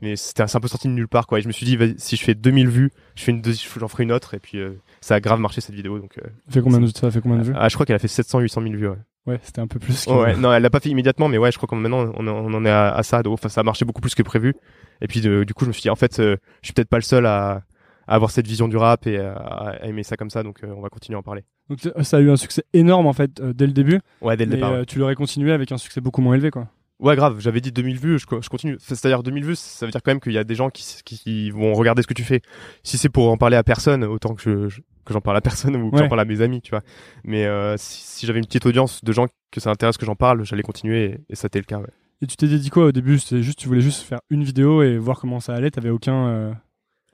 [0.01, 2.17] mais c'était un peu sorti de nulle part quoi et je me suis dit si
[2.17, 3.43] je fais 2000 vues je fais une
[3.79, 6.27] j'en ferai une autre et puis euh, ça a grave marché cette vidéo donc euh,
[6.47, 8.09] Ça fait combien de, ça fait combien de vues ah, je crois qu'elle a fait
[8.09, 8.97] 700 800 000 vues ouais.
[9.27, 10.07] Ouais, c'était un peu plus.
[10.07, 12.11] que- Oh, ouais, non, elle l'a pas fait immédiatement, mais ouais, je crois qu'on maintenant
[12.17, 13.23] on, on en est à, à ça.
[13.23, 14.55] Donc, enfin, ça a marché beaucoup plus que prévu.
[15.03, 16.89] Et puis de- du coup, je me suis dit en fait, euh, je suis peut-être
[16.89, 17.63] pas le seul à,
[18.07, 20.43] à avoir cette vision du rap et à, à aimer ça comme ça.
[20.43, 21.45] Donc, euh, on va continuer à en parler.
[21.69, 24.01] Donc ça- a eu un succès énorme en fait euh, dès le début.
[24.23, 24.73] Ouais, dès le départ.
[24.73, 24.87] ouais.
[24.87, 26.69] tu l'aurais continué avec un succès beaucoup moins élevé quoi.
[27.01, 27.39] Ouais, grave.
[27.39, 28.19] J'avais dit 2000 vues.
[28.19, 28.77] Je, je continue.
[28.81, 31.19] C'est-à-dire 2000 vues, ça veut dire quand même qu'il y a des gens qui, qui,
[31.19, 32.41] qui vont regarder ce que tu fais.
[32.83, 35.41] Si c'est pour en parler à personne, autant que je, je- que j'en parle à
[35.41, 36.03] personne ou que Ouais.
[36.03, 36.83] j'en parle à mes amis, tu vois.
[37.25, 40.17] Mais euh, si, si j'avais une petite audience de gens que ça intéresse que j'en
[40.17, 41.79] parle, j'allais continuer et, et ça a été le cas.
[41.79, 41.87] Ouais.
[42.21, 43.19] Et tu t'es dit quoi au début?
[43.21, 45.71] C'était juste tu voulais juste faire une vidéo et voir comment ça allait?
[45.71, 46.27] T'avais aucun.
[46.29, 46.53] euh,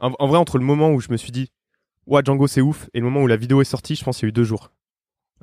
[0.00, 1.50] En, en vrai, entre le moment où je me suis dit,
[2.06, 4.26] ouais, Django c'est ouf, et le moment où la vidéo est sortie, je pense qu'il
[4.26, 4.70] y a eu deux jours.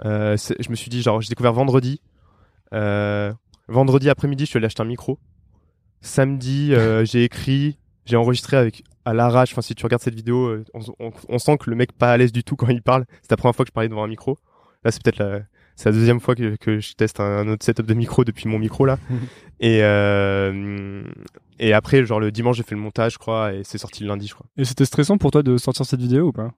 [0.03, 2.01] Euh, je me suis dit, genre, j'ai découvert vendredi.
[2.73, 3.31] Euh,
[3.67, 5.19] vendredi après-midi, je suis allé acheter un micro.
[6.01, 9.51] Samedi, euh, j'ai écrit, j'ai enregistré avec à l'arrache.
[9.53, 12.11] Enfin, si tu regardes cette vidéo, euh, on, on- on sent que le mec pas
[12.11, 13.05] à l'aise du tout quand il parle.
[13.21, 14.37] C'est la première fois que je parlais devant un micro.
[14.83, 15.41] Là, c'est peut-être la,
[15.75, 18.47] c'est la deuxième fois que, que je teste un, un autre setup de micro depuis
[18.47, 18.97] mon micro là.
[19.59, 21.03] et euh,
[21.59, 24.09] et après, genre le dimanche, j'ai fait le montage, je crois, et c'est sorti le
[24.09, 24.47] lundi, je crois.
[24.57, 26.51] Et c'était stressant pour toi de sortir cette vidéo ou pas?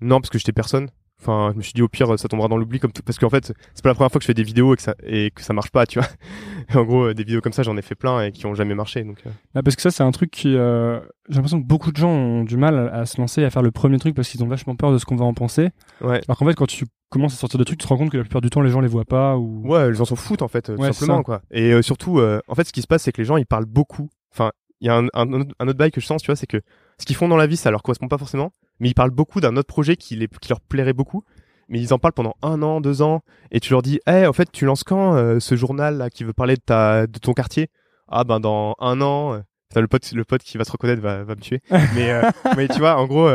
[0.00, 0.90] Non, parce que j'étais personne.
[1.20, 3.28] Enfin, je me suis dit au pire ça tombera dans l'oubli comme tout parce qu'en
[3.28, 5.32] fait c'est pas la première fois que je fais des vidéos et que ça et
[5.32, 6.08] que ça marche pas, tu vois.
[6.80, 9.02] en gros, des vidéos comme ça j'en ai fait plein et qui ont jamais marché.
[9.02, 9.18] Donc.
[9.26, 9.30] euh.
[9.54, 10.54] Bah, parce que ça, c'est un truc qui.
[10.56, 13.62] euh, J'ai l'impression que beaucoup de gens ont du mal à, se lancer, à faire
[13.62, 15.70] le premier truc parce qu'ils ont vachement peur de ce qu'on va en penser.
[16.00, 16.20] Ouais.
[16.28, 18.16] Alors qu'en fait, quand tu commences à sortir des trucs, tu te rends compte que
[18.18, 19.66] la plupart du temps, les gens les voient pas ou.
[19.66, 21.42] Ouais, les gens s'en foutent en fait, euh, tout Ouais, c'est simplement quoi.
[21.50, 23.46] Et euh, surtout, euh, en fait, ce qui se passe, c'est que les gens ils
[23.46, 24.08] parlent beaucoup.
[24.32, 26.36] Enfin, il y a un, un, autre- un autre bail que je sens, tu vois,
[26.36, 26.60] c'est que
[26.98, 29.40] ce qu'ils font dans la vie, ça leur correspond pas forcément, mais ils parlent beaucoup
[29.40, 31.24] d'un autre projet qui, les, qui leur plairait beaucoup.
[31.70, 33.20] Mais ils en parlent pendant un an, deux ans,
[33.50, 36.24] et tu leur dis, eh, en fait, tu lances quand euh, ce journal là qui
[36.24, 37.68] veut parler de ta, de ton quartier?
[38.08, 39.34] Ah ben dans un an.
[39.34, 41.60] euh, Putain, le pote, le pote qui va se reconnaître va, va me tuer.
[41.94, 43.28] mais, euh, mais tu vois, en gros,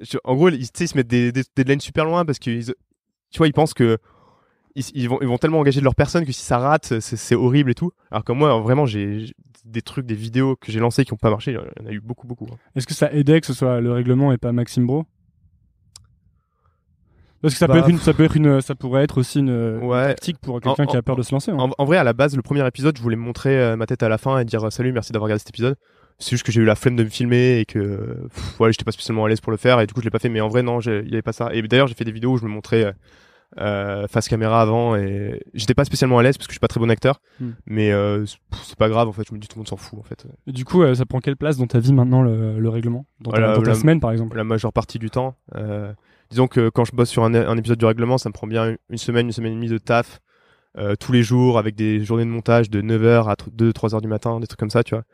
[0.00, 2.74] je- en gros, ils, se mettent des, des, des deadlines super loin parce que, ils-
[3.30, 3.98] tu vois, ils pensent que
[4.74, 7.34] ils, ils vont, ils vont tellement engager de leur personne que si ça rate, c'est-
[7.36, 7.92] horrible et tout.
[8.10, 9.32] Alors que moi, vraiment, j'ai
[9.64, 11.52] des trucs, des vidéos que j'ai lancées qui ont pas marché.
[11.52, 12.46] Il y en a eu beaucoup, beaucoup.
[12.52, 12.56] hein.
[12.74, 15.06] Est-ce que ça aidait que ce soit le règlement et pas Maxime Bro?
[17.40, 19.40] Parce que ça Bah, peut être une, ça peut être une, ça pourrait être aussi
[19.40, 20.08] une Ouais.
[20.08, 21.50] tactique pour quelqu'un qui a peur de se lancer.
[21.50, 21.56] hein.
[21.58, 23.86] En, en vrai, à la base, le premier épisode, je voulais me montrer euh, ma
[23.86, 25.76] tête à la fin et dire euh, salut, merci d'avoir regardé cet épisode.
[26.20, 28.84] C'est juste que j'ai eu la flemme de me filmer et que pff, voilà, j'étais
[28.84, 30.28] pas spécialement à l'aise pour le faire et du coup, je l'ai pas fait.
[30.28, 31.52] Mais en vrai, non, il y avait pas ça.
[31.52, 32.92] Et d'ailleurs, j'ai fait des vidéos où je me montrais euh,
[33.58, 36.68] euh, face caméra avant et j'étais pas spécialement à l'aise parce que je suis pas
[36.68, 37.20] très bon acteur.
[37.40, 37.50] Hmm.
[37.66, 39.22] Mais euh, c'est- pas grave en fait.
[39.28, 40.26] Je me dis tout le monde s'en fout en fait.
[40.46, 43.06] Et du coup, euh, ça prend quelle place dans ta vie maintenant le, le règlement?
[43.20, 44.36] Dans ta, Voilà, dans ta la- semaine, par exemple?
[44.36, 45.36] la majeure partie du temps.
[46.30, 48.74] Disons que quand je bosse sur un, un épisode du règlement, ça me prend bien
[48.88, 50.20] une semaine, une semaine et demie de taf
[50.98, 54.46] tous les jours avec des journées de montage de 9h à 2-3h du matin, des
[54.46, 55.04] trucs comme ça, tu vois.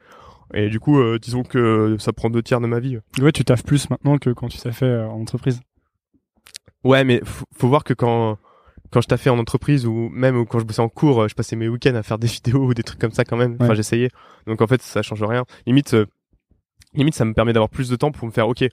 [0.55, 2.99] Et du coup, disons que ça prend deux tiers de ma vie.
[3.21, 5.61] Ouais, tu taffes plus maintenant que quand tu t'as fait en entreprise.
[6.85, 8.39] Ouais, mais faut, faut voir que quand
[8.91, 11.69] quand je taffais en entreprise ou même quand je bossais en cours, je passais mes
[11.69, 13.57] week-ends à faire des vidéos ou des trucs comme ça quand même.
[13.61, 14.11] Enfin, j'essayais.
[14.47, 15.45] Donc en fait, ça change rien.
[15.67, 16.07] Limite, euh,
[16.95, 18.49] limite, ça me permet d'avoir plus de temps pour me faire.
[18.49, 18.65] Ok,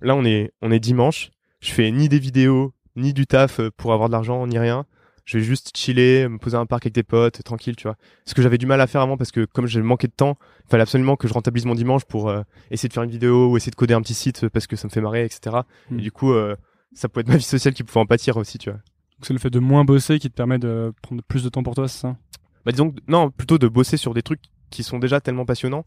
[0.00, 1.30] là on est on est dimanche.
[1.60, 4.84] Je fais ni des vidéos ni du taf euh, pour avoir de l'argent ni rien.
[5.24, 7.96] Je vais juste chiller, me poser à un parc avec des potes, tranquille, tu vois.
[8.26, 10.36] Ce que j'avais du mal à faire avant parce que comme j'ai manqué de temps,
[10.64, 12.42] il fallait absolument que je rentabilise mon dimanche pour euh,
[12.72, 14.88] essayer de faire une vidéo ou essayer de coder un petit site parce que ça
[14.88, 15.58] me fait marrer, etc.
[15.90, 15.98] Hmm.
[16.00, 16.56] Et du coup, euh,
[16.94, 18.78] ça peut être ma vie sociale qui pouvait en pâtir aussi, tu vois.
[18.78, 21.62] Donc c'est le fait de moins bosser qui te permet de prendre plus de temps
[21.62, 22.16] pour toi, c'est ça?
[22.64, 24.40] Bah disons que- non plutôt de bosser sur des trucs
[24.70, 25.84] qui sont déjà tellement passionnants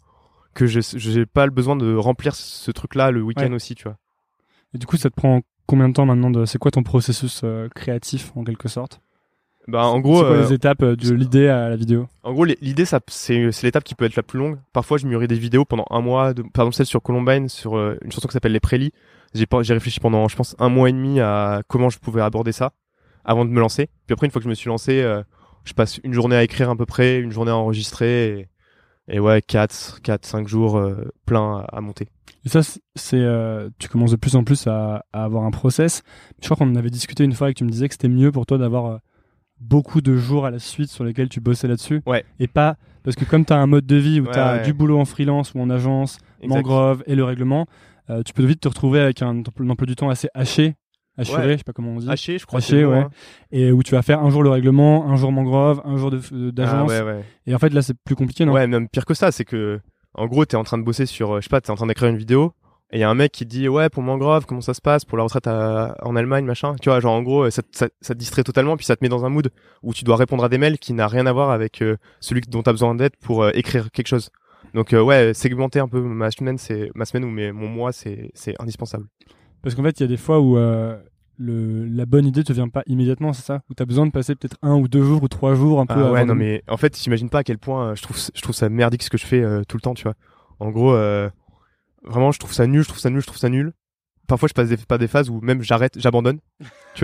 [0.54, 3.56] que je j'ai pas le besoin de remplir ce truc là le week-end Ouais.
[3.56, 3.98] aussi tu vois
[4.74, 6.46] Et du coup, ça te prend combien de temps maintenant de...
[6.46, 9.02] C'est quoi ton processus euh, créatif en quelque sorte?
[9.68, 12.34] Bah en gros C'est quoi euh, les étapes euh, de l'idée à la vidéo en
[12.34, 14.58] gros les- l'idée ça c'est c'est l'étape qui peut être la plus longue.
[14.74, 17.76] Parfois je mûris des vidéos pendant un mois de, par exemple celle sur Columbine sur
[17.78, 18.92] euh, une chanson qui s'appelle les prélis.
[19.34, 22.72] J'ai réfléchi pendant je pense un mois et demi à comment je pouvais aborder ça
[23.26, 23.90] avant de me lancer.
[24.08, 25.24] Puis après une fois que je me suis lancé euh,
[25.64, 28.48] je passe une journée à écrire à peu près une journée à enregistrer
[29.08, 32.08] et, et ouais 4 4 5 jours euh, plein à, à monter.
[32.46, 35.50] Et ça, c'est- c'est, euh, tu commences de plus en plus à, à avoir un
[35.52, 36.04] process.
[36.40, 38.08] Je crois qu'on en avait discuté une fois et que tu me disais que c'était
[38.08, 39.00] mieux pour toi d'avoir
[39.60, 42.02] beaucoup de jours à la suite sur lesquels tu bossais là-dessus.
[42.06, 42.24] Ouais.
[42.40, 44.54] Et pas, parce que comme tu as un mode de vie où Ouais, tu as
[44.58, 44.64] ouais.
[44.64, 46.56] du boulot en freelance ou en agence, Exact.
[46.56, 47.66] mangrove et le règlement,
[48.10, 49.30] euh, tu peux vite te retrouver avec un,
[49.60, 50.76] un emploi du temps assez haché,
[51.18, 52.98] je sais pas comment on dit, haché je crois Haché, ouais.
[52.98, 53.10] hein.
[53.52, 56.92] et où tu vas faire un jour le règlement, un jour mangrove, un jour d'agence.
[56.94, 57.24] Ah, ouais.
[57.48, 58.52] Et en fait, là, c'est plus compliqué, non?
[58.54, 59.80] Ouais, même pire que ça, c'est que,
[60.14, 61.88] en gros, t'es en train de bosser sur, euh, je sais pas, t'es en train
[61.88, 62.54] d'écrire une vidéo,
[62.96, 65.04] et il y a un mec qui dit, ouais, pour Mangrove, comment ça se passe,
[65.04, 66.76] pour la retraite à- en Allemagne, machin.
[66.82, 69.04] Tu vois, genre, en gros, ça, te- ça, ça te distrait totalement, puis ça te
[69.04, 69.50] met dans un mood
[69.84, 72.42] où tu dois répondre à des mails qui n'a rien à voir avec euh, celui
[72.42, 74.30] dont t'as besoin d'aide pour euh, écrire quelque chose.
[74.74, 77.92] Donc, euh, ouais, segmenter un peu ma semaine, c'est, ma semaine ou mes, mon mois,
[77.92, 79.06] c'est, c'est indispensable.
[79.62, 80.98] Parce qu'en fait, il y a des fois où euh,
[81.38, 83.62] le, la bonne idée te vient pas immédiatement, c'est ça?
[83.70, 85.86] Où tu as besoin de passer peut-être un ou deux jours ou trois jours un
[85.86, 86.02] peu.
[86.06, 88.18] Ah ouais, de- non, mais en fait, t'imagines pas à quel point euh, je trouve,
[88.34, 90.16] je trouve ça merdique ce que je fais euh, tout le temps, tu vois.
[90.60, 91.30] En gros, euh,
[92.08, 93.74] vraiment, je trouve ça nul, je trouve ça nul, je trouve ça nul.
[94.28, 96.40] Parfois, je passe des, pas des phases où même j'arrête, j'abandonne.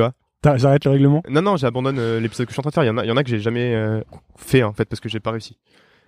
[0.42, 1.22] T'as- J'arrête le règlement?
[1.30, 2.84] Non, non, j'abandonne euh, l'épisode que je suis en train de faire.
[2.84, 4.02] Il y en a, il y en a que j'ai jamais euh,
[4.38, 5.60] fait en fait parce que j'ai pas réussi.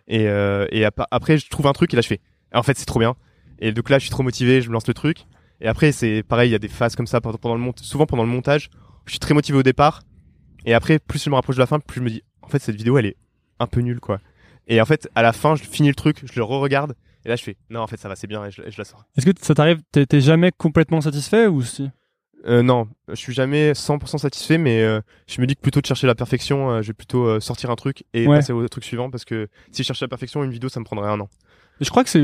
[0.07, 2.19] Et, euh, et ap- après, je trouve un truc et là, je fais.
[2.53, 3.15] En fait, c'est trop bien.
[3.59, 5.25] Et donc là, je suis trop motivé, je me lance le truc.
[5.61, 7.73] Et après, c'est pareil, il y a des phases comme ça pendant pendant le mont
[7.77, 8.71] souvent pendant le montage.
[9.05, 10.01] Je suis très motivé au départ.
[10.65, 12.59] Et après, plus je me rapproche de la fin, plus je me dis, en fait,
[12.59, 13.17] cette vidéo, elle est
[13.59, 14.19] un peu nulle, quoi.
[14.67, 16.95] Et en fait, à la fin, je finis le truc, je le re-regarde.
[17.25, 18.77] Et là, je fais, non, en fait, ça va, c'est bien, et je, et je
[18.77, 19.05] la sors.
[19.17, 21.89] Est-ce que ça t'arrive T'es jamais complètement satisfait ou si?
[22.45, 25.85] Euh, non, je suis jamais 100% satisfait, mais euh, je me dis que plutôt de
[25.85, 28.35] chercher la perfection, euh, je vais plutôt euh, sortir un truc et Ouais.
[28.37, 30.85] passer au truc suivant parce que si je cherchais la perfection, une vidéo, ça me
[30.85, 31.29] prendrait un an.
[31.79, 32.19] Je crois que c'est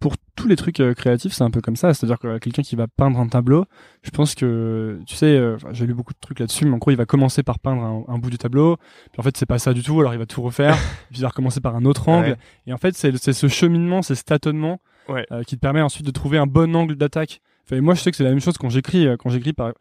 [0.00, 1.92] pour tous les trucs euh, créatifs, c'est un peu comme ça.
[1.94, 3.64] C'est-à-dire que quelqu'un qui va peindre un tableau,
[4.02, 6.90] je pense que, tu sais, euh, j'ai lu beaucoup de trucs là-dessus, mais en gros,
[6.92, 8.76] il va commencer par peindre un, un bout du tableau,
[9.12, 10.76] puis en fait, c'est pas ça du tout, alors il va tout refaire,
[11.10, 12.30] puis il va recommencer par un autre angle.
[12.30, 12.36] Ouais.
[12.66, 15.26] Et en fait, c'est ce cheminement, c'est ce tâtonnement Ouais.
[15.32, 17.40] euh, qui te permet ensuite de trouver un bon angle d'attaque.
[17.66, 19.72] Enfin, moi, je sais que c'est la même chose quand j'écris, euh, quand j'écris par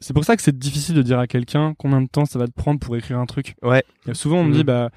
[0.00, 2.46] c'est pour ça que c'est difficile de dire à quelqu'un combien de temps ça va
[2.46, 3.54] te prendre pour écrire un truc.
[3.62, 3.82] Ouais.
[4.08, 4.64] Et souvent, on me dit, Mhm.
[4.64, 4.90] bah,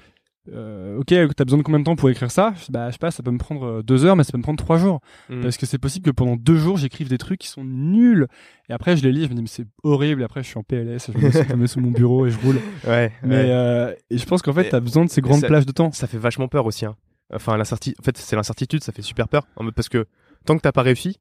[0.52, 2.54] euh, ok, t'as besoin de combien de temps pour écrire ça?
[2.70, 4.42] Bah, je sais pas, ça peut me prendre euh, deux heures, mais ça peut me
[4.42, 5.00] prendre trois jours.
[5.28, 5.42] Mm.
[5.42, 8.26] Parce que c'est possible que pendant deux jours, j'écrive des trucs qui sont nuls.
[8.68, 10.22] Et après, je les lis, je me dis, mais c'est horrible.
[10.22, 12.58] Et après, je suis en PLS, je me, mets sous mon bureau et je roule.
[12.86, 13.12] Ouais.
[13.22, 13.50] Mais ouais.
[13.50, 15.92] euh, et je pense qu'en fait, t'as besoin de ces grandes ça- plages de temps.
[15.92, 16.86] ça fait vachement peur aussi.
[16.86, 16.96] Hein.
[17.34, 19.46] Enfin, l'incerti- en fait, c'est l'incertitude, ça fait super peur.
[19.74, 20.06] Parce que
[20.46, 21.18] tant que t'as pas réussi,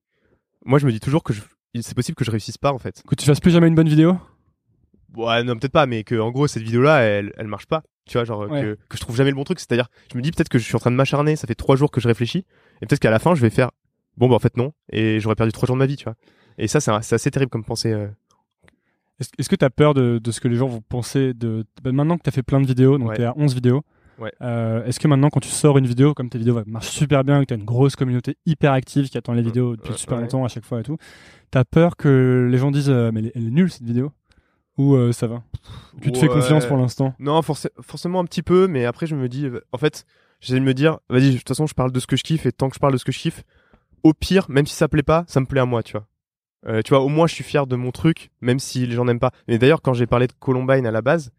[0.66, 1.42] moi je me dis toujours que je...
[1.82, 3.04] c'est possible que je réussisse pas en fait.
[3.08, 4.18] Que tu fasses plus jamais une bonne vidéo?
[5.16, 7.84] Ouais, non, peut-être pas, mais que en gros cette vidéo-là, elle, elle marche pas.
[8.08, 8.62] Tu vois, genre Ouais.
[8.62, 9.60] que, que je trouve jamais le bon truc.
[9.60, 11.36] C'est-à-dire, je me dis peut-être que je suis en train de m'acharner.
[11.36, 12.46] Ça fait trois jours que je réfléchis,
[12.82, 13.72] et peut-être qu'à la fin, je vais faire
[14.18, 16.16] bon, bah en fait non, et j'aurais perdu trois jours de ma vie, tu vois.
[16.58, 17.92] Et ça, c'est c'est assez terrible comme pensée.
[17.92, 18.08] euh.
[19.40, 22.18] Est-ce que t'as peur de, de ce que les gens vont penser de bah, maintenant
[22.18, 23.16] que t'as fait plein de vidéos, donc Ouais.
[23.16, 23.82] t'es à 11 vidéos.
[24.20, 24.32] Ouais.
[24.42, 27.40] euh, Est-ce que maintenant, quand tu sors une vidéo, comme tes vidéos marchent super bien,
[27.42, 30.48] que t'as une grosse communauté hyper active qui attend les vidéos depuis super longtemps à
[30.48, 30.98] chaque fois et tout,
[31.52, 34.12] t'as peur que les gens disent euh, mais elle est nulle cette vidéo?
[34.78, 35.44] Ou euh, ça va
[36.02, 39.16] Tu te fais confiance pour l'instant Non, forcé- forcément un petit peu, mais après je
[39.16, 40.06] me dis, euh, en fait,
[40.40, 42.46] j'essaie de me dire, vas-y, de toute façon, je parle de ce que je kiffe,
[42.46, 43.44] et tant que je parle de ce que je kiffe,
[44.04, 46.08] au pire, même si ça plaît pas, ça me plaît à moi, tu vois.
[46.68, 49.06] Euh, tu vois, au moins je suis fier de mon truc, même si les gens
[49.06, 49.32] n'aiment pas.
[49.48, 51.32] Mais d'ailleurs, quand j'ai parlé de Columbine à la base,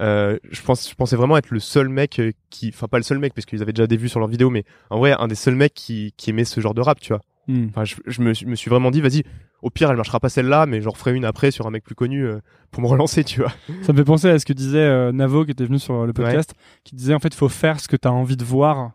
[0.00, 2.20] euh, je pense, je pensais vraiment être le seul mec
[2.50, 4.50] qui, enfin pas le seul mec parce qu'ils avaient déjà des vues sur leurs vidéos,
[4.50, 7.12] mais en vrai un des seuls mecs qui, qui aimait ce genre de rap, tu
[7.12, 7.22] vois.
[7.46, 7.66] Hmm.
[7.68, 9.22] Enfin, je, je me, je me suis vraiment dit, vas-y,
[9.64, 11.94] au pire, elle marchera pas celle-là, mais j'en referai une après sur un mec plus
[11.94, 12.38] connu euh,
[12.70, 13.50] pour me relancer, tu vois.
[13.80, 16.12] Ça me fait penser à ce que disait euh, Navo qui était venu sur le
[16.12, 16.54] podcast,
[16.84, 18.92] qui disait en fait, faut faire ce que t'as envie de voir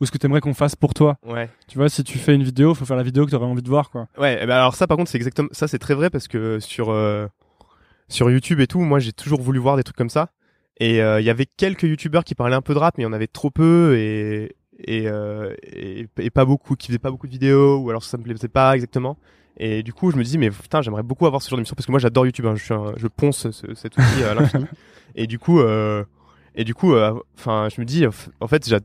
[0.00, 1.18] ou ce que t'aimerais qu'on fasse pour toi.
[1.24, 1.48] Ouais.
[1.68, 3.68] Tu vois, si tu fais une vidéo, faut faire la vidéo que t'aurais envie de
[3.68, 4.08] voir, quoi.
[4.18, 6.58] Ouais, eh ben alors ça par contre c'est exactement ça c'est très vrai parce que
[6.58, 7.28] sur euh,
[8.08, 10.30] sur YouTube et tout, moi j'ai toujours voulu voir des trucs comme ça
[10.80, 13.08] et il y avait quelques youtubeurs qui parlaient un peu de rap mais il y
[13.08, 17.32] en avait trop peu et et, et et pas beaucoup qui faisaient pas beaucoup de
[17.32, 19.16] vidéos ou alors ça me plaisait pas exactement.
[19.58, 21.86] Et du coup, je me dis mais putain, j'aimerais beaucoup avoir ce genre d'émission parce
[21.86, 24.64] que moi j'adore YouTube, hein, je suis un- je ponce ce- cet outil à l'infini.
[25.14, 26.04] et du coup euh,
[26.54, 28.76] et du coup euh, enfin, je me dis en fait, je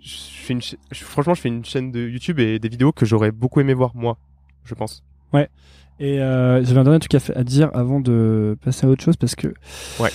[0.00, 0.62] fais une
[0.94, 3.94] franchement, je fais une chaîne de YouTube et des vidéos que j'aurais beaucoup aimé voir
[3.94, 4.16] moi,
[4.64, 5.02] je pense.
[6.00, 9.16] Et euh, j'avais un dernier truc à, à dire avant de passer à autre chose
[9.16, 9.48] parce que.
[9.98, 10.10] Ouais.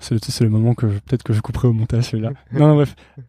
[0.00, 2.30] C'est le, moment que peut-être que je couperai au montage celui-là.
[2.52, 2.96] non, non, bref.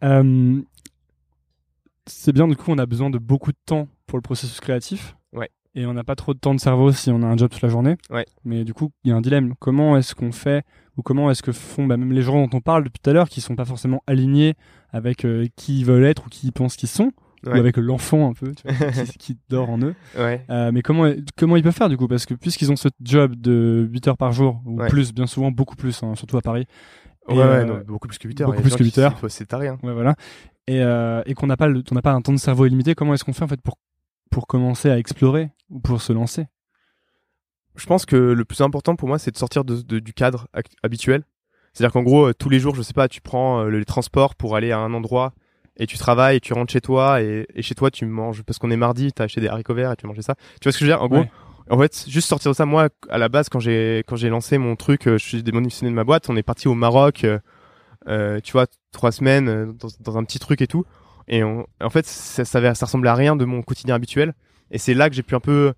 [2.06, 5.16] C'est bien, du coup, on a besoin de beaucoup de temps pour le processus créatif.
[5.32, 5.48] Ouais.
[5.74, 7.62] Et on n'a pas trop de temps de cerveau si on a un job toute
[7.62, 7.96] la journée.
[8.10, 8.26] Ouais.
[8.44, 9.54] Mais du coup, il y a un dilemme.
[9.58, 10.64] Comment est-ce qu'on fait,
[10.96, 13.12] ou comment est-ce que font bah, même les gens dont on parle depuis tout à
[13.12, 14.54] l'heure, qui sont pas forcément alignés
[14.92, 17.10] avec euh, qui ils veulent être ou qui ils pensent qu'ils sont,
[17.46, 19.94] ou avec l'enfant un peu, tu vois, qui, qui dort en eux.
[20.16, 20.44] Ouais.
[20.50, 22.06] Euh, mais comment comment ils peuvent faire du coup?
[22.06, 24.88] Parce que puisqu'ils ont ce job de 8 heures par jour, ou Ouais.
[24.88, 26.66] plus, bien souvent, beaucoup plus, hein, surtout à Paris.
[27.28, 28.50] Ouais, euh, non, beaucoup plus que 8 heures.
[28.50, 29.18] beaucoup plus que gens 8 qui- heures.
[29.28, 29.78] C'est taré, hein.
[29.82, 30.14] Ouais, voilà.
[30.66, 32.94] Et, euh, et qu'on n'a pas, le- on n'a pas un temps de cerveau illimité.
[32.94, 33.78] Comment est-ce qu'on fait en fait pour
[34.30, 36.46] pour commencer à explorer ou pour se lancer?
[37.76, 40.48] Je pense que le plus important pour moi, c'est de sortir de, de- du cadre
[40.82, 41.24] habituel.
[41.72, 44.34] C'est-à-dire qu'en gros, euh, tous les jours, je sais pas, tu prends euh, les transports
[44.36, 45.32] pour aller à un endroit
[45.76, 48.58] et tu travailles et tu rentres chez toi et, et chez toi, tu manges parce
[48.58, 50.36] qu'on est mardi, t'as acheté des haricots verts et tu manges ça.
[50.60, 51.02] Tu vois ce que je veux dire?
[51.02, 51.30] En gros, Ouais.
[51.70, 52.64] en fait, juste sortir de ça.
[52.64, 55.96] Moi, à la base, quand j'ai quand j'ai lancé mon truc, je suis démissionné de
[55.96, 56.30] ma boîte.
[56.30, 57.26] On est parti au Maroc,
[58.08, 60.84] euh, euh, tu vois, trois semaines euh, dans, dans un petit truc et tout.
[61.28, 64.34] Et on, en fait, ça, ça, ça ressemblait à rien de mon quotidien habituel.
[64.70, 65.72] Et c'est là que j'ai pu un peu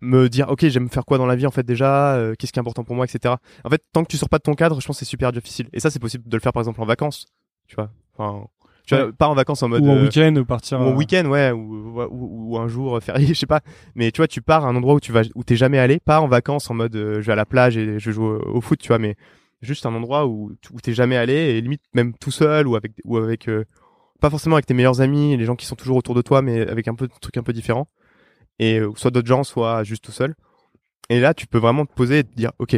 [0.00, 2.58] me dire, ok, j'aime faire quoi dans la vie en fait déjà, euh, qu'est-ce qui
[2.58, 3.34] est important pour moi, etc.
[3.64, 5.32] En fait, tant que tu sors pas de ton cadre, je pense que c'est super
[5.32, 5.68] difficile.
[5.72, 7.26] Et ça, c'est possible de le faire par exemple en vacances,
[7.66, 7.90] tu vois.
[8.16, 8.46] Enfin,
[8.86, 10.80] tu vois, pas en vacances en mode Ou en euh, week-end ou partir.
[10.80, 13.60] ou en euh, week-end, ouais, ou, ou, ou un jour férié, je sais pas.
[13.94, 15.98] Mais tu vois, tu pars à un endroit où tu vas, où t'es jamais allé,
[15.98, 18.56] pas en vacances en mode euh, je vais à la plage et je joue au,
[18.56, 19.16] au foot, tu vois, mais
[19.62, 22.92] juste un endroit où, où t'es jamais allé et limite même tout seul ou avec,
[23.04, 23.64] ou avec, euh,
[24.20, 26.60] pas forcément avec tes meilleurs amis, les gens qui sont toujours autour de toi, mais
[26.68, 27.88] avec un peu de trucs un peu différents.
[28.58, 30.34] Et euh, soit d'autres gens, soit juste tout seul.
[31.10, 32.74] Et là, tu peux vraiment te poser et te dire, ok,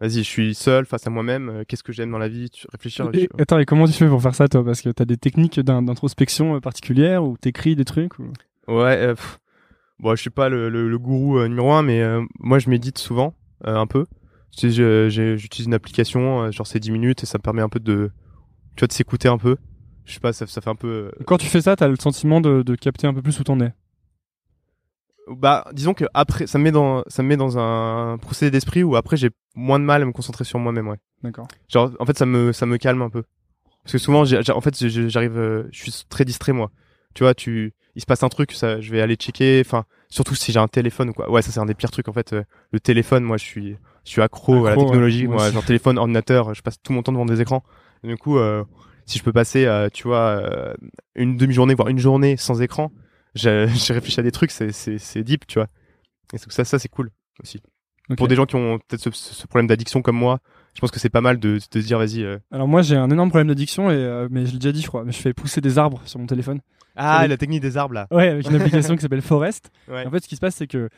[0.00, 1.48] vas-y, je suis seul face à moi-même.
[1.48, 2.50] euh, Qu'est-ce que j'aime dans la vie?
[2.50, 3.08] Tu réfléchir.
[3.14, 4.64] Et- attends, et comment tu fais pour faire ça toi?
[4.64, 8.32] Parce que t'as des techniques d'in- d'introspection particulières ou t'écris des trucs ou...
[8.68, 9.38] Ouais, pff,
[9.98, 12.02] bon, je suis pas le, le, le gourou numéro un, mais
[12.38, 14.06] moi je médite souvent, un peu.
[14.56, 17.68] Tu sais, j'utilise une application, euh, genre c'est 10 minutes et ça me permet un
[17.68, 18.10] peu de,
[18.76, 19.56] tu vois, de s'écouter un peu.
[20.04, 20.88] Je sais pas, ça, ça fait un peu.
[21.18, 23.44] euh, Quand tu fais ça, t'as le sentiment de, de capter un peu plus où
[23.44, 23.72] t'en es?
[25.28, 28.82] Bah, disons que après, ça me met dans, ça me met dans un procédé d'esprit
[28.82, 30.96] où après j'ai moins de mal à me concentrer sur moi-même, ouais.
[31.22, 31.46] D'accord.
[31.68, 33.22] Genre, en fait, ça me, ça me calme un peu.
[33.84, 36.70] Parce que souvent, j'ai- j'ai- en fait, j'arrive, euh, je suis très distrait, moi.
[37.14, 40.34] Tu vois, tu, il se passe un truc, ça, je vais aller checker, enfin, surtout
[40.34, 41.30] si j'ai un téléphone ou quoi.
[41.30, 42.32] Ouais, ça, c'est un des pires trucs, en fait.
[42.32, 42.42] euh,
[42.72, 44.86] le téléphone, moi, je suis, je suis accro, à la Accro, ouais.
[44.90, 45.26] technologie.
[45.26, 47.62] Moi genre téléphone, ordinateur, je passe tout mon temps devant des écrans.
[48.04, 48.64] Et du coup, euh,
[49.06, 50.74] si je peux passer, euh, tu vois, euh,
[51.14, 52.90] une demi-journée, voire une journée sans écran,
[53.34, 55.68] j'ai réfléchi à des trucs, c'est, deep, tu vois.
[56.32, 57.10] Et ça, ça, c'est cool
[57.42, 57.60] aussi.
[58.16, 60.40] Pour des gens qui ont peut-être ce, ce problème d'addiction comme moi,
[60.74, 62.24] je pense que c'est pas mal de, de se dire vas-y.
[62.24, 62.38] euh.
[62.50, 64.88] Alors moi j'ai un énorme problème d'addiction et euh, mais je l'ai déjà dit je
[64.88, 66.60] crois, mais je fais pousser des arbres sur mon téléphone.
[66.96, 68.08] Ah, la technique des arbres là.
[68.10, 69.70] Ouais, avec une application qui s'appelle Forest.
[69.88, 70.04] Ouais.
[70.06, 70.88] En fait, ce qui se passe, c'est que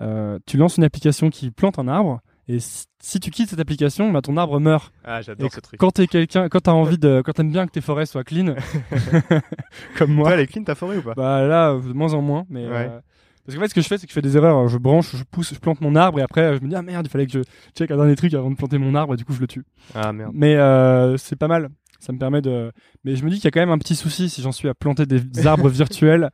[0.00, 4.10] euh, tu lances une application qui plante un arbre, et si, tu quittes cette application,
[4.10, 4.92] bah, ton arbre meurt.
[5.04, 5.78] Ah, j'adore ce truc.
[5.78, 8.54] Quand t'es quelqu'un, quand t'as envie de, quand t'aimes bien que tes forêts soient clean,
[9.98, 11.14] comme moi, Toi, elle est clean ta forêt ou pas?
[11.14, 12.44] Bah là, de moins en moins.
[12.50, 12.88] Mais Ouais.
[12.90, 13.00] euh,
[13.46, 14.68] parce qu'en fait, ce que je fais, c'est que je fais des erreurs.
[14.68, 17.06] Je branche, je pousse, je plante mon arbre, et après, je me dis ah merde,
[17.06, 17.40] il fallait que je
[17.76, 19.64] check un dernier truc avant de planter mon arbre, et du coup, je le tue.
[19.94, 20.32] Ah merde.
[20.34, 21.68] Mais euh, c'est pas mal.
[21.98, 22.70] Ça me permet de.
[23.04, 24.68] Mais je me dis qu'il y a quand même un petit souci si j'en suis
[24.68, 26.30] à planter des arbres virtuels.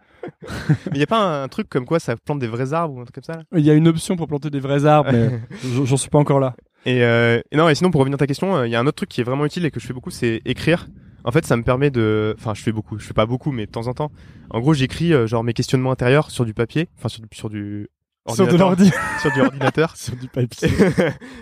[0.93, 3.05] Mais y a pas un truc comme quoi ça plante des vrais arbres ou un
[3.05, 5.41] truc comme ça Il y a une option pour planter des vrais arbres, mais
[5.85, 6.55] j'en suis pas encore là.
[6.87, 8.87] Et, euh, et non, et sinon pour revenir à ta question, il y a un
[8.87, 10.87] autre truc qui est vraiment utile et que je fais beaucoup, c'est écrire.
[11.25, 13.65] En fait, ça me permet de, enfin, je fais beaucoup, je fais pas beaucoup, mais
[13.65, 14.11] de temps en temps.
[14.51, 17.49] En gros, j'écris euh, genre mes questionnements intérieurs sur du papier, enfin sur, du- sur
[17.49, 17.89] du
[18.29, 18.91] Sur de l'ordi.
[19.23, 19.97] sur du ordinateur.
[19.97, 20.69] Sur du papier.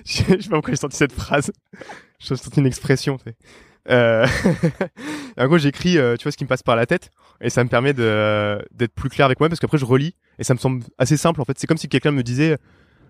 [0.07, 1.51] je sais pas pourquoi j'ai sorti cette phrase.
[2.20, 3.18] J'ai sorti une expression.
[3.18, 3.35] sais.
[3.91, 4.26] Euh...
[5.39, 7.11] en gros, j'écris, euh, tu vois, ce qui me passe par la tête,
[7.41, 10.45] et ça me permet de d'être plus clair avec moi, parce qu'après je relis, et
[10.45, 11.41] ça me semble assez simple.
[11.41, 12.59] En fait, c'est comme si quelqu'un me disait,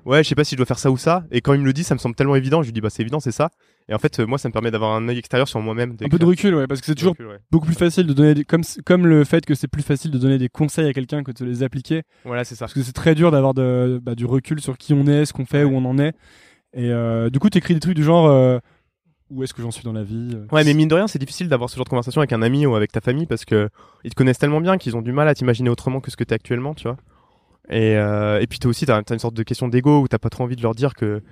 [0.07, 1.67] ouais, je sais pas si je dois faire ça ou ça, et quand il me
[1.67, 2.63] le dit, ça me semble tellement évident.
[2.63, 3.51] Je lui dis, bah c'est évident, c'est ça.
[3.89, 5.97] Et en fait, euh, moi, ça me permet d'avoir un œil extérieur sur moi-même.
[6.01, 7.39] Un peu de recul, ouais, parce que c'est toujours recul, ouais.
[7.51, 10.19] beaucoup plus facile de donner des, comme comme le fait que c'est plus facile de
[10.19, 12.61] donner des conseils à quelqu'un que de les appliquer Voilà, c'est ça.
[12.67, 15.33] parce que c'est très dur d'avoir de, bah, du recul sur qui on est ce
[15.33, 15.71] qu'on fait Ouais.
[15.73, 16.15] où on en est
[16.75, 18.59] et euh, du coup t'écris des trucs du genre euh,
[19.33, 21.19] où est-ce que j'en suis dans la vie euh, Ouais, mais mine de rien, c'est
[21.19, 23.69] difficile d'avoir ce genre de conversation avec un ami ou avec ta famille parce que
[24.05, 26.25] ils te connaissent tellement bien qu'ils ont du mal à t'imaginer autrement que ce que
[26.25, 26.97] t'es actuellement, tu vois.
[27.71, 30.19] Et, euh, et puis toi aussi, t'as as une sorte de question d'ego où t'as
[30.19, 31.23] pas trop envie de leur dire que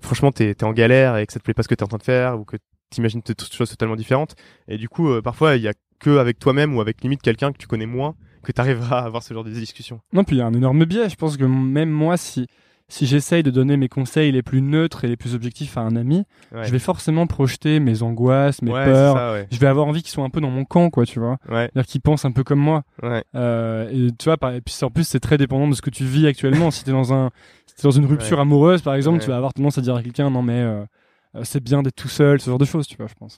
[0.00, 1.88] franchement t'es es en galère et que ça te plaît pas ce que t'es en
[1.88, 2.56] train de faire ou que
[2.90, 4.36] t'imagines des choses totalement différentes.
[4.68, 7.52] Et du coup, euh, parfois, il y a que avec toi-même ou avec limite quelqu'un
[7.52, 10.00] que tu connais moins que t'arriveras à avoir ce genre de discussion.
[10.12, 12.46] non puis il y a un énorme biais je pense que même moi si
[12.90, 15.94] si j'essaye de donner mes conseils les plus neutres et les plus objectifs à un
[15.96, 16.64] ami Ouais.
[16.64, 19.46] je vais forcément projeter mes angoisses mes ouais, peurs ça, ouais.
[19.50, 21.68] je vais avoir envie qu'ils soient un peu dans mon camp quoi tu vois Ouais,
[21.72, 23.22] c'est-à-dire qu'ils pensent un peu comme moi ouais.
[23.34, 25.90] Euh, et tu vois, par- et puis en plus, c'est très dépendant de ce que
[25.90, 26.70] tu vis actuellement.
[26.70, 27.30] si t'es dans un,
[27.66, 28.42] si t'es dans une rupture Ouais.
[28.42, 29.24] amoureuse, par exemple, Ouais.
[29.24, 30.82] tu vas avoir tendance à dire à quelqu'un, non mais euh,
[31.36, 33.36] euh, c'est bien d'être tout seul, ce genre de choses, tu vois, je pense.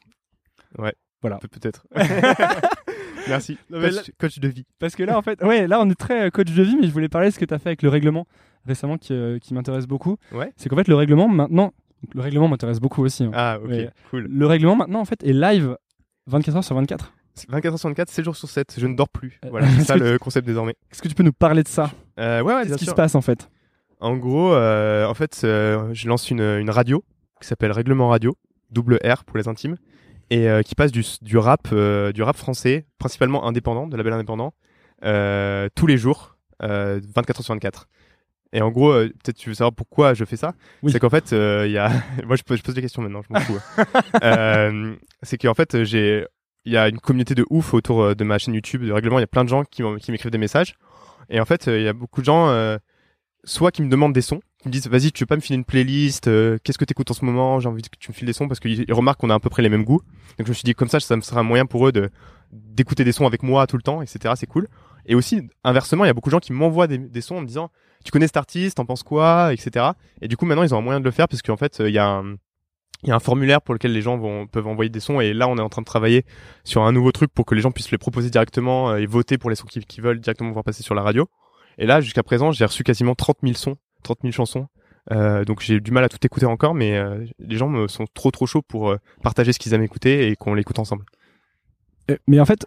[1.22, 1.84] Pe- Peut-être.
[3.28, 3.58] Merci.
[3.68, 4.64] Non, coach, là- coach de vie.
[4.78, 6.92] Parce que là, en fait, ouais, là, on est très coach de vie, mais je
[6.92, 8.26] voulais parler de ce que t'as fait avec le règlement
[8.66, 10.16] récemment, qui, euh, qui m'intéresse beaucoup.
[10.32, 10.52] Ouais.
[10.56, 11.72] C'est qu'en fait, le règlement maintenant,
[12.14, 13.24] le règlement m'intéresse beaucoup aussi.
[13.24, 13.30] hein.
[13.34, 13.70] Ah, ok,
[14.10, 14.26] cool.
[14.30, 15.76] Le règlement maintenant, en fait, est live
[16.26, 17.12] 24 heures sur 24.
[17.48, 19.38] 24 h 24, 7 jours sur 7, je ne dors plus.
[19.44, 20.74] Euh, Voilà, c'est ça le concept désormais.
[20.90, 21.90] Est-ce que tu peux nous parler de ça?
[22.18, 23.48] Euh, ouais, ouais, Qu'est-ce qui se passe en fait?
[24.00, 27.04] En gros, euh, en fait, euh, je lance une, une radio
[27.40, 28.36] qui s'appelle Règlement Radio,
[28.70, 29.76] double R pour les intimes,
[30.30, 34.52] et qui passe du, du rap, du rap français, principalement indépendant, de label indépendant,
[35.02, 37.88] tous les jours, euh, 24 heures sur 24.
[38.52, 40.54] Et en gros, euh, peut-être tu veux savoir pourquoi je fais ça.
[40.82, 40.90] Oui.
[40.90, 41.90] C'est qu'en fait, euh, il y a,
[42.26, 43.58] moi je pose, je pose des questions maintenant, je m'en fous.
[43.78, 43.84] hein.
[44.22, 46.26] euh, c'est qu'en fait, j'ai,
[46.64, 49.18] il y a une communauté de ouf autour euh, de ma chaîne YouTube de règlement.
[49.18, 50.74] Il y a plein de gens qui m'écrivent des messages.
[51.28, 52.76] Et en fait, il y a beaucoup de gens,
[53.44, 55.54] soit qui me demandent des sons, qui me disent vas-y, tu veux pas me filer
[55.54, 57.60] une playlist Qu'est-ce que t'écoutes en ce moment?
[57.60, 59.38] J'ai envie que tu me files des sons parce qu'ils ils remarquent qu'on a à
[59.38, 60.02] peu près les mêmes goûts.
[60.38, 62.10] Donc je me suis dit comme ça, ça me sera un moyen pour eux de
[62.50, 64.34] d'écouter des sons avec moi tout le temps, etc.
[64.36, 64.66] C'est cool.
[65.06, 67.40] Et aussi inversement, il y a beaucoup de gens qui m'envoient des, des sons en
[67.42, 67.70] me disant
[68.04, 69.86] tu connais cet artiste, t'en penses quoi, etc.
[70.20, 71.88] Et du coup maintenant ils ont un moyen de le faire parce qu'en fait euh,
[71.88, 72.36] il y a un
[73.02, 75.32] il y a un formulaire pour lequel les gens vont, peuvent envoyer des sons et
[75.32, 76.26] là on est en train de travailler
[76.64, 79.38] sur un nouveau truc pour que les gens puissent les proposer directement euh, et voter
[79.38, 81.28] pour les sons qu'ils veulent directement pouvoir passer sur la radio.
[81.78, 84.66] Et là jusqu'à présent j'ai reçu quasiment 30 000 sons, 30 000 chansons.
[85.12, 88.04] Euh, donc j'ai du mal à tout écouter encore, mais euh, les gens me sont
[88.14, 91.04] trop trop chauds pour euh, partager ce qu'ils aiment écouter et qu'on l'écoute ensemble.
[92.26, 92.66] Mais en fait,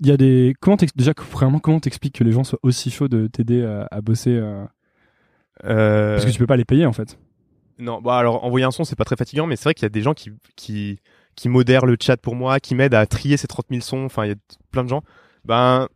[0.00, 0.54] il y a des.
[0.60, 4.00] Comment déjà vraiment comment t'expliques que les gens soient aussi chauds de t'aider à, à
[4.00, 4.64] bosser euh,
[5.64, 7.18] Euh, parce que tu peux pas les payer en fait.
[7.78, 9.86] Non, bah alors envoyer un son c'est pas très fatigant, mais c'est vrai qu'il y
[9.86, 10.98] a des gens qui qui
[11.36, 14.04] qui modèrent le chat pour moi, qui m'aident à trier ces 30 000 sons.
[14.04, 14.36] Enfin, il y a
[14.70, 15.02] plein de gens.
[15.44, 15.88] Ben,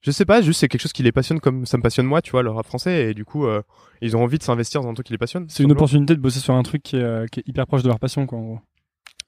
[0.00, 2.22] je sais pas, juste c'est quelque chose qui les passionne comme ça me passionne moi,
[2.22, 3.62] tu vois, le rap français, et du coup, euh,
[4.00, 5.46] ils ont envie de s'investir dans un truc qui les passionne.
[5.48, 7.88] C'est une opportunité de bosser sur un truc qui est, qui est hyper proche de
[7.88, 8.38] leur passion quoi.
[8.38, 8.58] En gros.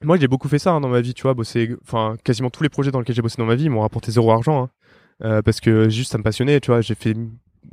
[0.02, 1.76] Moi, j'ai beaucoup fait ça hein, dans ma vie, tu vois, bosser.
[1.82, 4.30] Enfin, quasiment tous les projets dans lesquels j'ai bossé dans ma vie m'ont rapporté zéro
[4.30, 4.70] argent, hein.
[5.22, 6.80] Euh, parce que juste ça me passionnait, tu vois.
[6.80, 7.14] J'ai fait,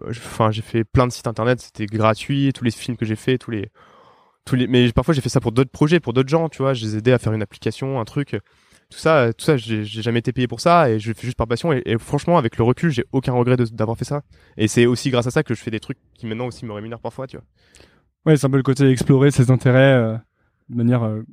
[0.10, 3.38] enfin, j'ai fait plein de sites internet, c'était gratuit, tous les films que j'ai fait,
[3.38, 3.70] tous les,
[4.44, 4.68] tous les.
[4.68, 6.74] Mais parfois j'ai fait ça pour d'autres projets, pour d'autres gens, tu vois.
[6.74, 8.38] Je les aidais à faire une application, un truc.
[8.90, 11.38] Tout ça, tout ça, j'ai jamais été payé pour ça et je le fais juste
[11.38, 11.74] par passion.
[11.74, 14.24] Et, franchement, avec le recul, j'ai aucun regret d'avoir fait ça.
[14.58, 16.72] Et c'est aussi grâce à ça que je fais des trucs qui maintenant aussi me
[16.74, 17.46] rémunèrent parfois, tu vois.
[18.26, 20.18] Ouais, c'est un peu le côté explorer ses intérêts euh,
[20.70, 21.04] de manière.
[21.04, 21.24] euh,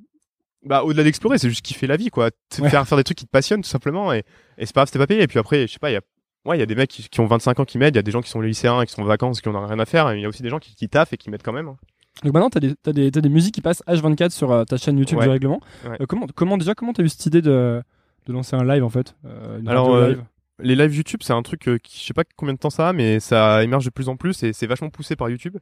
[0.64, 2.68] bah au-delà d'explorer c'est juste kiffer la vie quoi Ouais.
[2.70, 4.24] faire faire des trucs qui te passionnent tout simplement et,
[4.58, 5.96] et c'est pas grave c'était pas payé et puis après je sais pas il y
[5.96, 6.00] a
[6.46, 8.00] ouais il y a des mecs qui, qui ont 25 ans qui m'aident il y
[8.00, 9.84] a des gens qui sont lycéens et qui sont en vacances qui ont rien à
[9.86, 11.52] faire et il y a aussi des gens qui, qui taffent et qui m'aident quand
[11.52, 11.76] même hein.
[12.22, 14.62] Donc maintenant, tu as des, t'as des, t'as des musiques qui passent H24 sur euh,
[14.62, 15.24] ta chaîne YouTube Ouais.
[15.24, 15.58] du règlement.
[15.84, 15.96] Ouais.
[16.00, 17.82] Euh, comment, comment déjà, comment t'as eu cette idée de,
[18.26, 20.22] de lancer un live en fait euh, Alors, live?
[20.62, 22.92] Les lives YouTube, c'est un truc qui, je sais pas combien de temps ça a,
[22.92, 25.56] mais ça émerge de plus en plus et c'est vachement poussé par YouTube.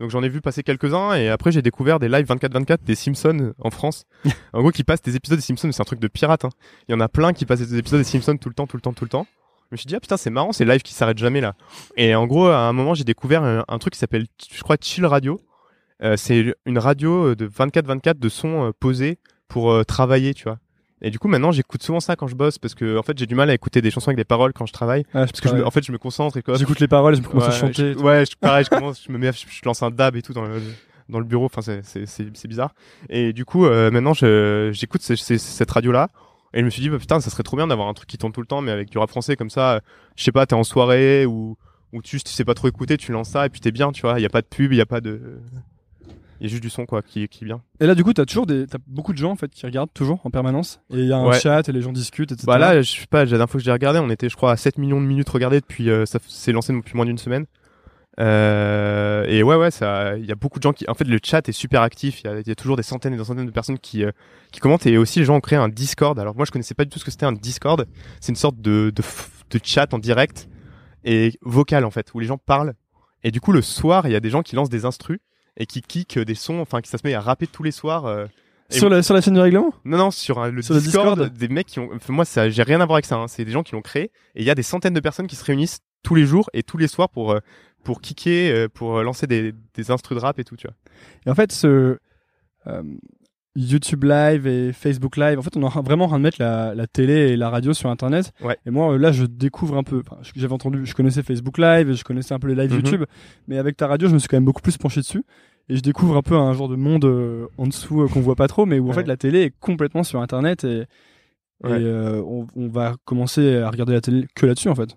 [0.00, 3.52] Donc j'en ai vu passer quelques-uns et après j'ai découvert des lives 24-24 des Simpsons
[3.58, 4.06] en France.
[4.54, 6.46] en gros, qui passent des épisodes des Simpsons, c'est un truc de pirate.
[6.46, 6.50] Hein.
[6.88, 8.78] Il y en a plein qui passent des épisodes des Simpsons tout le temps, tout
[8.78, 9.26] le temps, tout le temps.
[9.70, 11.54] Je me suis dit ah putain c'est marrant ces lives qui s'arrêtent jamais là.
[11.96, 14.76] Et en gros à un moment j'ai découvert un, un truc qui s'appelle je crois
[14.80, 15.40] Chill Radio.
[16.02, 20.58] Euh, c'est une radio de 24-24 de sons euh, posés pour euh, travailler tu vois.
[21.02, 23.26] Et du coup maintenant j'écoute souvent ça quand je bosse parce que en fait j'ai
[23.26, 25.48] du mal à écouter des chansons avec des paroles quand je travaille je- parce que
[25.48, 26.54] je me- en fait je me concentre et quoi.
[26.56, 27.94] J'écoute les paroles, je commence à Ouais, chanter.
[27.94, 30.22] je- ouais, je, pareil, je commence, je me mets, je, je lance un dab et
[30.22, 30.60] tout dans le
[31.08, 31.46] dans le bureau.
[31.46, 32.72] Enfin, c'est c'est c'est c'est bizarre.
[33.08, 36.08] Et du coup, euh, maintenant, j'écoute cette radio là.
[36.52, 38.18] Et je me suis dit, bah, putain, ça serait trop bien d'avoir un truc qui
[38.18, 39.80] tourne tout le temps, mais avec du rap français comme ça.
[40.16, 41.56] Je sais pas, t'es en soirée ou
[41.92, 44.02] ou tu, tu sais pas trop écouter, tu lances ça et puis t'es bien, tu
[44.02, 44.18] vois.
[44.20, 45.40] Il y a pas de pub, il y a pas de,
[46.40, 47.60] il y a juste du son quoi qui qui est bien.
[47.80, 49.92] Et là, du coup, t'as toujours des, t'as beaucoup de gens en fait qui regardent
[49.92, 50.80] toujours en permanence.
[50.90, 51.38] Et il y a un Ouais.
[51.38, 52.46] chat et les gens discutent, etc.
[52.46, 54.52] Bah là, je sais pas, la dernière fois que j'ai regardé, on était, je crois,
[54.52, 57.46] à 7 millions de minutes regardées depuis, euh, ça s'est lancé depuis moins d'une semaine.
[58.18, 61.18] Euh, et ouais, ouais, ça, il y a beaucoup de gens qui, en fait, le
[61.22, 62.22] chat est super actif.
[62.24, 64.10] Il y y a toujours des centaines et des centaines de personnes qui, euh,
[64.52, 64.86] qui commentent.
[64.86, 66.18] Et aussi, les gens ont créé un Discord.
[66.18, 67.86] Alors moi, je connaissais pas du tout ce que c'était un Discord.
[68.20, 69.02] C'est une sorte de, de,
[69.50, 70.48] de chat en direct
[71.04, 72.74] et vocal en fait, où les gens parlent.
[73.22, 75.18] Et du coup, le soir, il y a des gens qui lancent des instrus
[75.60, 78.06] et qui kickent des sons, enfin, qui ça se met à rapper tous les soirs.
[78.06, 78.26] euh,
[78.70, 79.72] et sur la sur la chaîne du règlement?
[79.84, 81.90] non, non, sur un- le, Sur le Discord, des mecs qui ont.
[81.94, 83.16] Enfin, moi, ça, j'ai rien à voir avec ça.
[83.16, 83.26] Hein.
[83.28, 84.04] C'est des gens qui l'ont créé
[84.34, 86.62] et il y a des centaines de personnes qui se réunissent tous les jours et
[86.62, 87.38] tous les soirs pour euh,
[87.84, 90.76] pour kicker, euh, pour euh, lancer des des instrus de rap et tout, tu vois.
[91.26, 91.98] Et en fait, ce
[92.66, 92.82] euh,
[93.56, 96.36] YouTube Live et Facebook Live, en fait, on est en- vraiment en train de mettre
[96.40, 98.32] la, la télé et la radio sur Internet.
[98.42, 98.56] Ouais.
[98.64, 100.02] Et moi, euh, là, je découvre un peu.
[100.06, 102.76] Enfin, j'avais entendu, je connaissais Facebook Live, et je connaissais un peu les lives Mhm.
[102.84, 103.04] YouTube,
[103.48, 105.24] mais avec ta radio, je me suis quand même beaucoup plus penché dessus.
[105.70, 108.34] Et je découvre un peu un genre de monde euh, en dessous euh, qu'on voit
[108.34, 108.94] pas trop, mais où en Ouais.
[108.94, 110.84] fait la télé est complètement sur Internet et,
[111.62, 111.70] Ouais.
[111.72, 114.96] euh, on, on va commencer à regarder la télé que là-dessus en fait.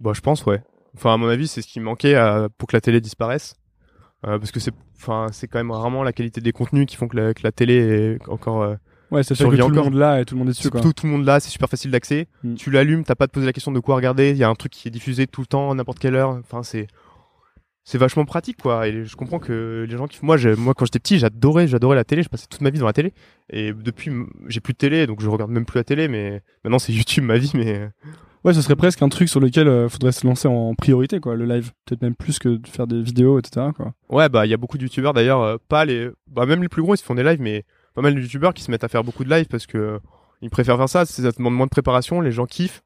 [0.00, 0.62] Bah, je pense, ouais.
[0.96, 3.54] Enfin, à mon avis, c'est ce qui manquait à- pour que la télé disparaisse.
[4.26, 7.06] Euh, parce que c'est, enfin, c'est quand même rarement la qualité des contenus qui font
[7.08, 8.74] que la, que la télé est encore.
[9.12, 10.80] Ouais, c'est fait que tout le monde là et tout le monde est dessus quoi.
[10.80, 12.26] tout, tout le monde là, c'est super facile d'accès.
[12.42, 12.54] Mm.
[12.54, 14.30] Tu l'allumes, t'as pas te poser la question de quoi regarder.
[14.30, 16.30] Il y a un truc qui est diffusé tout le temps, à n'importe quelle heure.
[16.30, 16.88] Enfin, c'est
[17.88, 18.86] c'est vachement pratique quoi.
[18.88, 21.94] Et je comprends que les gens qui, moi, j'ai- moi quand j'étais petit, j'adorais, j'adorais
[21.96, 22.22] la télé.
[22.22, 23.14] Je passais toute ma vie dans la télé.
[23.48, 24.10] Et depuis,
[24.48, 26.08] j'ai plus de télé, donc je regarde même plus la télé.
[26.08, 27.52] Mais maintenant, c'est YouTube ma vie.
[27.54, 27.88] Mais
[28.44, 31.34] Ouais, ce serait presque un truc sur lequel euh, faudrait se lancer en priorité, quoi,
[31.36, 31.72] le live.
[31.84, 33.92] Peut-être même plus que de faire des vidéos, etc., quoi.
[34.08, 36.68] ouais, bah il y a beaucoup de youtubeurs d'ailleurs, euh, pas les, bah même les
[36.68, 37.64] plus gros, ils se font des lives, mais
[37.94, 39.98] pas mal de youtubeurs qui se mettent à faire beaucoup de lives parce que euh,
[40.42, 41.04] ils préfèrent faire ça.
[41.06, 42.82] c'est- Ça demande moins de préparation, les gens kiffent.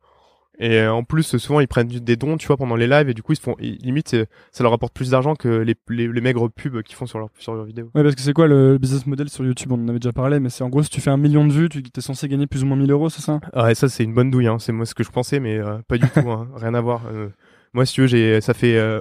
[0.63, 3.15] Et euh, en plus, souvent, ils prennent des dons, tu vois, pendant les lives, et
[3.15, 5.75] du coup, ils se font, ils- limite, euh, ça leur apporte plus d'argent que les,
[5.89, 7.91] les, les maigres pubs qu'ils font sur leur, sur leurs vidéos.
[7.95, 9.73] Ouais, parce que c'est quoi le business model sur YouTube?
[9.73, 11.53] On en avait déjà parlé, mais c'est en gros, si tu fais un million de
[11.53, 13.41] vues, tu es censé gagner plus ou moins 1000 euros, c'est ça?
[13.55, 14.59] Ah ouais, ça, c'est une bonne douille, hein.
[14.59, 16.49] C'est moi ce que je pensais, mais euh, pas du tout, hein.
[16.57, 17.07] Rien à voir.
[17.07, 17.29] Euh,
[17.73, 19.01] moi, si tu veux, j'ai, ça fait, euh,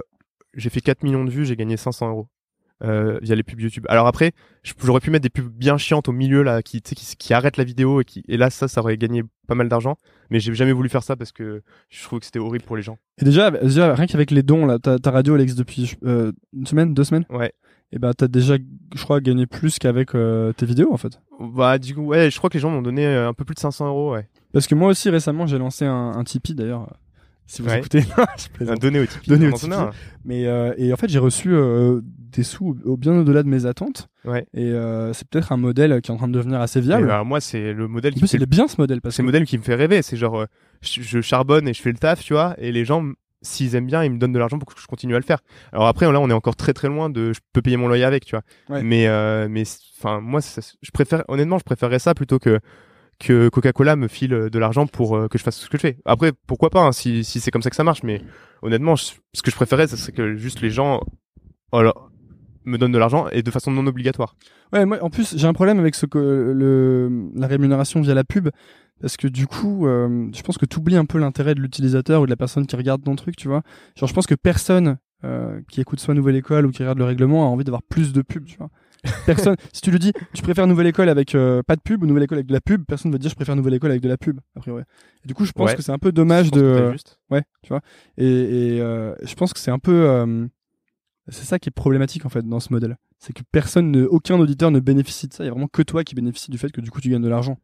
[0.54, 2.28] j'ai fait 4 millions de vues, j'ai gagné 500 euros.
[2.82, 3.84] Euh, via les pubs YouTube.
[3.90, 4.32] Alors après,
[4.82, 7.64] j'aurais pu mettre des pubs bien chiantes au milieu là, qui, qui, qui arrêtent la
[7.64, 9.96] vidéo et qui, et là ça, ça aurait gagné pas mal d'argent.
[10.30, 12.82] Mais j'ai jamais voulu faire ça parce que je trouve que c'était horrible pour les
[12.82, 12.96] gens.
[13.20, 16.64] Et déjà, déjà rien qu'avec les dons, là, ta, ta radio, existe depuis euh, une
[16.64, 17.26] semaine, deux semaines?
[17.28, 17.52] Ouais.
[17.92, 18.56] Et bah, t'as déjà,
[18.94, 21.20] je crois, gagné plus qu'avec euh, tes vidéos, en fait.
[21.38, 23.60] Bah du coup, ouais, je crois que les gens m'ont donné un peu plus de
[23.60, 24.26] 500 euros, ouais.
[24.54, 26.86] Parce que moi aussi, récemment, j'ai lancé un, un Tipeee, d'ailleurs.
[27.50, 27.78] Si vous Ouais.
[27.80, 28.02] écoutez.
[28.38, 29.28] je donné au Tipeee.
[29.28, 29.90] Donné au en.
[30.24, 33.66] Mais euh, et en fait, j'ai reçu euh, des sous au- bien au-delà de mes
[33.66, 34.08] attentes.
[34.24, 34.46] Ouais.
[34.54, 37.10] Et euh, c'est peut-être un modèle qui est en train de devenir assez viable.
[37.24, 39.16] moi, c'est le modèle en qui plus, me fait il est bien ce modèle parce
[39.16, 40.00] c'est que le modèle qui me fait rêver.
[40.02, 40.46] C'est genre,
[40.80, 43.04] je, je charbonne et je fais le taf, tu vois, et les gens,
[43.42, 45.40] s'ils aiment bien, ils me donnent de l'argent pour que je continue à le faire.
[45.72, 48.04] Alors après, là, on est encore très très loin de, je peux payer mon loyer
[48.04, 48.42] avec, tu vois.
[48.76, 48.82] Ouais.
[48.84, 49.64] Mais, euh, mais,
[49.98, 52.60] enfin, moi, ça- je préfère, honnêtement, je préférerais ça plutôt que
[53.20, 55.82] que Coca-Cola me file euh, de l'argent pour euh, que je fasse ce que je
[55.82, 55.98] fais.
[56.04, 58.22] Après, pourquoi pas, hein, si, si c'est comme ça que ça marche, mais
[58.62, 61.00] honnêtement, ce que je préférais, ce serait que juste les gens,
[61.70, 62.10] alors,
[62.64, 64.34] me donnent de l'argent et de façon non obligatoire.
[64.72, 68.50] Ouais, moi, en plus, j'ai un problème avec le la rémunération via la pub
[69.00, 72.22] parce que du coup, euh, je pense que tu oublies un peu l'intérêt de l'utilisateur
[72.22, 73.62] ou de la personne qui regarde ton truc, tu vois.
[73.96, 77.04] Genre, je pense que personne euh, qui écoute soit Nouvelle École ou qui regarde le
[77.04, 78.70] règlement a envie d'avoir plus de pub, tu vois.
[79.26, 79.56] Personne.
[79.72, 82.24] si tu lui dis, tu préfères Nouvelle École avec euh, pas de pub ou Nouvelle
[82.24, 84.08] École avec de la pub, personne va te dire, je préfère Nouvelle École avec de
[84.08, 84.40] la pub.
[84.56, 84.82] A priori.
[85.24, 85.76] Et du coup, je pense Ouais.
[85.76, 86.92] que c'est un peu dommage de.
[86.92, 87.18] juste.
[87.30, 87.80] Ouais, tu vois.
[88.18, 88.26] Et,
[88.76, 90.08] et euh, je pense que c'est un peu.
[90.08, 90.46] euh,
[91.28, 92.96] c'est ça qui est problématique en fait dans ce modèle.
[93.18, 95.44] C'est que personne, ne, aucun auditeur ne bénéficie de ça.
[95.44, 97.22] Il y a vraiment que toi qui bénéficie du fait que du coup tu gagnes
[97.22, 97.58] de l'argent.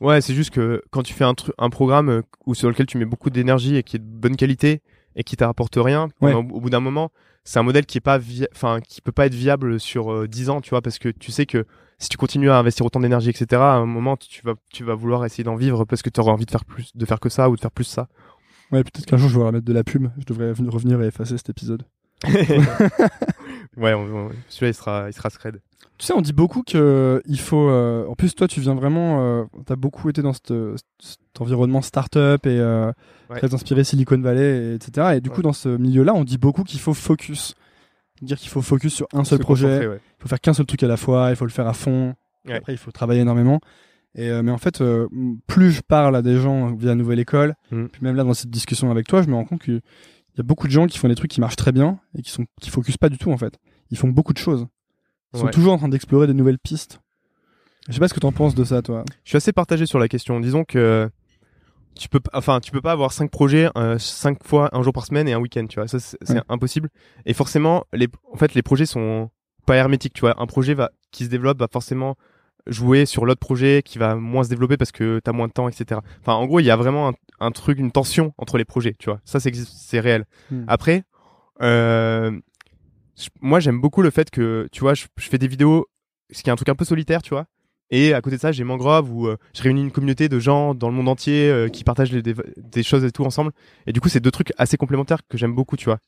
[0.00, 3.04] Ouais, c'est juste que quand tu fais un un programme où sur lequel tu mets
[3.04, 4.82] beaucoup d'énergie et qui est de bonne qualité
[5.16, 6.32] et qui t'apporte rien, Ouais.
[6.34, 7.10] au, au bout d'un moment,
[7.44, 8.18] c'est un modèle qui est pas,
[8.54, 11.32] enfin, qui peut pas être viable sur euh, 10 ans, tu vois, parce que tu
[11.32, 11.64] sais que
[11.98, 14.94] si tu continues à investir autant d'énergie, etc., à un moment, tu vas, tu vas
[14.94, 17.28] vouloir essayer d'en vivre parce que tu auras envie de faire plus, de faire que
[17.28, 18.08] ça ou de faire plus ça.
[18.72, 20.08] Ouais, peut-être qu'un jour je vais remettre de la pub.
[20.18, 21.82] Je devrais venir- revenir et effacer cet épisode.
[23.76, 23.92] ouais,
[24.48, 25.60] celui-là, il sera, il sera scred.
[25.98, 27.68] Tu sais, on dit beaucoup que il faut.
[27.68, 29.22] euh, en plus, toi, tu viens vraiment.
[29.22, 30.52] Euh, T'as beaucoup été dans cet,
[30.98, 32.90] cet environnement start-up et euh,
[33.28, 33.38] Ouais.
[33.38, 35.16] très inspiré Silicon Valley, et etc.
[35.16, 35.42] Et du coup, Ouais.
[35.44, 37.54] dans ce milieu-là, on dit beaucoup qu'il faut focus.
[38.22, 39.86] Dire qu'il faut focus sur un seul Se projet.
[39.86, 39.96] ouais.
[40.18, 41.30] Il faut faire qu'un seul truc à la fois.
[41.30, 42.14] Il faut le faire à fond.
[42.48, 43.60] Après, il faut travailler énormément.
[44.16, 45.06] Et euh, mais en fait, euh,
[45.46, 47.86] plus je parle à des gens via Nouvelle École, Mm.
[47.86, 49.62] puis même là dans cette discussion avec toi, je me rends compte
[50.30, 52.22] qu'il y a beaucoup de gens qui font des trucs qui marchent très bien et
[52.22, 53.58] qui sont qui focusent pas du tout en fait.
[53.90, 54.66] Ils font beaucoup de choses.
[55.34, 57.00] Ils sont toujours en train d'explorer des nouvelles pistes.
[57.88, 59.04] Je sais pas ce que t'en penses de ça, toi.
[59.24, 60.40] Je suis assez partagé sur la question.
[60.40, 61.08] Disons que
[61.96, 65.06] tu peux, enfin, tu peux pas avoir cinq projets, euh, cinq fois un jour par
[65.06, 65.88] semaine et un week-end, tu vois.
[65.88, 66.42] Ça, c'est c'est Ouais.
[66.48, 66.88] impossible.
[67.26, 69.30] Et forcément, les, en fait, les projets sont
[69.66, 70.40] pas hermétiques, tu vois.
[70.40, 72.16] Un projet va, qui se développe va forcément
[72.66, 75.68] jouer sur l'autre projet qui va moins se développer parce que t'as moins de temps,
[75.68, 76.00] etc.
[76.20, 78.94] Enfin, en gros, il y a vraiment un, un truc, une tension entre les projets,
[78.98, 79.20] tu vois.
[79.24, 80.26] Ça, c'est réel.
[80.50, 80.64] Hmm.
[80.68, 81.04] Après,
[81.62, 82.38] euh,
[83.40, 85.86] moi, j'aime beaucoup le fait que, tu vois, je, je fais des vidéos,
[86.30, 87.46] ce qui est un truc un peu solitaire, tu vois.
[87.90, 90.74] Et à côté de ça, j'ai Mangrove où euh, je réunis une communauté de gens
[90.74, 93.50] dans le monde entier euh, qui partagent les- des, des choses et tout ensemble.
[93.86, 95.98] Et du coup, c'est deux trucs assez complémentaires que j'aime beaucoup, tu vois.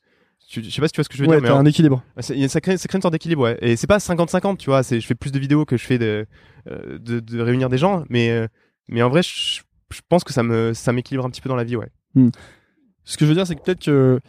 [0.49, 2.03] Je sais pas si tu vois ce que je veux Ouais, dire, mais un équilibre.
[2.15, 3.57] bah, c'est- ça, crée, ça crée une sorte d'équilibre, ouais.
[3.61, 4.81] Et c'est pas 50-50, tu vois.
[4.83, 6.25] C'est, je fais plus de vidéos que je fais de,
[6.67, 8.47] de, de réunir des gens, mais,
[8.87, 9.61] mais en vrai, je,
[9.93, 11.89] je pense que ça me, ça m'équilibre un petit peu dans la vie, ouais.
[13.05, 14.19] Ce que je veux dire, c'est que peut-être que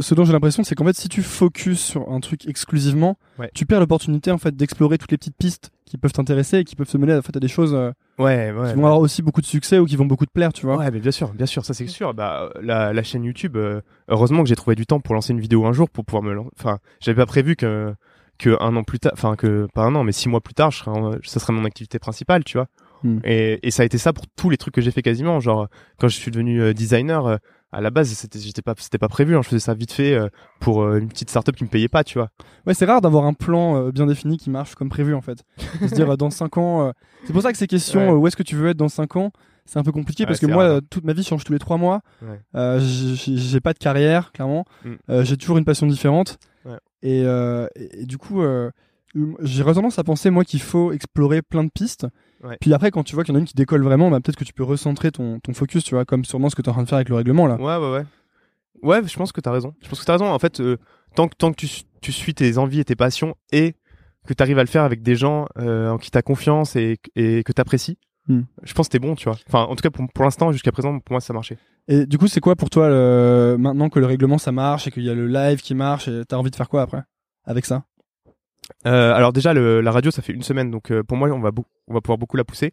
[0.00, 3.50] ce dont j'ai l'impression, c'est qu'en fait, si tu focuses sur un truc exclusivement, Ouais.
[3.52, 6.76] tu perds l'opportunité en fait d'explorer toutes les petites pistes qui peuvent t'intéresser et qui
[6.76, 8.70] peuvent se mener en fait, à des choses euh, Ouais, ouais.
[8.70, 10.76] qui vont avoir aussi beaucoup de succès ou qui vont beaucoup te plaire, tu vois.
[10.76, 12.14] Ouais, mais bien sûr, bien sûr, ça c'est sûr.
[12.14, 15.40] Bah, la, la chaîne YouTube, euh, heureusement que j'ai trouvé du temps pour lancer une
[15.40, 17.92] vidéo un jour pour pouvoir me, enfin, j'avais pas prévu que
[18.38, 20.70] que un an plus tard, enfin que pas un an, mais six mois plus tard,
[20.70, 22.66] je serais, ça serait mon activité principale, tu vois.
[23.04, 23.18] Hmm.
[23.24, 25.40] Et, et ça a été ça pour tous les trucs que j'ai fait quasiment.
[25.40, 27.36] Genre quand je suis devenu euh, designer, euh,
[27.72, 29.34] à la base c'était, j'étais pas, c'était pas prévu.
[29.36, 30.28] hein, je faisais ça vite fait euh,
[30.60, 32.28] pour une petite startup qui me payait pas, tu vois.
[32.66, 35.38] Ouais, c'est rare d'avoir un plan bien défini qui marche comme prévu en fait.
[35.80, 36.92] De se dire dans 5 ans.
[37.24, 38.16] C'est pour ça que ces questions, Ouais.
[38.16, 39.30] où est-ce que tu veux être dans 5 ans,
[39.64, 40.80] c'est un peu compliqué Ouais, parce que moi, rare.
[40.90, 42.00] toute ma vie change tous les 3 mois.
[42.20, 42.40] Ouais.
[42.56, 44.64] Euh, j'ai- pas de carrière, clairement.
[44.84, 44.90] Mm.
[45.10, 46.38] Euh, j'ai toujours une passion différente.
[46.64, 46.78] Ouais.
[47.02, 48.42] Et, euh, et, et du coup,
[49.40, 52.06] j'ai tendance à penser, moi, qu'il faut explorer plein de pistes.
[52.42, 52.56] Ouais.
[52.60, 54.36] Puis après, quand tu vois qu'il y en a une qui décolle vraiment, bah, peut-être
[54.36, 56.70] que tu peux recentrer ton, ton focus, tu vois, comme sûrement ce que tu es
[56.70, 57.56] en train de faire avec le règlement là.
[57.56, 58.04] Ouais, ouais, ouais.
[58.82, 59.74] Ouais, je pense que t'as raison.
[59.82, 60.26] Je pense que t'as raison.
[60.28, 60.76] En fait, euh,
[61.14, 61.68] tant que tant que tu,
[62.00, 63.76] tu suis tes envies et tes passions et
[64.26, 67.42] que t'arrives à le faire avec des gens euh, en qui t'as confiance et, et
[67.44, 68.42] que t'apprécies, Hmm.
[68.62, 69.36] je pense que t'es bon, tu vois.
[69.48, 71.58] Enfin, en tout cas, pour, pour l'instant, jusqu'à présent, pour moi, ça marchait.
[71.88, 73.56] Et du coup, c'est quoi pour toi, le...
[73.58, 76.22] maintenant que le règlement ça marche et qu'il y a le live qui marche, et
[76.28, 77.02] t'as envie de faire quoi après
[77.44, 77.82] avec ça?
[78.86, 81.40] Euh, alors déjà, le, la radio, ça fait une semaine, donc euh, pour moi, on
[81.40, 81.50] va,
[81.88, 82.72] on va pouvoir beaucoup la pousser.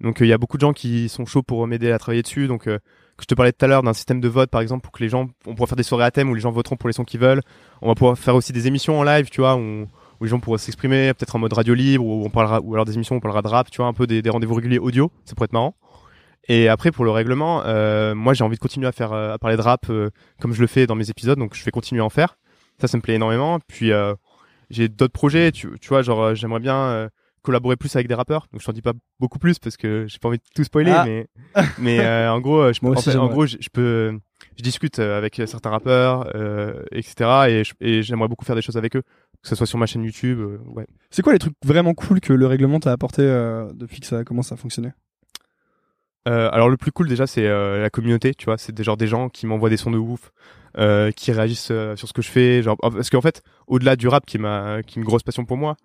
[0.00, 2.22] Donc euh, il y a beaucoup de gens qui sont chauds pour m'aider à travailler
[2.22, 2.48] dessus.
[2.48, 2.78] Donc euh,
[3.20, 5.08] je te parlais tout à l'heure d'un système de vote, par exemple, pour que les
[5.08, 7.04] gens, on pourra faire des soirées à thème où les gens voteront pour les sons
[7.04, 7.40] qu'ils veulent.
[7.80, 9.86] On va pouvoir faire aussi des émissions en live, tu vois, où,
[10.20, 12.84] où les gens pourront s'exprimer, peut-être en mode radio libre, où on parlera, ou alors
[12.84, 15.10] des émissions où on parlera de rap, tu vois, un peu des, rendez-vous réguliers audio.
[15.24, 15.74] Ça pourrait être marrant.
[16.48, 19.38] Et après pour le règlement, euh, moi j'ai envie de continuer à faire euh, à
[19.38, 20.10] parler de rap euh,
[20.40, 22.38] comme je le fais dans mes épisodes, donc je vais continuer à en faire.
[22.80, 23.58] Ça, ça me plaît énormément.
[23.66, 24.14] Puis euh,
[24.70, 27.08] j'ai d'autres projets, tu, tu vois, genre euh, j'aimerais bien euh,
[27.42, 28.46] collaborer plus avec des rappeurs.
[28.52, 30.90] Donc je t'en dis pas beaucoup plus parce que j'ai pas envie de tout spoiler,
[30.92, 31.04] Ah.
[31.06, 31.26] mais
[31.78, 34.18] mais euh, en gros, euh, je peux, Moi en, fait, en gros, je, je peux,
[34.56, 37.14] je discute avec certains rappeurs, euh, etc.
[37.48, 37.62] Et
[37.98, 39.02] et j'aimerais beaucoup faire des choses avec eux,
[39.42, 40.86] que ce soit sur ma chaîne YouTube, euh, ouais.
[41.10, 44.24] C'est quoi les trucs vraiment cool que le règlement t'a apporté euh, depuis que ça
[44.24, 44.90] commence à fonctionner
[46.26, 49.06] Euh, alors le plus cool déjà c'est euh, la communauté, tu vois, c'est des des
[49.06, 50.32] gens qui m'envoient des sons de ouf,
[50.78, 54.08] euh, qui réagissent euh, sur ce que je fais, genre parce qu'en fait au-delà du
[54.08, 55.76] rap qui est ma qui est une grosse passion pour moi,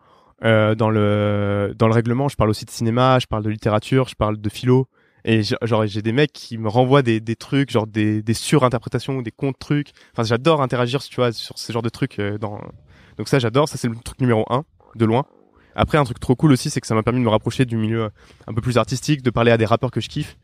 [0.43, 4.07] euh, dans le dans le règlement je parle aussi de cinéma, je parle de littérature,
[4.07, 4.87] je parle de philo
[5.25, 9.21] et genre j'ai des mecs qui me renvoient des des trucs genre des des surinterprétations
[9.21, 9.91] des contre trucs.
[10.13, 12.59] Enfin j'adore interagir tu vois sur ce genre de trucs euh, dans
[13.17, 14.63] donc ça j'adore, ça c'est le truc numéro un
[14.95, 15.25] de loin.
[15.75, 17.77] Après, un truc trop cool aussi, c'est que ça m'a permis de me rapprocher du
[17.77, 18.09] milieu
[18.47, 20.37] un peu plus artistique, de parler à des rappeurs que je kiffe.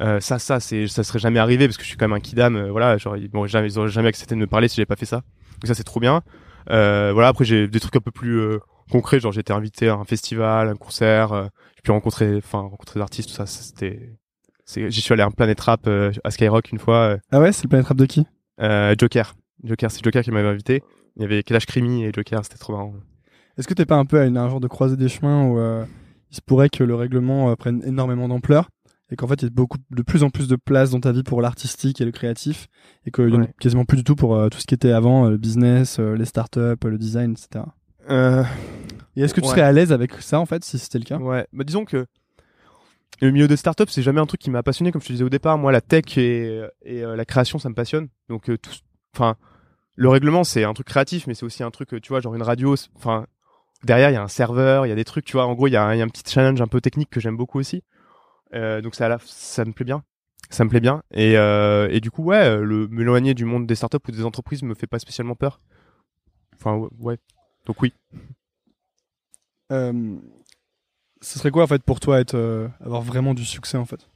[0.00, 2.20] Euh, ça, ça, c'est, ça serait jamais arrivé parce que je suis quand même un
[2.20, 2.54] kidam.
[2.56, 4.86] euh, voilà, genre ils m'auraient jamais, ils auraient jamais accepté de me parler si j'avais
[4.86, 5.22] pas fait ça.
[5.60, 6.20] Donc ça, c'est trop bien.
[6.70, 8.58] Euh, voilà, après j'ai des trucs un peu plus euh,
[8.90, 11.46] concrets, genre j'ai été invité à un festival, un concert, euh,
[11.76, 14.10] j'ai pu rencontrer, enfin rencontrer des artistes, tout ça, ça, c'était,
[14.88, 16.96] j'y suis allé à un Planet Rap euh, à Skyrock une fois.
[16.96, 18.26] euh, Ah ouais, c'est le Planet Rap de qui?
[18.60, 20.82] Euh, Joker, Joker, c'est Joker qui m'avait invité.
[21.16, 22.94] Il y avait Kalash Krimi et Joker, c'était trop marrant.
[23.58, 25.58] Est-ce que t'es pas un peu à une, un genre de croisée des chemins où
[25.58, 25.84] euh,
[26.30, 28.68] il se pourrait que le règlement euh, prenne énormément d'ampleur
[29.10, 31.12] et qu'en fait, il y a beaucoup, de plus en plus de place dans ta
[31.12, 32.66] vie pour l'artistique et le créatif,
[33.06, 33.54] et qu'il y en a Ouais.
[33.60, 36.74] quasiment plus du tout pour euh, tout ce qui était avant, le business, les startups,
[36.84, 37.64] le design, etc.
[39.16, 39.50] Et est-ce que tu Ouais.
[39.52, 41.18] serais à l'aise avec ça, en fait, si c'était le cas?
[41.18, 42.06] Ouais, bah disons que
[43.22, 45.24] le milieu des startups, c'est jamais un truc qui m'a passionné, comme je te disais
[45.24, 45.56] au départ.
[45.56, 48.08] Moi, la tech et, et euh, la création, ça me passionne.
[48.28, 48.70] Donc, euh, tout,
[49.14, 49.36] enfin,
[49.94, 52.42] le règlement, c'est un truc créatif, mais c'est aussi un truc, tu vois, genre une
[52.42, 52.74] radio.
[52.96, 53.26] Enfin,
[53.84, 55.46] derrière, il y a un serveur, il y a des trucs, tu vois.
[55.46, 57.10] En gros, il y, a un il y a un petit challenge un peu technique
[57.10, 57.82] que j'aime beaucoup aussi.
[58.54, 60.04] Euh, donc, ça, ça me plaît bien.
[60.50, 61.02] Ça me plaît bien.
[61.10, 64.24] Et, euh, et du coup, ouais, euh, le m'éloigner du monde des startups ou des
[64.24, 65.60] entreprises me fait pas spécialement peur.
[66.54, 67.18] Enfin, ouais.
[67.66, 67.92] Donc oui.
[69.72, 70.16] Euh,
[71.20, 74.08] Ce serait quoi, en fait, pour toi, être, avoir vraiment du succès, en fait?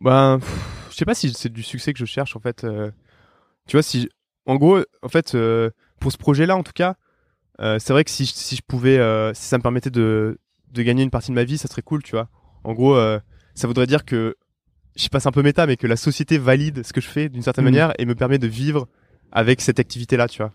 [0.00, 2.66] Ben, pff, je sais pas si c'est du succès que je cherche en fait.
[3.66, 4.08] tu vois, si,
[4.46, 5.36] en gros, en fait,
[6.00, 6.94] pour ce projet-là, en tout cas,
[7.60, 10.38] euh, c'est vrai que si, je- si je pouvais, euh, si ça me permettait de,
[10.72, 12.28] de gagner une partie de ma vie, ça serait cool, tu vois.
[12.64, 13.18] En gros, euh,
[13.54, 14.36] ça voudrait dire que,
[14.96, 17.08] je sais pas, c'est un peu méta, mais que la société valide ce que je
[17.08, 17.70] fais d'une certaine Mhm.
[17.70, 18.88] manière et me permet de vivre
[19.32, 20.52] avec cette activité-là, tu vois,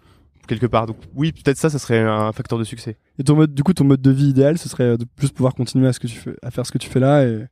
[0.47, 0.85] quelque part.
[0.87, 2.97] Donc oui, peut-être ça, ça serait un facteur de succès.
[3.19, 5.53] Et ton mode, du coup, ton mode de vie idéal, ce serait de plus pouvoir
[5.55, 7.45] continuer à, ce que tu fais, à faire ce que tu fais là et...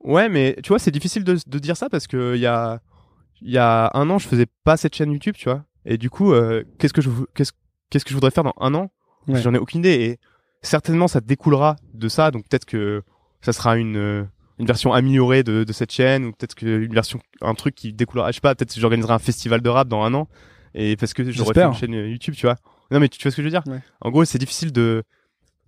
[0.00, 2.80] Ouais, mais tu vois, c'est difficile de, de dire ça parce que il y a,
[3.42, 5.64] il y a un an, je faisais pas cette chaîne YouTube, tu vois.
[5.86, 7.52] Et du coup, euh, qu'est-ce que je, vou- qu'est-ce,
[7.90, 8.90] qu'est-ce que je voudrais faire dans un an?
[9.28, 9.40] Ouais.
[9.40, 9.92] J'en ai aucune idée.
[9.94, 10.18] Et
[10.62, 12.30] certainement, ça découlera de ça.
[12.30, 13.02] Donc peut-être que
[13.40, 14.24] ça sera une, euh,
[14.58, 17.92] une version améliorée de, de cette chaîne ou peut-être que une version, un truc qui
[17.92, 18.30] découlera.
[18.30, 18.54] Je sais pas.
[18.54, 20.28] Peut-être que j'organiserai un festival de rap dans un an.
[20.74, 22.56] Et parce que j'aurais fait une chaîne YouTube, tu vois.
[22.90, 23.62] Non, mais tu, tu vois ce que je veux dire?
[23.66, 23.80] Ouais.
[24.00, 25.02] En gros, c'est difficile de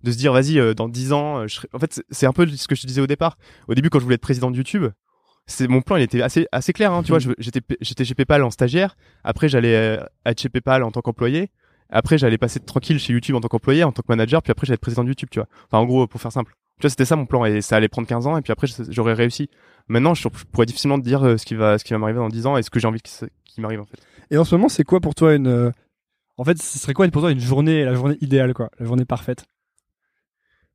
[0.03, 1.67] de se dire vas-y euh, dans 10 ans je serai...
[1.73, 3.99] en fait c'est un peu ce que je te disais au départ au début quand
[3.99, 4.85] je voulais être président de YouTube
[5.49, 7.35] c'est mon plan il était assez assez clair hein, tu vois Mhm.
[7.39, 8.95] j'étais j'étais chez PayPal en stagiaire.
[9.23, 11.49] Après j'allais euh, être chez PayPal en tant qu'employé.
[11.89, 14.65] Après j'allais passer tranquille chez YouTube en tant qu'employé en tant que manager puis après
[14.67, 15.47] j'allais être président de YouTube tu vois.
[15.65, 16.53] Enfin en gros pour faire simple.
[16.79, 18.67] Tu vois c'était ça mon plan et ça allait prendre 15 ans et puis après
[18.89, 19.49] j'aurais réussi.
[19.87, 22.29] Maintenant je, pourrais difficilement te dire euh, ce qui va ce qui va m'arriver dans
[22.29, 23.97] 10 ans et ce que j'ai envie qu'il qui m'arrive en fait.
[24.31, 25.47] Et en ce moment, c'est quoi pour toi une...
[25.47, 25.71] euh,
[26.37, 29.03] En fait, ce serait quoi pour toi une journée, la journée idéale, quoi La journée
[29.05, 29.45] parfaite?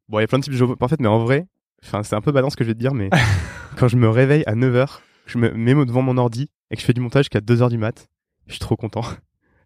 [0.09, 1.47] Bon, il y a plein de types de jeux parfaits, mais en vrai,
[1.85, 3.11] enfin, c'est un peu badant ce que je vais te dire, mais
[3.79, 6.87] quand je me réveille à 9h, je me mets devant mon ordi et que je
[6.87, 8.09] fais du montage jusqu'à 2h du mat,
[8.47, 9.03] je suis trop content.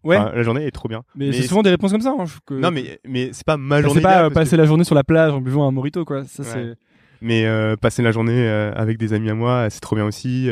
[0.03, 1.03] Ouais, Enfin, la journée est trop bien.
[1.15, 2.15] mais, mais c'est souvent des réponses comme ça.
[2.17, 3.95] hein, que- Non, mais, mais c'est pas ma Enfin, journée.
[3.99, 6.23] c'est pas euh, passer que- la journée sur la plage en buvant un morito, quoi.
[6.23, 6.49] Ça, Ouais.
[6.49, 6.75] c'est...
[7.21, 10.49] Mais euh, passer la journée euh, avec des amis à moi, c'est trop bien aussi.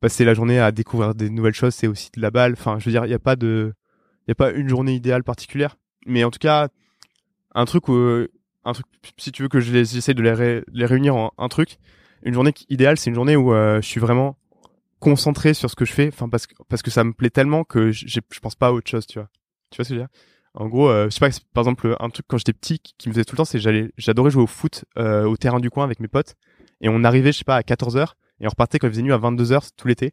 [0.00, 2.52] passer la journée à découvrir des nouvelles choses, c'est aussi de la balle.
[2.52, 3.72] Enfin, je veux dire, il y a pas de,
[4.26, 5.76] il y a pas une journée idéale particulière.
[6.06, 6.68] Mais en tout cas,
[7.54, 8.26] un truc où,
[8.64, 8.86] un truc,
[9.18, 11.76] si tu veux que j'essaie de les, ré- les réunir en un truc,
[12.22, 14.36] une journée idéale, c'est une journée où euh, je suis vraiment
[15.00, 16.08] concentré sur ce que je fais.
[16.08, 18.90] Enfin, parce que parce que ça me plaît tellement que je pense pas à autre
[18.90, 19.28] chose, tu vois.
[19.70, 20.08] Tu vois ce que je veux dire?
[20.54, 23.12] En gros, euh, je sais pas, par exemple, un truc quand j'étais petit qui me
[23.14, 25.84] faisait tout le temps, c'est j'allais, j'adorais jouer au foot euh, au terrain du coin
[25.84, 26.36] avec mes potes.
[26.80, 29.12] Et on arrivait, je sais pas, à 14h et on repartait quand il faisait nuit
[29.12, 30.12] à 22h tout l'été.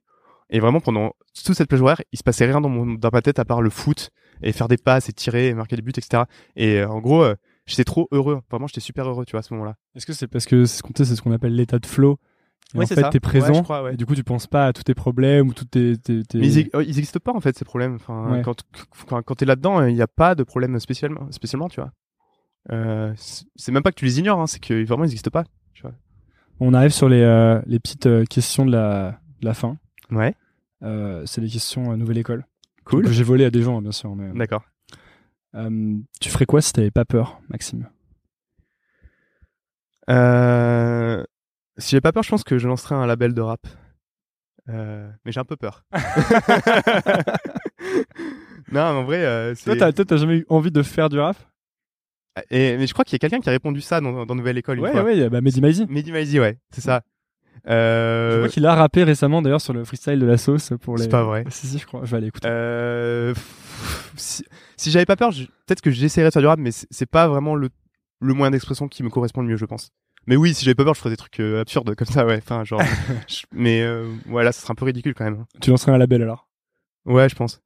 [0.50, 1.14] Et vraiment pendant
[1.46, 3.70] toute cette plage horaire, il se passait rien dans dans ma tête à part le
[3.70, 4.10] foot
[4.42, 6.24] et faire des passes et tirer et marquer des buts, etc.
[6.56, 7.24] Et en gros,
[7.66, 8.42] j'étais trop heureux.
[8.50, 9.76] Vraiment, j'étais super heureux, tu vois, à ce moment-là.
[9.96, 12.18] Est-ce que c'est parce que c'est ce qu'on c'est ce qu'on appelle l'état de flow?
[12.74, 13.94] Et Ouais, en fait, t'es présent, Ouais, je crois, ouais.
[13.96, 15.98] et du coup, tu penses pas à tous tes problèmes ou tous tes...
[15.98, 17.96] tes, tes- Mais ils, euh, ils existent pas en fait ces problèmes.
[17.96, 18.62] Enfin, quand
[19.08, 21.92] quand, quand t'es là-dedans, il n'y a pas de problème spécialement, spécialement, tu vois.
[22.72, 23.12] Euh,
[23.56, 25.44] c'est même pas que tu les ignores, hein, c'est que vraiment ils existent pas.
[26.64, 29.78] On arrive sur les, euh, les petites euh, questions de la, de la fin.
[30.12, 30.36] Ouais.
[31.26, 32.46] C'est les questions nouvelle école.
[32.86, 33.04] Cool.
[33.06, 34.16] Que j'ai volé à des gens, hein, bien sûr.
[34.16, 34.64] Mais, D'accord.
[35.56, 37.90] Euh, tu ferais quoi si t'avais pas peur, Maxime?
[40.10, 41.24] Euh,
[41.78, 43.66] si j'ai pas peur, je pense que je lancerai un label de rap.
[44.70, 45.84] Euh, mais j'ai un peu peur.
[48.72, 49.78] non, en vrai, euh, c'est.
[49.78, 51.36] Toi, t'as jamais eu envie de faire du rap?
[52.50, 54.58] Et, mais je crois qu'il y a quelqu'un qui a répondu ça dans, dans Nouvelle
[54.58, 55.04] École une Ouais, fois.
[55.04, 55.86] ouais, bah, Mehdi Maizi.
[55.90, 57.02] Mehdi Maizi, ouais, c'est ça.
[57.66, 60.98] Je Euh, crois qu'il a rappé récemment d'ailleurs sur le freestyle de la sauce pour
[60.98, 61.04] les.
[61.04, 61.44] C'est pas vrai.
[61.50, 62.02] Si, si, je crois.
[62.04, 62.48] Je vais aller écouter.
[62.50, 63.34] euh,
[64.16, 64.44] si,
[64.78, 67.28] si j'avais pas peur, je- peut-être que j'essaierais de faire du rap, mais c'est pas
[67.28, 67.70] vraiment le,
[68.20, 69.92] le moyen d'expression qui me correspond le mieux, je pense.
[70.28, 72.38] Mais oui, si j'avais pas peur, je ferais des trucs euh, absurdes comme ça, ouais.
[72.38, 72.82] Enfin, genre.
[73.28, 75.42] je- mais euh, ouais, là, ça serait un peu ridicule quand même.
[75.42, 75.48] hein.
[75.62, 76.48] Tu lancerais un label alors?
[77.06, 77.62] Ouais, je pense.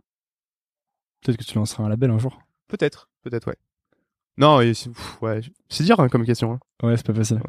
[1.24, 2.40] Peut-être que tu lanceras un label un jour.
[2.68, 3.56] Peut-être, peut-être, ouais.
[4.38, 6.52] Non, et c'est pff, ouais, c'est dur hein, comme question.
[6.54, 6.60] Hein.
[6.84, 7.40] Ouais, c'est pas facile.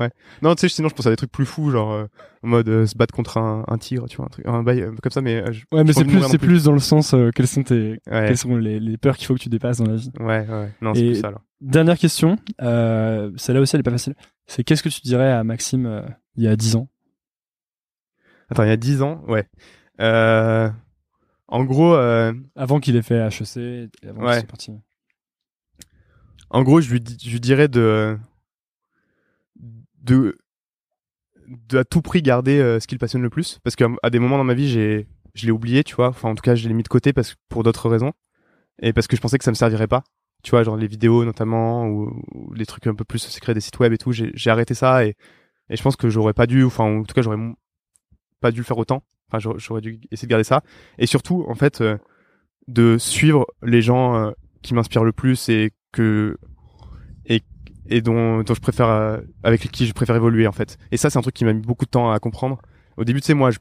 [0.40, 2.06] Non, tu sais, sinon je pense à des trucs plus fous, genre euh,
[2.44, 4.82] en mode euh, se battre contre un, un tigre, tu vois, un truc, un bail
[4.82, 5.20] euh, comme ça.
[5.20, 6.64] Mais euh, je- Ouais, mais j'ai c'est pas envie de plus, mourir c'est non plus
[6.64, 9.34] dans le sens euh, quelles sont tes, Ouais, quelles sont les, les peurs qu'il faut
[9.34, 10.10] que tu dépasses dans la vie.
[10.20, 10.72] ouais, ouais.
[10.80, 11.40] Non, c'est Et- plus ça alors.
[11.60, 14.14] Dernière question, euh, celle-là aussi elle est pas facile.
[14.46, 16.02] C'est qu'est-ce que tu dirais à Maxime euh,
[16.36, 16.88] il y a 10 ans?
[18.50, 19.44] Attends, il y a 10 ans, ouais.
[20.00, 20.68] Euh,
[21.48, 24.32] en gros, euh, Avant qu'il ait fait HEC, avant Ouais.
[24.32, 24.72] qu'il soit parti.
[26.50, 28.18] En gros, je lui, dirais de,
[30.02, 30.38] de,
[31.48, 33.58] de à tout prix garder euh, ce qui le passionne le plus.
[33.62, 36.08] Parce qu'à à des moments dans ma vie j'ai je l'ai oublié tu vois.
[36.08, 38.12] Enfin en tout cas je l'ai mis de côté parce pour d'autres raisons.
[38.82, 40.04] Et parce que je pensais que ça me servirait pas.
[40.42, 43.60] Tu vois genre les vidéos notamment ou, ou les trucs un peu plus secrets des
[43.60, 45.16] sites web et tout j'ai arrêté ça et
[45.70, 47.38] et je pense que j'aurais pas dû enfin en tout cas j'aurais
[48.40, 49.02] pas dû le faire autant.
[49.28, 50.62] Enfin j'aurais- j'aurais dû essayer de garder ça.
[50.98, 51.98] Et surtout en fait euh,
[52.68, 54.30] de suivre les gens euh,
[54.62, 56.36] qui m'inspirent le plus et que
[57.26, 57.42] et
[57.88, 60.78] et dont, dont je préfère euh, avec qui je préfère évoluer en fait.
[60.92, 62.58] Et ça c'est un truc qui m'a mis beaucoup de temps à comprendre.
[62.96, 63.58] Au début tu sais moi je,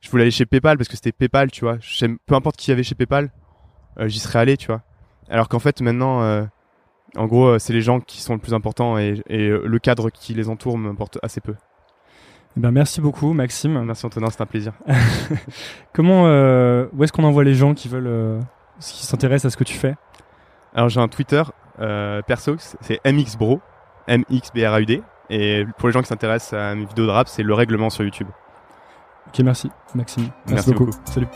[0.00, 1.78] je voulais aller chez PayPal parce que c'était PayPal, tu vois.
[2.26, 3.30] Peu importe qui y avait chez PayPal,
[3.98, 4.82] euh, j'y serais allé, tu vois.
[5.28, 6.44] Alors qu'en fait maintenant euh,
[7.16, 10.34] en gros c'est les gens qui sont le plus important et, et le cadre qui
[10.34, 11.54] les entoure m'importe assez peu.
[12.56, 13.82] Eh ben, merci beaucoup, Maxime.
[13.82, 14.74] Merci Antonin, c'est un plaisir.
[15.92, 18.40] Comment, euh, où est-ce qu'on envoie les gens qui veulent, euh,
[18.78, 19.96] qui s'intéressent à ce que tu fais?
[20.74, 21.42] Alors j'ai un Twitter
[21.80, 23.60] euh, perso, c'est MXBRO,
[24.08, 25.02] M-X-B-R-A-U-D.
[25.30, 28.04] Et pour les gens qui s'intéressent à mes vidéos de rap, c'est le règlement sur
[28.04, 28.28] YouTube.
[29.28, 30.28] Ok, merci, Maxime.
[30.48, 30.90] Merci beaucoup.
[31.06, 31.28] Salut.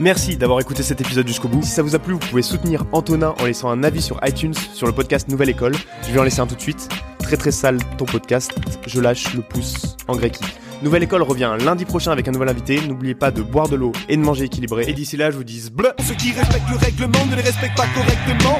[0.00, 1.62] Merci d'avoir écouté cet épisode jusqu'au bout.
[1.62, 4.54] Si ça vous a plu, vous pouvez soutenir Antonin en laissant un avis sur iTunes
[4.54, 5.74] sur le podcast Nouvelle École.
[6.02, 6.88] Je vais en laisser un tout de suite.
[7.18, 8.52] Très très sale ton podcast.
[8.86, 10.38] Je lâche le pouce en grec.
[10.80, 12.80] Nouvelle École revient lundi prochain avec un nouvel invité.
[12.86, 14.84] N'oubliez pas de boire de l'eau et de manger équilibré.
[14.86, 15.90] Et d'ici là, je vous dis bleu.
[16.06, 18.58] Ceux qui respectent le règlement ne les respectent pas correctement.